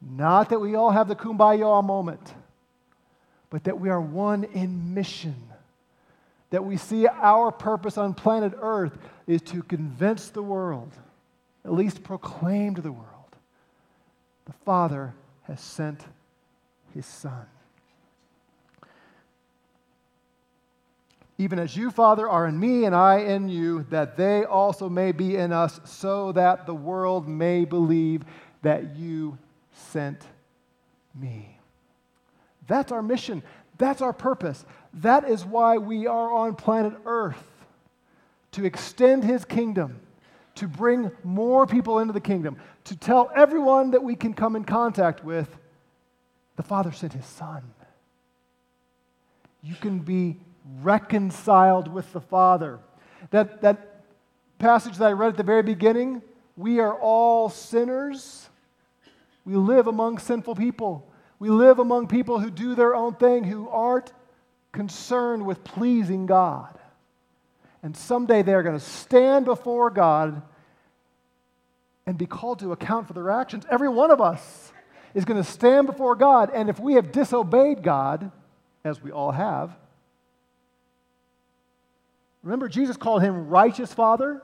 Not 0.00 0.50
that 0.50 0.60
we 0.60 0.74
all 0.74 0.90
have 0.90 1.08
the 1.08 1.16
kumbaya 1.16 1.84
moment, 1.84 2.34
but 3.50 3.64
that 3.64 3.80
we 3.80 3.88
are 3.88 4.00
one 4.00 4.44
in 4.44 4.94
mission 4.94 5.48
that 6.50 6.64
we 6.64 6.76
see 6.76 7.06
our 7.06 7.52
purpose 7.52 7.98
on 7.98 8.14
planet 8.14 8.52
Earth 8.60 8.98
is 9.26 9.42
to 9.42 9.62
convince 9.62 10.30
the 10.30 10.42
world, 10.42 10.92
at 11.64 11.72
least 11.72 12.02
proclaim 12.02 12.74
to 12.74 12.82
the 12.82 12.92
world, 12.92 13.06
the 14.46 14.52
Father 14.64 15.14
has 15.42 15.60
sent 15.60 16.04
his 16.94 17.04
Son. 17.04 17.46
Even 21.40 21.58
as 21.58 21.76
you, 21.76 21.90
Father, 21.90 22.28
are 22.28 22.48
in 22.48 22.58
me 22.58 22.84
and 22.84 22.94
I 22.94 23.18
in 23.18 23.48
you, 23.48 23.84
that 23.90 24.16
they 24.16 24.44
also 24.44 24.88
may 24.88 25.12
be 25.12 25.36
in 25.36 25.52
us, 25.52 25.78
so 25.84 26.32
that 26.32 26.66
the 26.66 26.74
world 26.74 27.28
may 27.28 27.64
believe 27.64 28.24
that 28.62 28.96
you 28.96 29.38
sent 29.78 30.22
me. 31.14 31.58
That's 32.66 32.92
our 32.92 33.02
mission. 33.02 33.42
That's 33.78 34.02
our 34.02 34.12
purpose. 34.12 34.64
That 34.94 35.28
is 35.28 35.44
why 35.44 35.78
we 35.78 36.06
are 36.06 36.32
on 36.32 36.54
planet 36.54 36.94
Earth 37.06 37.42
to 38.52 38.64
extend 38.64 39.24
his 39.24 39.44
kingdom, 39.44 40.00
to 40.56 40.66
bring 40.66 41.10
more 41.22 41.66
people 41.66 41.98
into 42.00 42.12
the 42.12 42.20
kingdom, 42.20 42.56
to 42.84 42.96
tell 42.96 43.30
everyone 43.36 43.92
that 43.92 44.02
we 44.02 44.14
can 44.14 44.34
come 44.34 44.56
in 44.56 44.64
contact 44.64 45.24
with 45.24 45.56
the 46.56 46.62
Father 46.62 46.90
sent 46.92 47.12
his 47.12 47.26
Son. 47.26 47.62
You 49.62 49.74
can 49.74 50.00
be 50.00 50.36
reconciled 50.82 51.88
with 51.88 52.12
the 52.12 52.20
Father. 52.20 52.80
That, 53.30 53.62
that 53.62 54.02
passage 54.58 54.96
that 54.98 55.06
I 55.06 55.12
read 55.12 55.28
at 55.28 55.36
the 55.36 55.42
very 55.42 55.62
beginning, 55.62 56.22
we 56.56 56.80
are 56.80 56.94
all 56.94 57.48
sinners. 57.48 58.48
We 59.44 59.56
live 59.56 59.86
among 59.86 60.18
sinful 60.18 60.54
people. 60.56 61.10
We 61.38 61.50
live 61.50 61.78
among 61.78 62.08
people 62.08 62.40
who 62.40 62.50
do 62.50 62.74
their 62.74 62.94
own 62.94 63.14
thing, 63.14 63.44
who 63.44 63.68
aren't 63.68 64.12
concerned 64.72 65.46
with 65.46 65.64
pleasing 65.64 66.26
God. 66.26 66.78
And 67.82 67.96
someday 67.96 68.42
they're 68.42 68.62
going 68.62 68.78
to 68.78 68.84
stand 68.84 69.44
before 69.44 69.90
God 69.90 70.42
and 72.06 72.18
be 72.18 72.26
called 72.26 72.58
to 72.60 72.72
account 72.72 73.06
for 73.06 73.12
their 73.12 73.30
actions. 73.30 73.64
Every 73.70 73.88
one 73.88 74.10
of 74.10 74.20
us 74.20 74.72
is 75.14 75.24
going 75.24 75.42
to 75.42 75.48
stand 75.48 75.86
before 75.86 76.14
God, 76.14 76.50
and 76.52 76.68
if 76.68 76.78
we 76.80 76.94
have 76.94 77.12
disobeyed 77.12 77.82
God, 77.82 78.30
as 78.84 79.02
we 79.02 79.10
all 79.10 79.32
have, 79.32 79.76
remember 82.42 82.68
Jesus 82.68 82.96
called 82.96 83.22
him 83.22 83.48
righteous 83.48 83.92
Father? 83.92 84.42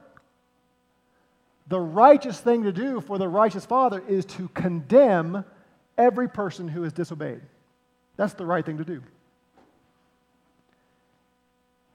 The 1.68 1.80
righteous 1.80 2.38
thing 2.38 2.64
to 2.64 2.72
do 2.72 3.00
for 3.00 3.18
the 3.18 3.28
righteous 3.28 3.64
Father 3.64 4.02
is 4.06 4.24
to 4.26 4.48
condemn 4.48 5.44
every 5.96 6.28
person 6.28 6.68
who 6.68 6.82
has 6.82 6.92
disobeyed. 6.92 7.40
That's 8.16 8.34
the 8.34 8.46
right 8.46 8.64
thing 8.64 8.78
to 8.78 8.84
do. 8.84 9.02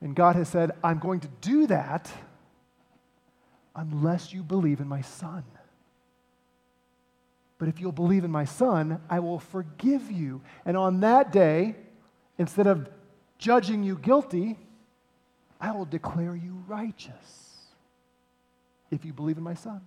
And 0.02 0.16
God 0.16 0.36
has 0.36 0.50
said, 0.50 0.72
I'm 0.84 1.00
going 1.00 1.20
to 1.22 1.28
do 1.42 1.68
that 1.68 2.12
unless 3.76 4.34
you 4.34 4.42
believe 4.42 4.80
in 4.80 4.88
my 4.88 5.02
Son. 5.02 5.44
But 7.58 7.68
if 7.68 7.80
you'll 7.80 7.92
believe 7.92 8.24
in 8.24 8.32
my 8.32 8.46
Son, 8.46 9.02
I 9.10 9.20
will 9.20 9.40
forgive 9.40 10.10
you. 10.10 10.42
And 10.66 10.78
on 10.78 11.02
that 11.02 11.32
day, 11.32 11.76
instead 12.38 12.68
of 12.68 12.90
judging 13.38 13.84
you 13.84 13.98
guilty, 13.98 14.58
I 15.60 15.72
will 15.72 15.86
declare 15.86 16.36
you 16.36 16.64
righteous 16.68 17.49
if 18.92 19.06
you 19.06 19.14
believe 19.14 19.38
in 19.38 19.44
my 19.44 19.54
Son. 19.54 19.82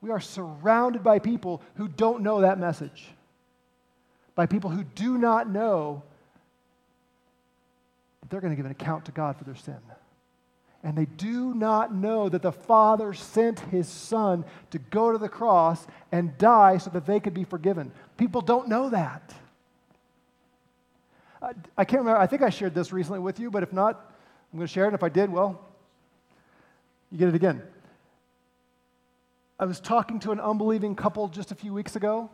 We 0.00 0.10
are 0.10 0.20
surrounded 0.20 1.02
by 1.04 1.20
people 1.20 1.62
who 1.76 1.88
don't 1.88 2.22
know 2.22 2.40
that 2.40 2.58
message, 2.58 3.06
by 4.34 4.46
people 4.46 4.70
who 4.70 4.82
do 4.82 5.16
not 5.16 5.48
know 5.48 6.02
that 8.20 8.30
they're 8.30 8.40
going 8.40 8.52
to 8.52 8.56
give 8.56 8.66
an 8.66 8.72
account 8.72 9.04
to 9.06 9.12
God 9.12 9.36
for 9.36 9.44
their 9.44 9.54
sin. 9.54 9.78
And 10.84 10.98
they 10.98 11.04
do 11.04 11.54
not 11.54 11.94
know 11.94 12.28
that 12.28 12.42
the 12.42 12.50
Father 12.50 13.14
sent 13.14 13.60
his 13.60 13.86
Son 13.86 14.44
to 14.72 14.78
go 14.78 15.12
to 15.12 15.18
the 15.18 15.28
cross 15.28 15.86
and 16.10 16.36
die 16.38 16.78
so 16.78 16.90
that 16.90 17.06
they 17.06 17.20
could 17.20 17.34
be 17.34 17.44
forgiven. 17.44 17.92
People 18.16 18.40
don't 18.40 18.66
know 18.68 18.90
that. 18.90 19.32
I, 21.40 21.52
I 21.78 21.84
can't 21.84 22.00
remember. 22.00 22.20
I 22.20 22.26
think 22.26 22.42
I 22.42 22.50
shared 22.50 22.74
this 22.74 22.92
recently 22.92 23.20
with 23.20 23.38
you, 23.38 23.50
but 23.50 23.62
if 23.62 23.72
not, 23.72 24.12
I'm 24.52 24.58
going 24.58 24.66
to 24.66 24.72
share 24.72 24.88
it. 24.88 24.94
If 24.94 25.04
I 25.04 25.08
did, 25.08 25.30
well, 25.30 25.60
you 27.12 27.18
get 27.18 27.28
it 27.28 27.34
again. 27.34 27.62
I 29.60 29.66
was 29.66 29.78
talking 29.78 30.18
to 30.20 30.32
an 30.32 30.40
unbelieving 30.40 30.96
couple 30.96 31.28
just 31.28 31.52
a 31.52 31.54
few 31.54 31.74
weeks 31.74 31.94
ago, 31.94 32.30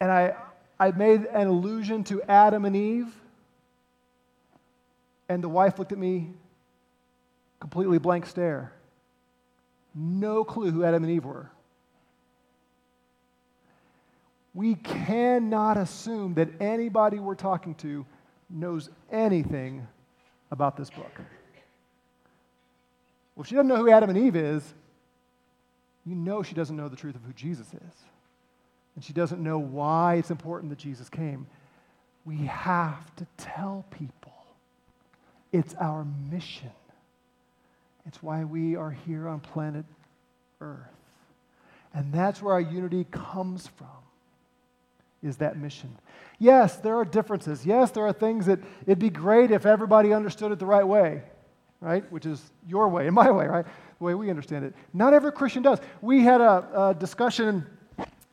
and 0.00 0.10
I, 0.10 0.34
I 0.80 0.90
made 0.92 1.26
an 1.26 1.46
allusion 1.46 2.02
to 2.04 2.22
Adam 2.22 2.64
and 2.64 2.74
Eve, 2.74 3.14
and 5.28 5.44
the 5.44 5.50
wife 5.50 5.78
looked 5.78 5.92
at 5.92 5.98
me 5.98 6.30
completely 7.60 7.98
blank 7.98 8.24
stare. 8.24 8.72
No 9.94 10.44
clue 10.44 10.70
who 10.70 10.84
Adam 10.84 11.04
and 11.04 11.12
Eve 11.12 11.26
were. 11.26 11.50
We 14.54 14.76
cannot 14.76 15.76
assume 15.76 16.34
that 16.34 16.48
anybody 16.60 17.18
we're 17.20 17.34
talking 17.34 17.74
to 17.76 18.06
knows 18.48 18.88
anything 19.12 19.86
about 20.50 20.76
this 20.76 20.88
book. 20.88 21.12
Well, 23.38 23.44
if 23.44 23.50
she 23.50 23.54
doesn't 23.54 23.68
know 23.68 23.76
who 23.76 23.88
Adam 23.88 24.10
and 24.10 24.18
Eve 24.18 24.34
is, 24.34 24.74
you 26.04 26.16
know 26.16 26.42
she 26.42 26.56
doesn't 26.56 26.76
know 26.76 26.88
the 26.88 26.96
truth 26.96 27.14
of 27.14 27.22
who 27.22 27.32
Jesus 27.34 27.68
is. 27.68 27.94
And 28.96 29.04
she 29.04 29.12
doesn't 29.12 29.40
know 29.40 29.60
why 29.60 30.16
it's 30.16 30.32
important 30.32 30.70
that 30.70 30.78
Jesus 30.80 31.08
came. 31.08 31.46
We 32.24 32.46
have 32.46 33.14
to 33.14 33.26
tell 33.36 33.84
people. 33.92 34.32
It's 35.52 35.72
our 35.76 36.04
mission. 36.28 36.72
It's 38.06 38.20
why 38.20 38.42
we 38.42 38.74
are 38.74 38.90
here 38.90 39.28
on 39.28 39.38
planet 39.38 39.84
Earth. 40.60 40.80
And 41.94 42.12
that's 42.12 42.42
where 42.42 42.54
our 42.54 42.60
unity 42.60 43.06
comes 43.12 43.68
from 43.68 43.86
is 45.22 45.36
that 45.36 45.56
mission. 45.56 45.96
Yes, 46.40 46.74
there 46.78 46.96
are 46.96 47.04
differences. 47.04 47.64
Yes, 47.64 47.92
there 47.92 48.04
are 48.04 48.12
things 48.12 48.46
that 48.46 48.58
it'd 48.82 48.98
be 48.98 49.10
great 49.10 49.52
if 49.52 49.64
everybody 49.64 50.12
understood 50.12 50.50
it 50.50 50.58
the 50.58 50.66
right 50.66 50.86
way, 50.86 51.22
right? 51.80 52.10
Which 52.12 52.26
is 52.26 52.52
your 52.66 52.88
way 52.88 53.06
and 53.06 53.14
my 53.14 53.30
way, 53.30 53.46
right? 53.46 53.64
The 53.98 54.04
way 54.04 54.14
we 54.14 54.30
understand 54.30 54.64
it. 54.64 54.74
Not 54.92 55.14
every 55.14 55.32
Christian 55.32 55.62
does. 55.62 55.80
We 56.00 56.22
had 56.22 56.40
a, 56.40 56.88
a 56.88 56.96
discussion 56.98 57.66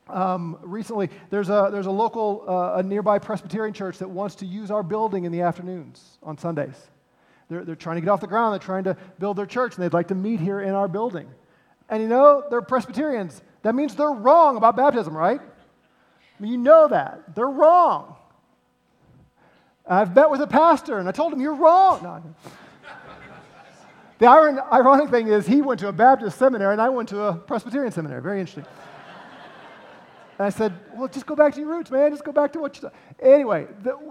um, 0.08 0.58
recently. 0.62 1.10
There's 1.30 1.50
a, 1.50 1.70
there's 1.72 1.88
a 1.88 1.92
local, 1.92 2.44
uh, 2.48 2.80
a 2.80 2.84
nearby 2.84 3.20
Presbyterian 3.20 3.74
church 3.74 3.98
that 4.00 4.10
wants 4.10 4.36
to 4.36 4.46
use 4.46 4.72
our 4.72 4.84
building 4.84 5.26
in 5.26 5.32
the 5.32 5.42
afternoons 5.42 6.18
on 6.24 6.38
Sundays. 6.38 6.76
They're, 7.50 7.64
they're 7.64 7.76
trying 7.76 7.98
to 7.98 8.02
get 8.02 8.10
off 8.10 8.22
the 8.22 8.28
ground. 8.28 8.54
They're 8.54 8.60
trying 8.60 8.86
to 8.86 8.98
build 9.20 9.38
their 9.38 9.46
church, 9.46 9.76
and 9.76 9.84
they'd 9.84 9.94
like 9.94 10.08
to 10.08 10.16
meet 10.16 10.40
here 10.40 10.62
in 10.62 10.72
our 10.72 10.88
building. 10.88 11.28
And 11.90 12.02
you 12.02 12.10
know, 12.10 12.44
they're 12.50 12.62
Presbyterians. 12.62 13.42
That 13.62 13.76
means 13.76 13.96
they're 13.96 14.10
wrong 14.10 14.58
about 14.58 14.76
baptism, 14.76 15.16
right? 15.16 15.40
I 15.40 16.42
mean, 16.42 16.52
you 16.52 16.58
know 16.58 16.88
that. 16.88 17.36
They're 17.36 17.48
wrong. 17.48 18.16
I've 19.88 20.16
met 20.16 20.32
with 20.32 20.42
a 20.42 20.48
pastor 20.48 20.98
and 20.98 21.08
I 21.08 21.12
told 21.12 21.32
him, 21.32 21.42
You're 21.42 21.56
wrong. 21.56 22.02
No, 22.02 22.24
the 24.20 24.28
ironic 24.28 25.10
thing 25.10 25.28
is, 25.28 25.46
he 25.46 25.62
went 25.62 25.80
to 25.82 25.88
a 25.88 25.94
Baptist 25.94 26.38
seminary 26.38 26.74
and 26.74 26.82
I 26.82 26.90
went 26.90 27.10
to 27.10 27.22
a 27.22 27.34
Presbyterian 27.34 27.92
seminary. 27.92 28.22
Very 28.22 28.40
interesting. 28.40 28.66
And 30.38 30.46
I 30.46 30.50
said, 30.50 30.74
Well, 30.94 31.08
just 31.08 31.26
go 31.26 31.36
back 31.36 31.54
to 31.54 31.60
your 31.60 31.70
roots, 31.70 31.92
man. 31.92 32.12
Just 32.12 32.24
go 32.24 32.32
back 32.32 32.54
to 32.54 32.60
what 32.60 32.82
you. 32.82 32.90
Anyway, 33.22 33.68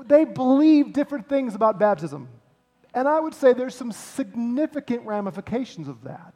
they 0.06 0.24
believe 0.24 0.92
different 0.92 1.28
things 1.28 1.54
about 1.54 1.78
baptism. 1.78 2.28
And 2.94 3.08
I 3.08 3.18
would 3.18 3.34
say 3.34 3.52
there's 3.52 3.74
some 3.74 3.92
significant 3.92 5.04
ramifications 5.04 5.88
of 5.88 6.04
that. 6.04 6.34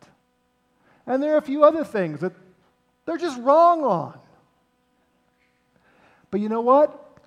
And 1.06 1.22
there 1.22 1.34
are 1.34 1.38
a 1.38 1.42
few 1.42 1.64
other 1.64 1.84
things 1.84 2.20
that 2.20 2.32
they're 3.06 3.16
just 3.16 3.40
wrong 3.40 3.82
on. 3.82 4.18
But 6.30 6.40
you 6.40 6.48
know 6.48 6.60
what? 6.60 7.18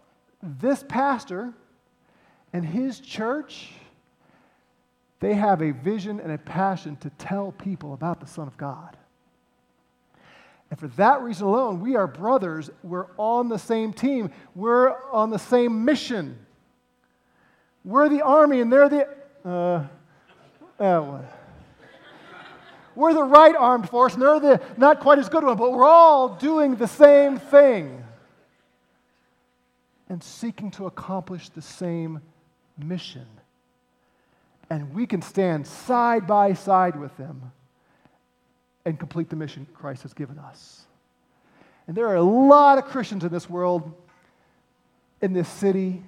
This 0.43 0.83
pastor 0.87 1.53
and 2.53 2.65
his 2.65 2.99
church, 2.99 3.71
they 5.21 5.35
have 5.35 5.61
a 5.61 5.71
vision 5.71 6.19
and 6.19 6.31
a 6.31 6.37
passion 6.37 6.97
to 6.97 7.09
tell 7.11 7.53
people 7.53 7.93
about 7.93 8.19
the 8.19 8.27
Son 8.27 8.47
of 8.47 8.57
God. 8.57 8.97
And 10.69 10.79
for 10.79 10.87
that 10.89 11.21
reason 11.21 11.47
alone, 11.47 11.79
we 11.79 11.95
are 11.95 12.07
brothers. 12.07 12.71
We're 12.81 13.07
on 13.17 13.47
the 13.47 13.59
same 13.59 13.93
team. 13.93 14.31
We're 14.55 14.95
on 15.11 15.29
the 15.29 15.37
same 15.37 15.85
mission. 15.85 16.37
We're 17.85 18.09
the 18.09 18.21
army, 18.21 18.61
and 18.61 18.71
they're 18.71 18.89
the. 18.89 19.07
Uh, 19.45 19.87
uh, 20.81 21.21
we're 22.95 23.13
the 23.13 23.23
right 23.23 23.55
armed 23.55 23.89
force, 23.89 24.13
and 24.13 24.21
they're 24.21 24.39
the 24.39 24.61
not 24.77 24.99
quite 24.99 25.19
as 25.19 25.29
good 25.29 25.43
one, 25.43 25.55
but 25.55 25.71
we're 25.71 25.85
all 25.85 26.29
doing 26.29 26.75
the 26.75 26.87
same 26.87 27.37
thing 27.37 28.03
and 30.09 30.21
seeking 30.23 30.71
to 30.71 30.87
accomplish 30.87 31.49
the 31.49 31.61
same 31.61 32.21
mission. 32.77 33.25
And 34.71 34.93
we 34.93 35.05
can 35.05 35.21
stand 35.21 35.67
side 35.67 36.25
by 36.25 36.53
side 36.53 36.97
with 36.97 37.17
them 37.17 37.51
and 38.85 38.97
complete 38.97 39.29
the 39.29 39.35
mission 39.35 39.67
Christ 39.73 40.03
has 40.03 40.13
given 40.13 40.39
us. 40.39 40.83
And 41.87 41.97
there 41.97 42.07
are 42.07 42.15
a 42.15 42.23
lot 42.23 42.77
of 42.77 42.85
Christians 42.85 43.25
in 43.25 43.33
this 43.33 43.49
world, 43.49 43.91
in 45.21 45.33
this 45.33 45.49
city, 45.49 46.01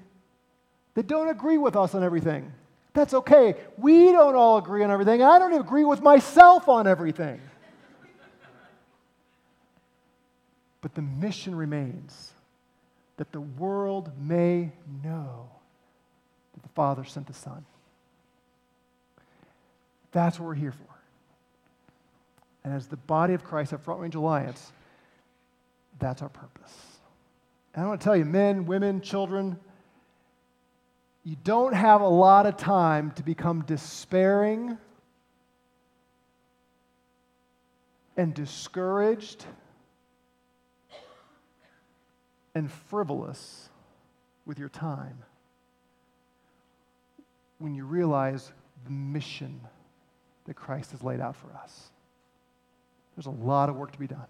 that 0.94 1.08
don't 1.08 1.28
agree 1.28 1.58
with 1.58 1.76
us 1.76 1.94
on 1.94 2.06
everything. 2.06 2.54
That's 2.94 3.14
okay. 3.14 3.56
We 3.78 4.14
don't 4.14 4.36
all 4.36 4.60
agree 4.60 4.82
on 4.82 4.92
everything. 4.92 5.22
I 5.22 5.40
don't 5.40 5.60
agree 5.60 5.84
with 5.84 6.02
myself 6.02 6.70
on 6.70 6.88
everything. 6.88 7.42
But 10.80 10.96
the 10.96 11.02
mission 11.02 11.54
remains 11.54 12.32
that 13.18 13.34
the 13.34 13.42
world 13.42 14.10
may 14.18 14.72
know 15.04 15.50
that 16.54 16.64
the 16.64 16.70
Father 16.70 17.04
sent 17.04 17.28
the 17.28 17.34
Son. 17.34 17.66
That's 20.14 20.40
what 20.40 20.46
we're 20.46 20.54
here 20.56 20.72
for. 20.72 20.88
And 22.64 22.74
as 22.74 22.88
the 22.88 22.96
body 22.96 23.34
of 23.34 23.44
Christ 23.44 23.74
at 23.74 23.82
Front 23.82 24.00
Range 24.00 24.16
Alliance, 24.16 24.72
that's 26.00 26.22
our 26.22 26.30
purpose. 26.30 26.74
And 27.74 27.84
I 27.84 27.88
want 27.88 28.00
to 28.00 28.06
tell 28.06 28.16
you, 28.16 28.24
men, 28.24 28.66
women, 28.66 29.02
children, 29.02 29.60
you 31.26 31.36
don't 31.44 31.74
have 31.74 32.02
a 32.02 32.08
lot 32.08 32.46
of 32.46 32.56
time 32.56 33.12
to 33.12 33.24
become 33.24 33.64
despairing 33.64 34.78
and 38.16 38.34
discouraged 38.34 39.46
and 42.54 42.72
frivolous 42.72 43.70
with 44.46 44.60
your 44.60 44.70
time 44.70 45.18
when 47.58 47.74
you 47.74 47.86
realize 47.86 48.52
the 48.84 48.92
mission 48.92 49.60
that 50.46 50.56
Christ 50.56 50.92
has 50.92 51.04
laid 51.04 51.20
out 51.20 51.36
for 51.36 51.48
us. 51.62 51.90
There's 53.16 53.28
a 53.28 53.32
lot 53.32 53.70
of 53.70 53.76
work 53.76 53.92
to 53.92 54.00
be 54.00 54.08
done, 54.08 54.26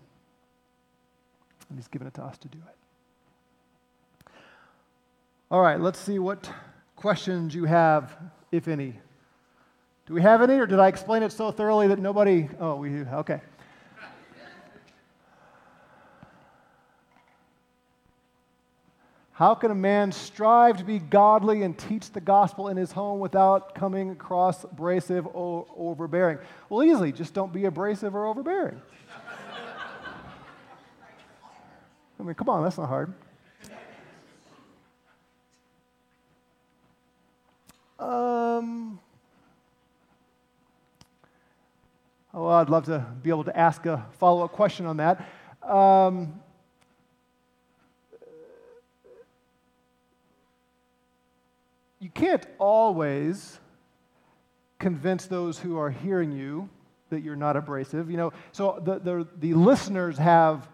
and 1.70 1.78
He's 1.78 1.88
given 1.88 2.08
it 2.08 2.14
to 2.16 2.24
us 2.24 2.38
to 2.40 2.48
do 2.48 2.58
it. 2.58 4.32
All 5.50 5.62
right, 5.62 5.80
let's 5.80 6.00
see 6.00 6.20
what 6.20 6.52
questions 6.96 7.54
you 7.54 7.66
have, 7.66 8.16
if 8.52 8.68
any. 8.68 9.00
Do 10.06 10.14
we 10.14 10.22
have 10.22 10.42
any, 10.42 10.56
or 10.56 10.66
did 10.66 10.80
I 10.80 10.88
explain 10.88 11.24
it 11.24 11.32
so 11.32 11.52
thoroughly 11.52 11.88
that 11.88 12.00
nobody? 12.00 12.50
Oh, 12.60 12.76
we 12.76 13.02
okay. 13.02 13.42
How 19.44 19.56
can 19.56 19.72
a 19.72 19.76
man 19.76 20.14
strive 20.14 20.78
to 20.78 20.86
be 20.86 21.00
godly 21.00 21.64
and 21.64 21.78
teach 21.78 22.10
the 22.14 22.22
gospel 22.22 22.70
in 22.70 22.78
his 22.78 22.94
home 22.94 23.20
without 23.20 23.76
coming 23.76 24.12
across 24.12 24.64
abrasive 24.64 25.28
or 25.34 25.68
overbearing? 25.76 26.38
Well, 26.70 26.82
easily, 26.82 27.12
just 27.12 27.34
don't 27.34 27.52
be 27.52 27.66
abrasive 27.66 28.16
or 28.16 28.26
overbearing. 28.26 28.82
I 32.18 32.24
mean, 32.24 32.36
come 32.36 32.48
on, 32.48 32.64
that's 32.64 32.78
not 32.78 32.88
hard. 32.88 33.14
Um, 38.00 38.98
oh, 42.34 42.48
I'd 42.48 42.70
love 42.70 42.86
to 42.86 43.06
be 43.22 43.30
able 43.30 43.44
to 43.44 43.60
ask 43.60 43.86
a 43.88 44.06
follow 44.20 44.46
up 44.46 44.54
question 44.54 44.86
on 44.86 44.96
that. 44.96 45.28
Um, 45.62 46.40
you 52.04 52.10
can't 52.10 52.46
always 52.60 53.62
convince 54.78 55.26
those 55.26 55.58
who 55.58 55.78
are 55.80 55.90
hearing 55.90 56.34
you 56.34 56.68
that 57.10 57.22
you're 57.22 57.38
not 57.38 57.56
abrasive. 57.56 58.12
You 58.12 58.18
know, 58.18 58.34
so 58.52 58.82
the, 58.84 59.00
the, 59.00 59.28
the 59.40 59.54
listeners 59.54 60.18
have, 60.18 60.68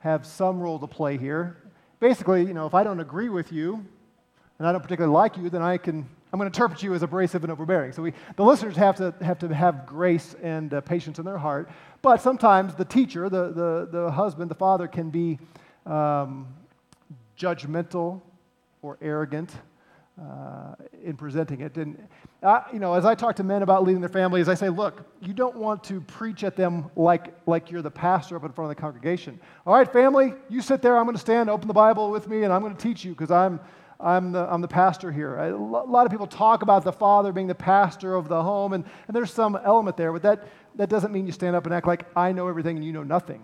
have 0.00 0.26
some 0.26 0.60
role 0.60 0.78
to 0.78 0.86
play 0.86 1.16
here. 1.16 1.56
Basically, 1.98 2.44
you 2.44 2.52
know, 2.52 2.66
if 2.66 2.74
I 2.74 2.84
don't 2.84 3.00
agree 3.00 3.30
with 3.30 3.52
you 3.52 3.86
and 4.58 4.68
I 4.68 4.72
don't 4.72 4.82
particularly 4.82 5.14
like 5.14 5.38
you, 5.38 5.48
then 5.48 5.62
I 5.62 5.78
can, 5.78 6.06
I'm 6.30 6.38
going 6.38 6.50
to 6.50 6.54
interpret 6.54 6.82
you 6.82 6.92
as 6.92 7.02
abrasive 7.02 7.42
and 7.42 7.50
overbearing. 7.50 7.92
So 7.92 8.02
we, 8.02 8.12
the 8.36 8.44
listeners 8.44 8.76
have 8.76 8.96
to 8.96 9.14
have, 9.22 9.38
to 9.38 9.54
have 9.54 9.86
grace 9.86 10.36
and 10.42 10.74
uh, 10.74 10.82
patience 10.82 11.18
in 11.18 11.24
their 11.24 11.38
heart. 11.38 11.70
But 12.02 12.20
sometimes 12.20 12.74
the 12.74 12.84
teacher, 12.84 13.30
the, 13.30 13.50
the, 13.50 13.88
the 13.90 14.10
husband, 14.10 14.50
the 14.50 14.56
father, 14.56 14.88
can 14.88 15.08
be 15.08 15.38
um, 15.86 16.48
judgmental 17.38 18.20
or 18.82 18.98
arrogant 19.00 19.50
uh, 20.20 20.74
in 21.02 21.16
presenting 21.16 21.60
it. 21.60 21.76
And, 21.76 22.06
uh, 22.42 22.62
you 22.72 22.78
know, 22.78 22.94
as 22.94 23.04
I 23.04 23.14
talk 23.14 23.36
to 23.36 23.42
men 23.42 23.62
about 23.62 23.84
leading 23.84 24.00
their 24.00 24.08
families, 24.08 24.48
I 24.48 24.54
say, 24.54 24.68
look, 24.68 25.04
you 25.20 25.32
don't 25.32 25.56
want 25.56 25.82
to 25.84 26.00
preach 26.00 26.44
at 26.44 26.56
them 26.56 26.90
like, 26.94 27.34
like 27.46 27.70
you're 27.70 27.82
the 27.82 27.90
pastor 27.90 28.36
up 28.36 28.44
in 28.44 28.52
front 28.52 28.70
of 28.70 28.76
the 28.76 28.80
congregation. 28.80 29.40
All 29.66 29.74
right, 29.74 29.92
family, 29.92 30.34
you 30.48 30.60
sit 30.60 30.82
there. 30.82 30.96
I'm 30.96 31.04
going 31.04 31.16
to 31.16 31.20
stand, 31.20 31.50
open 31.50 31.66
the 31.66 31.74
Bible 31.74 32.10
with 32.10 32.28
me, 32.28 32.44
and 32.44 32.52
I'm 32.52 32.62
going 32.62 32.76
to 32.76 32.80
teach 32.80 33.04
you 33.04 33.10
because 33.12 33.30
I'm, 33.32 33.58
I'm, 33.98 34.32
the, 34.32 34.46
I'm 34.52 34.60
the 34.60 34.68
pastor 34.68 35.10
here. 35.10 35.36
A 35.36 35.56
lot 35.56 36.06
of 36.06 36.12
people 36.12 36.26
talk 36.26 36.62
about 36.62 36.84
the 36.84 36.92
father 36.92 37.32
being 37.32 37.46
the 37.46 37.54
pastor 37.54 38.14
of 38.14 38.28
the 38.28 38.40
home, 38.40 38.72
and, 38.72 38.84
and 39.08 39.16
there's 39.16 39.32
some 39.32 39.58
element 39.64 39.96
there, 39.96 40.12
but 40.12 40.22
that, 40.22 40.46
that 40.76 40.88
doesn't 40.88 41.12
mean 41.12 41.26
you 41.26 41.32
stand 41.32 41.56
up 41.56 41.66
and 41.66 41.74
act 41.74 41.86
like 41.86 42.06
I 42.16 42.32
know 42.32 42.48
everything 42.48 42.76
and 42.76 42.84
you 42.84 42.92
know 42.92 43.02
nothing. 43.02 43.42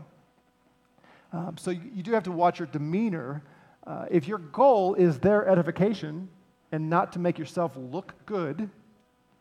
Um, 1.32 1.56
so 1.58 1.70
you, 1.70 1.82
you, 1.94 2.02
do 2.02 2.12
have 2.12 2.24
to 2.24 2.32
watch 2.32 2.58
your 2.58 2.66
demeanor. 2.66 3.42
Uh, 3.86 4.06
if 4.10 4.26
your 4.26 4.38
goal 4.38 4.94
is 4.94 5.20
their 5.20 5.48
edification, 5.48 6.28
and 6.72 6.88
not 6.88 7.12
to 7.12 7.18
make 7.18 7.38
yourself 7.38 7.72
look 7.76 8.14
good 8.26 8.68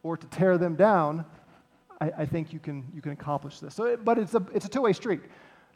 or 0.04 0.18
to 0.18 0.28
tear 0.28 0.58
them 0.58 0.76
down, 0.76 1.26
I, 2.02 2.12
I 2.20 2.26
think 2.26 2.54
you 2.54 2.60
can, 2.60 2.86
you 2.94 3.02
can 3.02 3.12
accomplish 3.12 3.60
this. 3.60 3.76
So, 3.76 3.98
but 3.98 4.18
it's 4.18 4.34
a, 4.34 4.46
it's 4.54 4.66
a 4.66 4.70
two 4.70 4.82
way 4.82 4.94
street. 4.94 5.22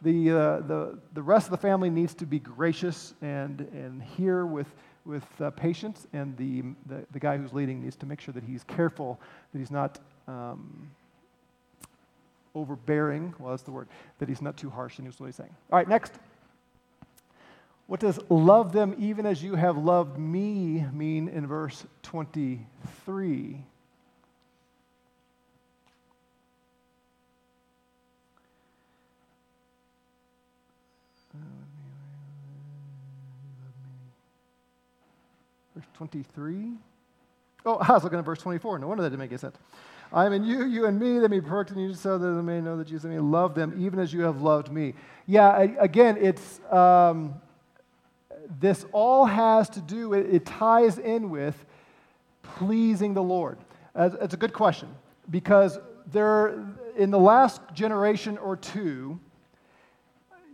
The, 0.01 0.31
uh, 0.31 0.59
the, 0.61 0.99
the 1.13 1.21
rest 1.21 1.47
of 1.47 1.51
the 1.51 1.57
family 1.57 1.89
needs 1.89 2.13
to 2.15 2.25
be 2.25 2.39
gracious 2.39 3.13
and, 3.21 3.61
and 3.73 4.01
hear 4.01 4.45
with, 4.45 4.67
with 5.05 5.23
uh, 5.39 5.49
patience, 5.51 6.07
and 6.13 6.35
the, 6.37 6.63
the, 6.87 7.05
the 7.11 7.19
guy 7.19 7.37
who's 7.37 7.53
leading 7.53 7.81
needs 7.81 7.95
to 7.97 8.05
make 8.05 8.19
sure 8.19 8.33
that 8.33 8.43
he's 8.43 8.63
careful, 8.63 9.19
that 9.53 9.59
he's 9.59 9.71
not 9.71 9.99
um, 10.27 10.89
overbearing. 12.55 13.33
Well, 13.39 13.51
that's 13.51 13.63
the 13.63 13.71
word, 13.71 13.87
that 14.19 14.27
he's 14.27 14.41
not 14.41 14.57
too 14.57 14.69
harsh 14.69 14.99
in 14.99 15.05
what 15.05 15.25
he's 15.25 15.35
saying. 15.35 15.55
All 15.71 15.77
right, 15.77 15.87
next. 15.87 16.13
What 17.87 17.99
does 17.99 18.19
love 18.29 18.71
them 18.71 18.95
even 18.97 19.25
as 19.25 19.43
you 19.43 19.55
have 19.55 19.77
loved 19.77 20.17
me 20.17 20.85
mean 20.93 21.27
in 21.27 21.45
verse 21.45 21.85
23? 22.03 23.65
Verse 35.75 35.85
23. 35.95 36.73
Oh, 37.65 37.77
I 37.81 37.93
was 37.93 38.03
looking 38.03 38.19
at 38.19 38.25
verse 38.25 38.39
24. 38.39 38.79
No 38.79 38.87
wonder 38.87 39.03
that 39.03 39.09
didn't 39.09 39.19
make 39.19 39.31
any 39.31 39.37
sense. 39.37 39.57
I 40.11 40.25
am 40.25 40.33
in 40.33 40.43
you, 40.43 40.65
you 40.65 40.85
and 40.85 40.99
me, 40.99 41.17
that 41.19 41.29
may 41.29 41.39
be 41.39 41.47
perfect 41.47 41.75
in 41.75 41.83
you, 41.83 41.93
so 41.95 42.19
that 42.19 42.27
they 42.27 42.41
may 42.41 42.61
know 42.61 42.77
that 42.77 42.87
Jesus 42.87 43.05
may 43.05 43.17
love 43.17 43.55
them, 43.55 43.73
even 43.79 43.97
as 43.99 44.13
you 44.13 44.21
have 44.21 44.41
loved 44.41 44.71
me. 44.71 44.93
Yeah, 45.25 45.57
again, 45.79 46.17
it's 46.21 46.59
um, 46.71 47.33
this 48.59 48.85
all 48.91 49.25
has 49.25 49.69
to 49.71 49.81
do, 49.81 50.13
it, 50.13 50.33
it 50.33 50.45
ties 50.45 50.97
in 50.97 51.29
with 51.29 51.65
pleasing 52.41 53.13
the 53.13 53.23
Lord. 53.23 53.57
It's 53.95 54.33
a 54.33 54.37
good 54.37 54.53
question 54.53 54.89
because 55.29 55.77
there, 56.11 56.65
in 56.97 57.11
the 57.11 57.19
last 57.19 57.61
generation 57.73 58.37
or 58.37 58.57
two, 58.57 59.19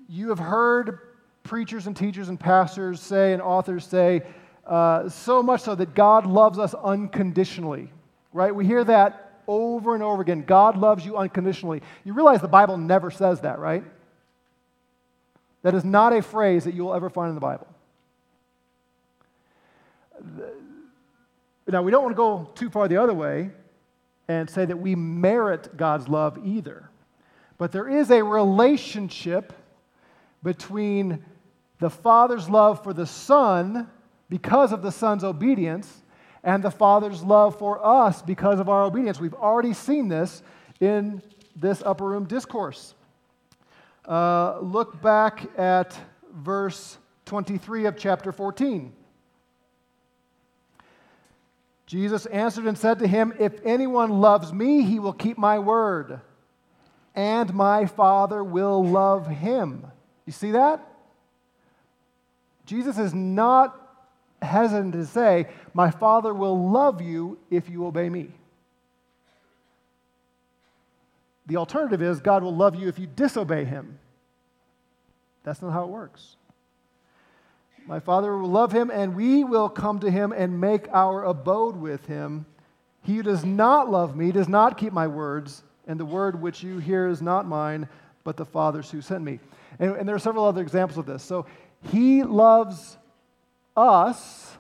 you 0.08 0.30
have 0.30 0.40
heard 0.40 1.00
preachers 1.44 1.88
and 1.88 1.96
teachers 1.96 2.30
and 2.30 2.40
pastors 2.40 3.00
say 3.00 3.34
and 3.34 3.42
authors 3.42 3.86
say, 3.86 4.24
uh, 4.66 5.10
so 5.10 5.42
much 5.42 5.62
so 5.62 5.74
that 5.74 5.96
God 5.96 6.26
loves 6.26 6.60
us 6.60 6.76
unconditionally, 6.76 7.92
right? 8.34 8.54
We 8.54 8.66
hear 8.66 8.84
that 8.84 9.42
over 9.48 9.96
and 9.96 10.04
over 10.04 10.22
again. 10.22 10.44
God 10.44 10.78
loves 10.78 11.04
you 11.06 11.18
unconditionally. 11.18 11.82
You 12.04 12.14
realize 12.14 12.40
the 12.42 12.48
Bible 12.48 12.78
never 12.78 13.10
says 13.10 13.42
that, 13.42 13.58
right? 13.58 13.84
That 15.64 15.74
is 15.74 15.84
not 15.84 16.14
a 16.14 16.22
phrase 16.22 16.66
that 16.66 16.76
you 16.76 16.84
will 16.84 16.94
ever 16.94 17.10
find 17.10 17.30
in 17.30 17.36
the 17.36 17.42
Bible. 17.42 17.68
Now, 21.68 21.82
we 21.82 21.92
don't 21.92 22.04
want 22.04 22.14
to 22.14 22.18
go 22.18 22.50
too 22.56 22.70
far 22.70 22.88
the 22.88 22.98
other 22.98 23.14
way 23.14 23.52
and 24.28 24.50
say 24.50 24.66
that 24.66 24.78
we 24.78 24.96
merit 24.96 25.76
God's 25.78 26.08
love 26.08 26.40
either. 26.44 26.90
But 27.58 27.72
there 27.72 27.90
is 27.90 28.10
a 28.10 28.24
relationship 28.24 29.54
between 30.44 31.24
the 31.80 31.90
Father's 31.90 32.50
love 32.50 32.84
for 32.84 32.94
the 32.94 33.06
Son 33.06 33.90
because 34.30 34.72
of 34.72 34.82
the 34.82 34.92
Son's 34.92 35.24
obedience 35.24 36.04
and 36.44 36.64
the 36.64 36.72
Father's 36.72 37.24
love 37.24 37.58
for 37.58 37.86
us 37.86 38.22
because 38.22 38.60
of 38.60 38.70
our 38.70 38.84
obedience. 38.84 39.20
We've 39.20 39.34
already 39.34 39.74
seen 39.74 40.08
this 40.08 40.42
in 40.80 41.22
this 41.56 41.84
upper 41.86 42.06
room 42.06 42.26
discourse. 42.26 42.94
Uh, 44.06 44.60
look 44.62 45.02
back 45.02 45.46
at 45.58 45.98
verse 46.34 46.98
23 47.26 47.86
of 47.86 47.98
chapter 47.98 48.32
14. 48.32 48.94
Jesus 51.90 52.28
answered 52.28 52.68
and 52.68 52.78
said 52.78 53.00
to 53.00 53.08
him, 53.08 53.34
If 53.40 53.66
anyone 53.66 54.22
loves 54.22 54.54
me, 54.54 54.84
he 54.84 55.00
will 55.00 55.12
keep 55.12 55.40
my 55.40 55.58
word, 55.58 56.22
and 57.16 57.52
my 57.52 57.88
Father 57.88 58.44
will 58.44 58.86
love 58.86 59.26
him. 59.26 59.88
You 60.28 60.32
see 60.32 60.52
that? 60.52 60.88
Jesus 62.68 63.00
is 63.00 63.16
not 63.16 63.76
hesitant 64.40 64.94
to 64.94 65.08
say, 65.08 65.48
My 65.74 65.90
Father 65.90 66.32
will 66.32 66.70
love 66.70 67.02
you 67.02 67.40
if 67.50 67.68
you 67.68 67.88
obey 67.88 68.08
me. 68.08 68.30
The 71.48 71.58
alternative 71.58 72.04
is, 72.04 72.20
God 72.20 72.44
will 72.44 72.56
love 72.56 72.76
you 72.76 72.88
if 72.88 73.00
you 73.00 73.08
disobey 73.08 73.66
him. 73.66 73.98
That's 75.44 75.64
not 75.64 75.72
how 75.72 75.86
it 75.86 75.90
works. 75.90 76.36
My 77.90 78.00
Father 78.00 78.38
will 78.38 78.52
love 78.52 78.72
him, 78.72 78.92
and 78.92 79.16
we 79.16 79.44
will 79.44 79.68
come 79.68 80.00
to 80.02 80.12
him 80.12 80.32
and 80.32 80.62
make 80.62 80.88
our 80.90 81.24
abode 81.24 81.76
with 81.76 82.06
him. 82.06 82.46
He 83.02 83.16
who 83.16 83.24
does 83.24 83.44
not 83.44 83.90
love 83.90 84.16
me 84.16 84.32
does 84.32 84.48
not 84.48 84.78
keep 84.78 84.94
my 84.94 85.08
words, 85.08 85.64
and 85.88 86.00
the 86.00 86.06
word 86.06 86.40
which 86.40 86.62
you 86.62 86.78
hear 86.78 87.08
is 87.08 87.20
not 87.20 87.48
mine, 87.48 87.90
but 88.24 88.38
the 88.38 88.46
Father's 88.46 88.92
who 88.92 89.02
sent 89.02 89.24
me. 89.24 89.40
And, 89.80 89.96
and 89.96 90.08
there 90.08 90.16
are 90.16 90.20
several 90.20 90.46
other 90.46 90.62
examples 90.62 91.00
of 91.00 91.08
this. 91.08 91.24
So 91.24 91.48
he 91.92 92.22
loves 92.22 92.96
us, 93.76 94.56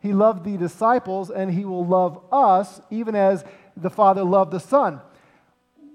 he 0.00 0.12
loved 0.12 0.42
the 0.42 0.56
disciples, 0.56 1.30
and 1.30 1.48
he 1.48 1.64
will 1.64 1.86
love 1.86 2.20
us 2.32 2.80
even 2.90 3.14
as 3.14 3.44
the 3.76 3.90
Father 3.90 4.24
loved 4.24 4.50
the 4.50 4.58
Son. 4.58 5.00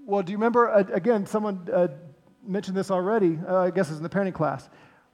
Well, 0.06 0.24
do 0.24 0.32
you 0.32 0.38
remember, 0.38 0.70
uh, 0.70 0.86
again, 0.94 1.26
someone 1.26 1.68
uh, 1.74 1.90
mentioned 2.48 2.78
this 2.78 2.92
already, 2.92 3.38
uh, 3.46 3.58
I 3.58 3.72
guess 3.72 3.90
it's 3.90 3.98
in 3.98 4.04
the 4.04 4.10
parenting 4.10 4.34
class 4.34 4.70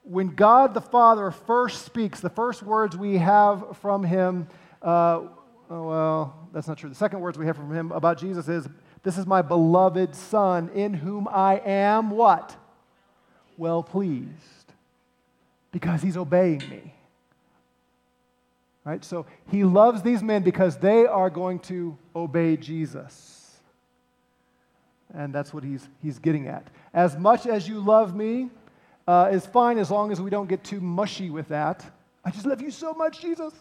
when 0.09 0.29
God 0.29 0.73
the 0.73 0.81
Father 0.81 1.31
first 1.31 1.85
speaks, 1.85 2.19
the 2.19 2.29
first 2.29 2.63
words 2.63 2.95
we 2.95 3.17
have 3.17 3.77
from 3.77 4.03
him, 4.03 4.47
uh, 4.81 5.21
oh, 5.69 5.87
well, 5.87 6.49
that's 6.53 6.67
not 6.67 6.77
true. 6.77 6.89
The 6.89 6.95
second 6.95 7.19
words 7.19 7.37
we 7.37 7.45
have 7.45 7.57
from 7.57 7.73
him 7.73 7.91
about 7.91 8.17
Jesus 8.17 8.47
is, 8.47 8.67
This 9.03 9.17
is 9.17 9.25
my 9.25 9.41
beloved 9.41 10.15
Son, 10.15 10.69
in 10.69 10.93
whom 10.93 11.27
I 11.27 11.61
am 11.65 12.11
what? 12.11 12.55
Well 13.57 13.83
pleased. 13.83 14.31
Because 15.71 16.01
he's 16.01 16.15
obeying 16.15 16.63
me. 16.69 16.93
Right? 18.85 19.03
So 19.03 19.25
he 19.51 19.65
loves 19.65 20.01
these 20.01 20.23
men 20.23 20.43
because 20.43 20.77
they 20.77 21.05
are 21.05 21.29
going 21.29 21.59
to 21.61 21.97
obey 22.15 22.55
Jesus. 22.55 23.57
And 25.13 25.33
that's 25.33 25.53
what 25.53 25.65
he's, 25.65 25.87
he's 26.01 26.19
getting 26.19 26.47
at. 26.47 26.67
As 26.93 27.17
much 27.17 27.45
as 27.45 27.67
you 27.67 27.79
love 27.79 28.15
me, 28.15 28.49
uh, 29.07 29.29
is 29.31 29.45
fine 29.45 29.77
as 29.77 29.89
long 29.89 30.11
as 30.11 30.19
we 30.19 30.29
don't 30.29 30.49
get 30.49 30.63
too 30.63 30.81
mushy 30.81 31.29
with 31.29 31.47
that. 31.47 31.85
I 32.25 32.31
just 32.31 32.45
love 32.45 32.61
you 32.61 32.71
so 32.71 32.93
much, 32.93 33.21
Jesus. 33.21 33.53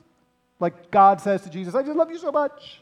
Like 0.58 0.90
God 0.90 1.20
says 1.20 1.42
to 1.42 1.50
Jesus, 1.50 1.74
I 1.74 1.82
just 1.82 1.96
love 1.96 2.10
you 2.10 2.18
so 2.18 2.32
much. 2.32 2.80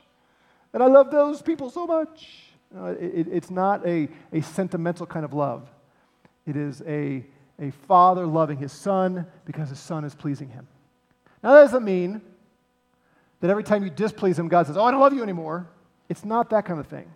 And 0.73 0.83
I 0.83 0.87
love 0.87 1.11
those 1.11 1.43
people 1.43 1.71
so 1.71 1.87
much. 1.87 2.29
It, 2.99 3.29
it's 3.31 3.51
not 3.51 3.87
a, 3.87 4.09
a 4.33 4.41
sentimental 4.41 5.07
kind 5.07 5.25
of 5.25 5.33
love, 5.33 5.69
it 6.47 6.57
is 6.57 6.83
a, 6.87 7.25
a 7.61 7.71
father 7.87 8.27
loving 8.27 8.59
his 8.59 8.73
son 8.73 9.27
because 9.45 9.69
his 9.69 9.79
son 9.79 10.05
is 10.05 10.15
pleasing 10.15 10.49
him. 10.49 10.67
Now, 11.43 11.55
that 11.55 11.62
doesn't 11.62 11.85
mean 11.85 12.21
that 13.41 13.51
every 13.51 13.62
time 13.62 13.85
you 13.85 13.91
displease 13.91 14.39
him, 14.39 14.49
God 14.49 14.67
says, 14.67 14.77
Oh, 14.77 14.85
I 14.85 14.91
don't 14.91 15.01
love 15.01 15.12
you 15.12 15.23
anymore. 15.23 15.69
It's 16.09 16.25
not 16.25 16.51
that 16.51 16.65
kind 16.65 16.81
of 16.81 16.87
thing. 16.87 17.11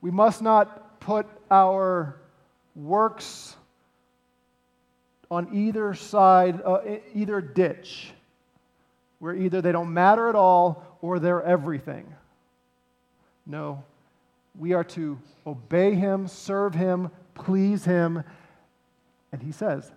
We 0.00 0.10
must 0.10 0.40
not 0.40 1.00
put 1.00 1.26
our 1.50 2.16
works 2.74 3.56
on 5.30 5.48
either 5.52 5.94
side, 5.94 6.60
uh, 6.64 6.80
either 7.14 7.40
ditch, 7.40 8.12
where 9.18 9.34
either 9.34 9.60
they 9.60 9.72
don't 9.72 9.92
matter 9.92 10.28
at 10.28 10.34
all 10.34 10.84
or 11.02 11.18
they're 11.18 11.42
everything. 11.42 12.06
No, 13.46 13.82
we 14.58 14.72
are 14.72 14.84
to 14.84 15.18
obey 15.46 15.94
him, 15.94 16.28
serve 16.28 16.74
him, 16.74 17.10
please 17.34 17.84
him. 17.84 18.22
And 19.32 19.42
he 19.42 19.52
says, 19.52 19.90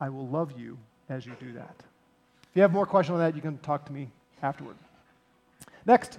I 0.00 0.08
will 0.08 0.26
love 0.26 0.58
you 0.58 0.78
as 1.08 1.26
you 1.26 1.32
do 1.38 1.52
that. 1.52 1.74
If 1.78 2.56
you 2.56 2.62
have 2.62 2.72
more 2.72 2.86
questions 2.86 3.14
on 3.14 3.20
that, 3.20 3.34
you 3.34 3.42
can 3.42 3.58
talk 3.58 3.86
to 3.86 3.92
me 3.92 4.10
afterward. 4.42 4.76
Next. 5.86 6.18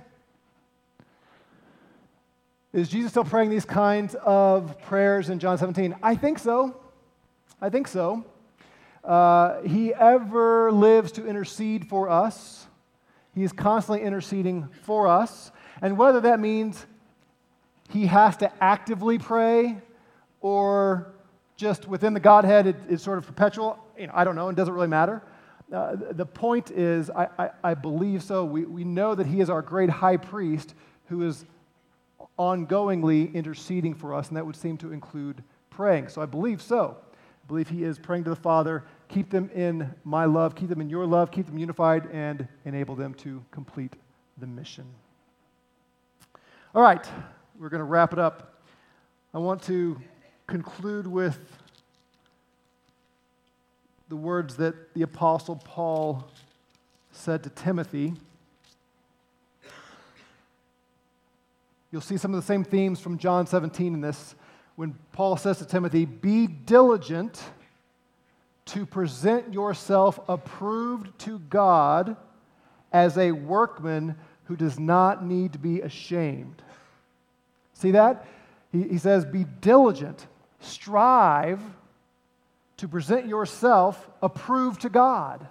Is 2.71 2.89
Jesus 2.89 3.11
still 3.11 3.23
praying 3.23 3.51
these 3.51 3.65
kinds 3.65 4.15
of 4.15 4.81
prayers 4.81 5.29
in 5.29 5.37
John 5.37 5.57
17? 5.57 5.95
I 6.01 6.15
think 6.15 6.39
so. 6.39 6.75
I 7.61 7.69
think 7.69 7.87
so. 7.87 8.25
Uh, 9.03 9.61
he 9.61 9.93
ever 9.93 10.71
lives 10.71 11.11
to 11.13 11.25
intercede 11.25 11.87
for 11.87 12.09
us. 12.09 12.67
He 13.35 13.43
is 13.43 13.51
constantly 13.51 14.05
interceding 14.05 14.69
for 14.83 15.07
us. 15.07 15.51
And 15.81 15.97
whether 15.97 16.21
that 16.21 16.39
means 16.39 16.85
he 17.89 18.05
has 18.05 18.37
to 18.37 18.51
actively 18.63 19.17
pray 19.17 19.77
or 20.39 21.13
just 21.57 21.87
within 21.87 22.13
the 22.13 22.19
Godhead, 22.19 22.67
it, 22.67 22.75
it's 22.89 23.03
sort 23.03 23.17
of 23.17 23.25
perpetual, 23.25 23.77
you 23.97 24.07
know, 24.07 24.13
I 24.15 24.23
don't 24.23 24.35
know, 24.35 24.49
it 24.49 24.55
doesn't 24.55 24.73
really 24.73 24.87
matter. 24.87 25.21
Uh, 25.71 25.95
the 26.11 26.25
point 26.25 26.71
is, 26.71 27.09
I, 27.09 27.27
I, 27.37 27.49
I 27.63 27.73
believe 27.73 28.21
so. 28.21 28.45
We, 28.45 28.65
we 28.65 28.83
know 28.83 29.15
that 29.15 29.25
he 29.25 29.41
is 29.41 29.49
our 29.49 29.61
great 29.61 29.89
high 29.89 30.17
priest 30.17 30.75
who 31.07 31.23
is 31.23 31.45
ongoingly 32.37 33.33
interceding 33.33 33.93
for 33.93 34.13
us, 34.13 34.27
and 34.27 34.37
that 34.37 34.45
would 34.45 34.55
seem 34.55 34.77
to 34.77 34.91
include 34.91 35.43
praying. 35.69 36.09
So 36.09 36.21
I 36.21 36.25
believe 36.25 36.61
so. 36.61 36.97
I 37.43 37.47
believe 37.47 37.69
he 37.69 37.83
is 37.83 37.99
praying 37.99 38.23
to 38.23 38.29
the 38.29 38.35
Father, 38.35 38.83
keep 39.09 39.29
them 39.29 39.49
in 39.53 39.93
my 40.03 40.25
love, 40.25 40.55
keep 40.55 40.69
them 40.69 40.79
in 40.79 40.89
your 40.89 41.05
love, 41.05 41.29
keep 41.29 41.45
them 41.45 41.57
unified, 41.57 42.09
and 42.11 42.47
enable 42.65 42.95
them 42.95 43.13
to 43.15 43.43
complete 43.51 43.93
the 44.37 44.47
mission. 44.47 44.85
All 46.73 46.81
right, 46.81 47.05
we're 47.59 47.69
going 47.69 47.79
to 47.79 47.85
wrap 47.85 48.13
it 48.13 48.19
up. 48.19 48.61
I 49.33 49.39
want 49.39 49.61
to 49.63 49.99
conclude 50.47 51.05
with 51.05 51.37
the 54.09 54.15
words 54.15 54.55
that 54.57 54.93
the 54.93 55.01
Apostle 55.01 55.55
Paul 55.55 56.27
said 57.11 57.43
to 57.43 57.49
Timothy. 57.49 58.13
You'll 61.91 62.01
see 62.01 62.17
some 62.17 62.33
of 62.33 62.41
the 62.41 62.45
same 62.45 62.63
themes 62.63 62.99
from 62.99 63.17
John 63.17 63.45
17 63.45 63.93
in 63.93 64.01
this 64.01 64.35
when 64.75 64.95
Paul 65.11 65.37
says 65.37 65.59
to 65.59 65.65
Timothy, 65.65 66.05
Be 66.05 66.47
diligent 66.47 67.41
to 68.65 68.85
present 68.85 69.53
yourself 69.53 70.19
approved 70.27 71.17
to 71.19 71.39
God 71.39 72.15
as 72.91 73.17
a 73.17 73.31
workman 73.31 74.15
who 74.45 74.55
does 74.55 74.79
not 74.79 75.25
need 75.25 75.53
to 75.53 75.59
be 75.59 75.81
ashamed. 75.81 76.61
See 77.73 77.91
that? 77.91 78.25
He, 78.71 78.83
he 78.83 78.97
says, 78.97 79.25
Be 79.25 79.45
diligent, 79.61 80.25
strive 80.59 81.61
to 82.77 82.87
present 82.87 83.27
yourself 83.27 84.09
approved 84.21 84.81
to 84.81 84.89
God. 84.89 85.47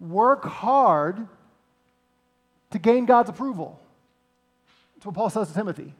Work 0.00 0.44
hard 0.44 1.26
to 2.70 2.78
gain 2.78 3.06
God's 3.06 3.30
approval. 3.30 3.80
That's 4.94 5.06
what 5.06 5.14
Paul 5.14 5.30
says 5.30 5.48
to 5.48 5.54
Timothy 5.54 5.94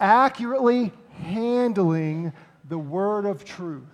accurately 0.00 0.92
handling 1.22 2.32
the 2.68 2.78
word 2.78 3.26
of 3.26 3.44
truth. 3.44 3.84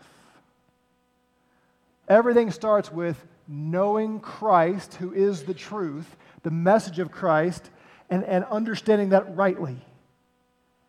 Everything 2.08 2.50
starts 2.50 2.92
with 2.92 3.22
knowing 3.48 4.20
Christ, 4.20 4.94
who 4.94 5.12
is 5.12 5.44
the 5.44 5.54
truth, 5.54 6.16
the 6.42 6.50
message 6.50 6.98
of 6.98 7.10
Christ, 7.10 7.70
and, 8.08 8.24
and 8.24 8.44
understanding 8.44 9.08
that 9.10 9.36
rightly, 9.36 9.76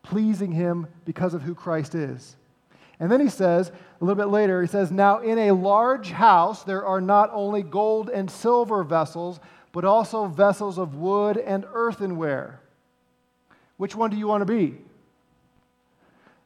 pleasing 0.02 0.52
Him 0.52 0.86
because 1.04 1.34
of 1.34 1.42
who 1.42 1.54
Christ 1.54 1.94
is. 1.94 2.36
And 3.00 3.10
then 3.10 3.20
he 3.20 3.28
says, 3.28 3.70
a 3.70 4.04
little 4.04 4.20
bit 4.20 4.30
later, 4.30 4.60
he 4.60 4.68
says, 4.68 4.90
Now 4.90 5.20
in 5.20 5.38
a 5.38 5.52
large 5.52 6.10
house 6.10 6.64
there 6.64 6.84
are 6.84 7.00
not 7.00 7.30
only 7.32 7.62
gold 7.62 8.10
and 8.10 8.30
silver 8.30 8.82
vessels, 8.82 9.38
but 9.72 9.84
also 9.84 10.26
vessels 10.26 10.78
of 10.78 10.96
wood 10.96 11.36
and 11.36 11.64
earthenware. 11.72 12.60
Which 13.76 13.94
one 13.94 14.10
do 14.10 14.16
you 14.16 14.26
want 14.26 14.42
to 14.42 14.52
be? 14.52 14.78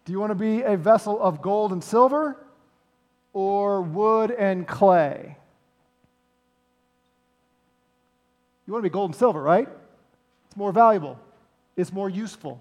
Do 0.05 0.13
you 0.13 0.19
want 0.19 0.31
to 0.31 0.37
be 0.37 0.63
a 0.63 0.77
vessel 0.77 1.21
of 1.21 1.41
gold 1.41 1.73
and 1.73 1.83
silver 1.83 2.37
or 3.33 3.83
wood 3.83 4.31
and 4.31 4.67
clay? 4.67 5.37
You 8.67 8.73
want 8.73 8.85
to 8.85 8.91
be 8.91 8.93
gold 8.93 9.11
and 9.11 9.17
silver, 9.17 9.41
right? 9.41 9.69
It's 10.47 10.57
more 10.57 10.73
valuable, 10.73 11.19
it's 11.77 11.93
more 11.93 12.11
useful, 12.11 12.61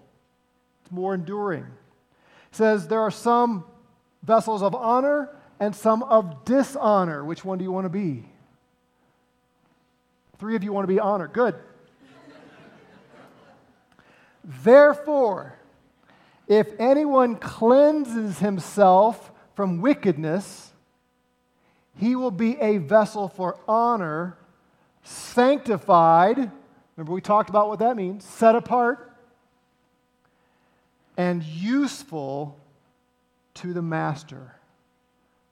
it's 0.84 0.92
more 0.92 1.14
enduring. 1.14 1.64
It 1.64 2.56
says 2.56 2.88
there 2.88 3.02
are 3.02 3.12
some 3.12 3.66
vessels 4.24 4.62
of 4.62 4.76
honor 4.76 5.30
and 5.60 5.76
some 5.76 6.04
of 6.04 6.46
dishonor. 6.46 7.24
Which 7.24 7.46
one 7.46 7.58
do 7.58 7.64
you 7.64 7.72
want 7.72 7.86
to 7.86 7.90
be? 7.90 8.26
Three 10.38 10.56
of 10.56 10.64
you 10.64 10.74
want 10.74 10.84
to 10.84 10.94
be 10.94 11.00
honored. 11.00 11.34
Good. 11.34 11.56
Therefore, 14.44 15.56
if 16.52 16.74
anyone 16.80 17.38
cleanses 17.38 18.40
himself 18.40 19.32
from 19.56 19.80
wickedness, 19.80 20.74
he 21.96 22.14
will 22.18 22.30
be 22.30 22.60
a 22.60 22.78
vessel 22.78 23.30
for 23.30 23.58
honor, 23.70 24.38
sanctified. 25.02 26.52
Remember, 26.98 27.14
we 27.14 27.22
talked 27.22 27.50
about 27.50 27.70
what 27.70 27.80
that 27.80 27.96
means 27.96 28.26
set 28.26 28.54
apart 28.56 29.14
and 31.16 31.42
useful 31.42 32.60
to 33.54 33.72
the 33.72 33.82
master, 33.82 34.54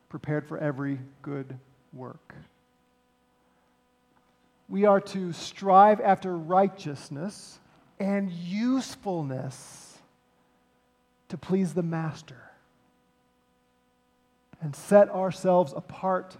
prepared 0.09 0.45
for 0.45 0.57
every 0.57 0.99
good 1.21 1.57
work. 1.93 2.35
We 4.67 4.83
are 4.83 4.99
to 4.99 5.31
strive 5.31 6.01
after 6.01 6.35
righteousness 6.35 7.57
and 8.01 8.29
usefulness 8.29 9.88
to 11.29 11.37
please 11.37 11.73
the 11.73 11.83
Master 11.83 12.41
and 14.61 14.75
set 14.75 15.09
ourselves 15.09 15.73
apart 15.75 16.35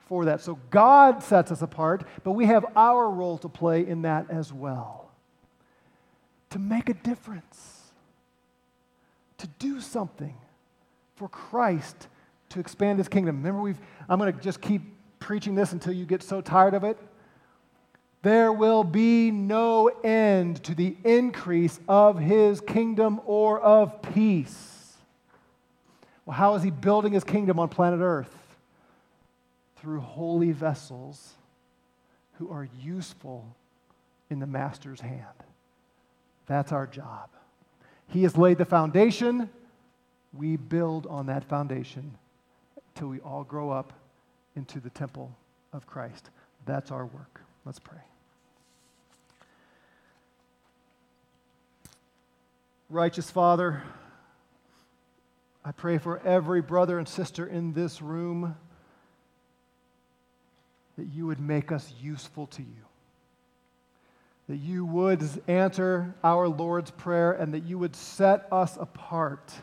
for 0.00 0.26
that. 0.26 0.40
So 0.40 0.58
God 0.70 1.22
sets 1.22 1.50
us 1.50 1.62
apart, 1.62 2.04
but 2.22 2.32
we 2.32 2.46
have 2.46 2.66
our 2.76 3.08
role 3.08 3.38
to 3.38 3.48
play 3.48 3.86
in 3.86 4.02
that 4.02 4.26
as 4.30 4.52
well. 4.52 5.10
To 6.50 6.58
make 6.58 6.90
a 6.90 6.94
difference, 6.94 7.92
to 9.38 9.46
do 9.58 9.80
something 9.80 10.34
for 11.16 11.28
Christ 11.28 12.08
to 12.50 12.60
expand 12.60 12.98
his 12.98 13.08
kingdom. 13.08 13.38
Remember, 13.38 13.62
we've, 13.62 13.80
I'm 14.08 14.18
going 14.18 14.32
to 14.32 14.38
just 14.40 14.60
keep 14.60 14.82
preaching 15.18 15.54
this 15.54 15.72
until 15.72 15.92
you 15.92 16.04
get 16.04 16.22
so 16.22 16.40
tired 16.40 16.74
of 16.74 16.84
it. 16.84 16.98
There 18.22 18.52
will 18.52 18.84
be 18.84 19.32
no 19.32 19.88
end 19.88 20.62
to 20.64 20.74
the 20.76 20.96
increase 21.04 21.80
of 21.88 22.20
his 22.20 22.60
kingdom 22.60 23.20
or 23.26 23.60
of 23.60 24.00
peace. 24.00 24.94
Well, 26.24 26.36
how 26.36 26.54
is 26.54 26.62
he 26.62 26.70
building 26.70 27.12
his 27.12 27.24
kingdom 27.24 27.58
on 27.58 27.68
planet 27.68 28.00
Earth? 28.00 28.32
Through 29.76 30.00
holy 30.00 30.52
vessels 30.52 31.32
who 32.38 32.48
are 32.48 32.68
useful 32.80 33.44
in 34.30 34.38
the 34.38 34.46
Master's 34.46 35.00
hand. 35.00 35.26
That's 36.46 36.70
our 36.70 36.86
job. 36.86 37.28
He 38.06 38.22
has 38.22 38.36
laid 38.36 38.58
the 38.58 38.64
foundation. 38.64 39.50
We 40.32 40.56
build 40.56 41.08
on 41.08 41.26
that 41.26 41.42
foundation 41.44 42.12
till 42.94 43.08
we 43.08 43.18
all 43.20 43.42
grow 43.42 43.70
up 43.70 43.92
into 44.54 44.78
the 44.78 44.90
temple 44.90 45.34
of 45.72 45.86
Christ. 45.88 46.30
That's 46.66 46.92
our 46.92 47.06
work. 47.06 47.40
Let's 47.64 47.80
pray. 47.80 47.98
Righteous 52.92 53.30
Father, 53.30 53.82
I 55.64 55.72
pray 55.72 55.96
for 55.96 56.20
every 56.26 56.60
brother 56.60 56.98
and 56.98 57.08
sister 57.08 57.46
in 57.46 57.72
this 57.72 58.02
room 58.02 58.54
that 60.98 61.06
you 61.06 61.24
would 61.24 61.40
make 61.40 61.72
us 61.72 61.90
useful 62.02 62.48
to 62.48 62.60
you. 62.60 62.84
That 64.50 64.58
you 64.58 64.84
would 64.84 65.26
answer 65.48 66.14
our 66.22 66.48
Lord's 66.48 66.90
Prayer 66.90 67.32
and 67.32 67.54
that 67.54 67.64
you 67.64 67.78
would 67.78 67.96
set 67.96 68.46
us 68.52 68.76
apart 68.76 69.54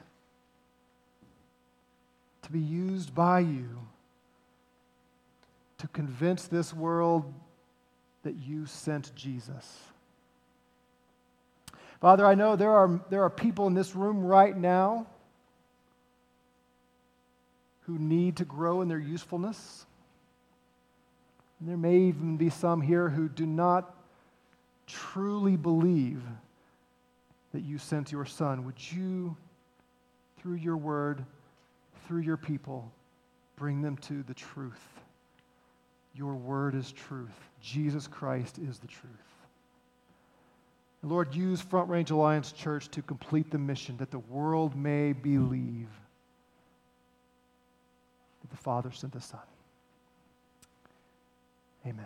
to 2.41 2.51
be 2.51 2.59
used 2.59 3.13
by 3.13 3.41
you 3.41 3.77
to 5.77 5.87
convince 5.89 6.47
this 6.47 6.73
world 6.73 7.31
that 8.23 8.37
you 8.37 8.65
sent 8.65 9.13
Jesus. 9.13 9.77
Father, 11.99 12.25
I 12.25 12.35
know 12.35 12.55
there 12.55 12.71
are, 12.71 12.99
there 13.09 13.23
are 13.23 13.29
people 13.29 13.67
in 13.67 13.73
this 13.73 13.95
room 13.95 14.23
right 14.23 14.55
now 14.55 15.05
who 17.81 17.97
need 17.97 18.37
to 18.37 18.45
grow 18.45 18.81
in 18.81 18.87
their 18.87 18.99
usefulness. 18.99 19.85
And 21.59 21.67
there 21.67 21.77
may 21.77 21.97
even 21.97 22.37
be 22.37 22.49
some 22.49 22.81
here 22.81 23.09
who 23.09 23.27
do 23.27 23.45
not 23.45 23.95
truly 24.87 25.57
believe 25.57 26.21
that 27.53 27.61
you 27.61 27.77
sent 27.77 28.11
your 28.11 28.25
Son. 28.25 28.63
Would 28.65 28.91
you, 28.91 29.35
through 30.37 30.55
your 30.55 30.77
word, 30.77 31.25
through 32.07 32.21
your 32.21 32.37
people, 32.37 32.89
bring 33.55 33.81
them 33.81 33.97
to 33.97 34.23
the 34.23 34.33
truth? 34.33 34.79
Your 36.13 36.35
word 36.35 36.75
is 36.75 36.91
truth. 36.91 37.49
Jesus 37.61 38.07
Christ 38.07 38.57
is 38.57 38.79
the 38.79 38.87
truth. 38.87 39.11
Lord, 41.01 41.33
use 41.33 41.61
Front 41.61 41.89
Range 41.89 42.11
Alliance 42.11 42.51
Church 42.51 42.89
to 42.89 43.01
complete 43.01 43.51
the 43.51 43.57
mission 43.57 43.97
that 43.97 44.11
the 44.11 44.19
world 44.19 44.75
may 44.75 45.13
believe 45.13 45.87
that 48.41 48.49
the 48.51 48.57
Father 48.57 48.91
sent 48.91 49.13
the 49.13 49.21
Son. 49.21 49.39
Amen. 51.85 52.05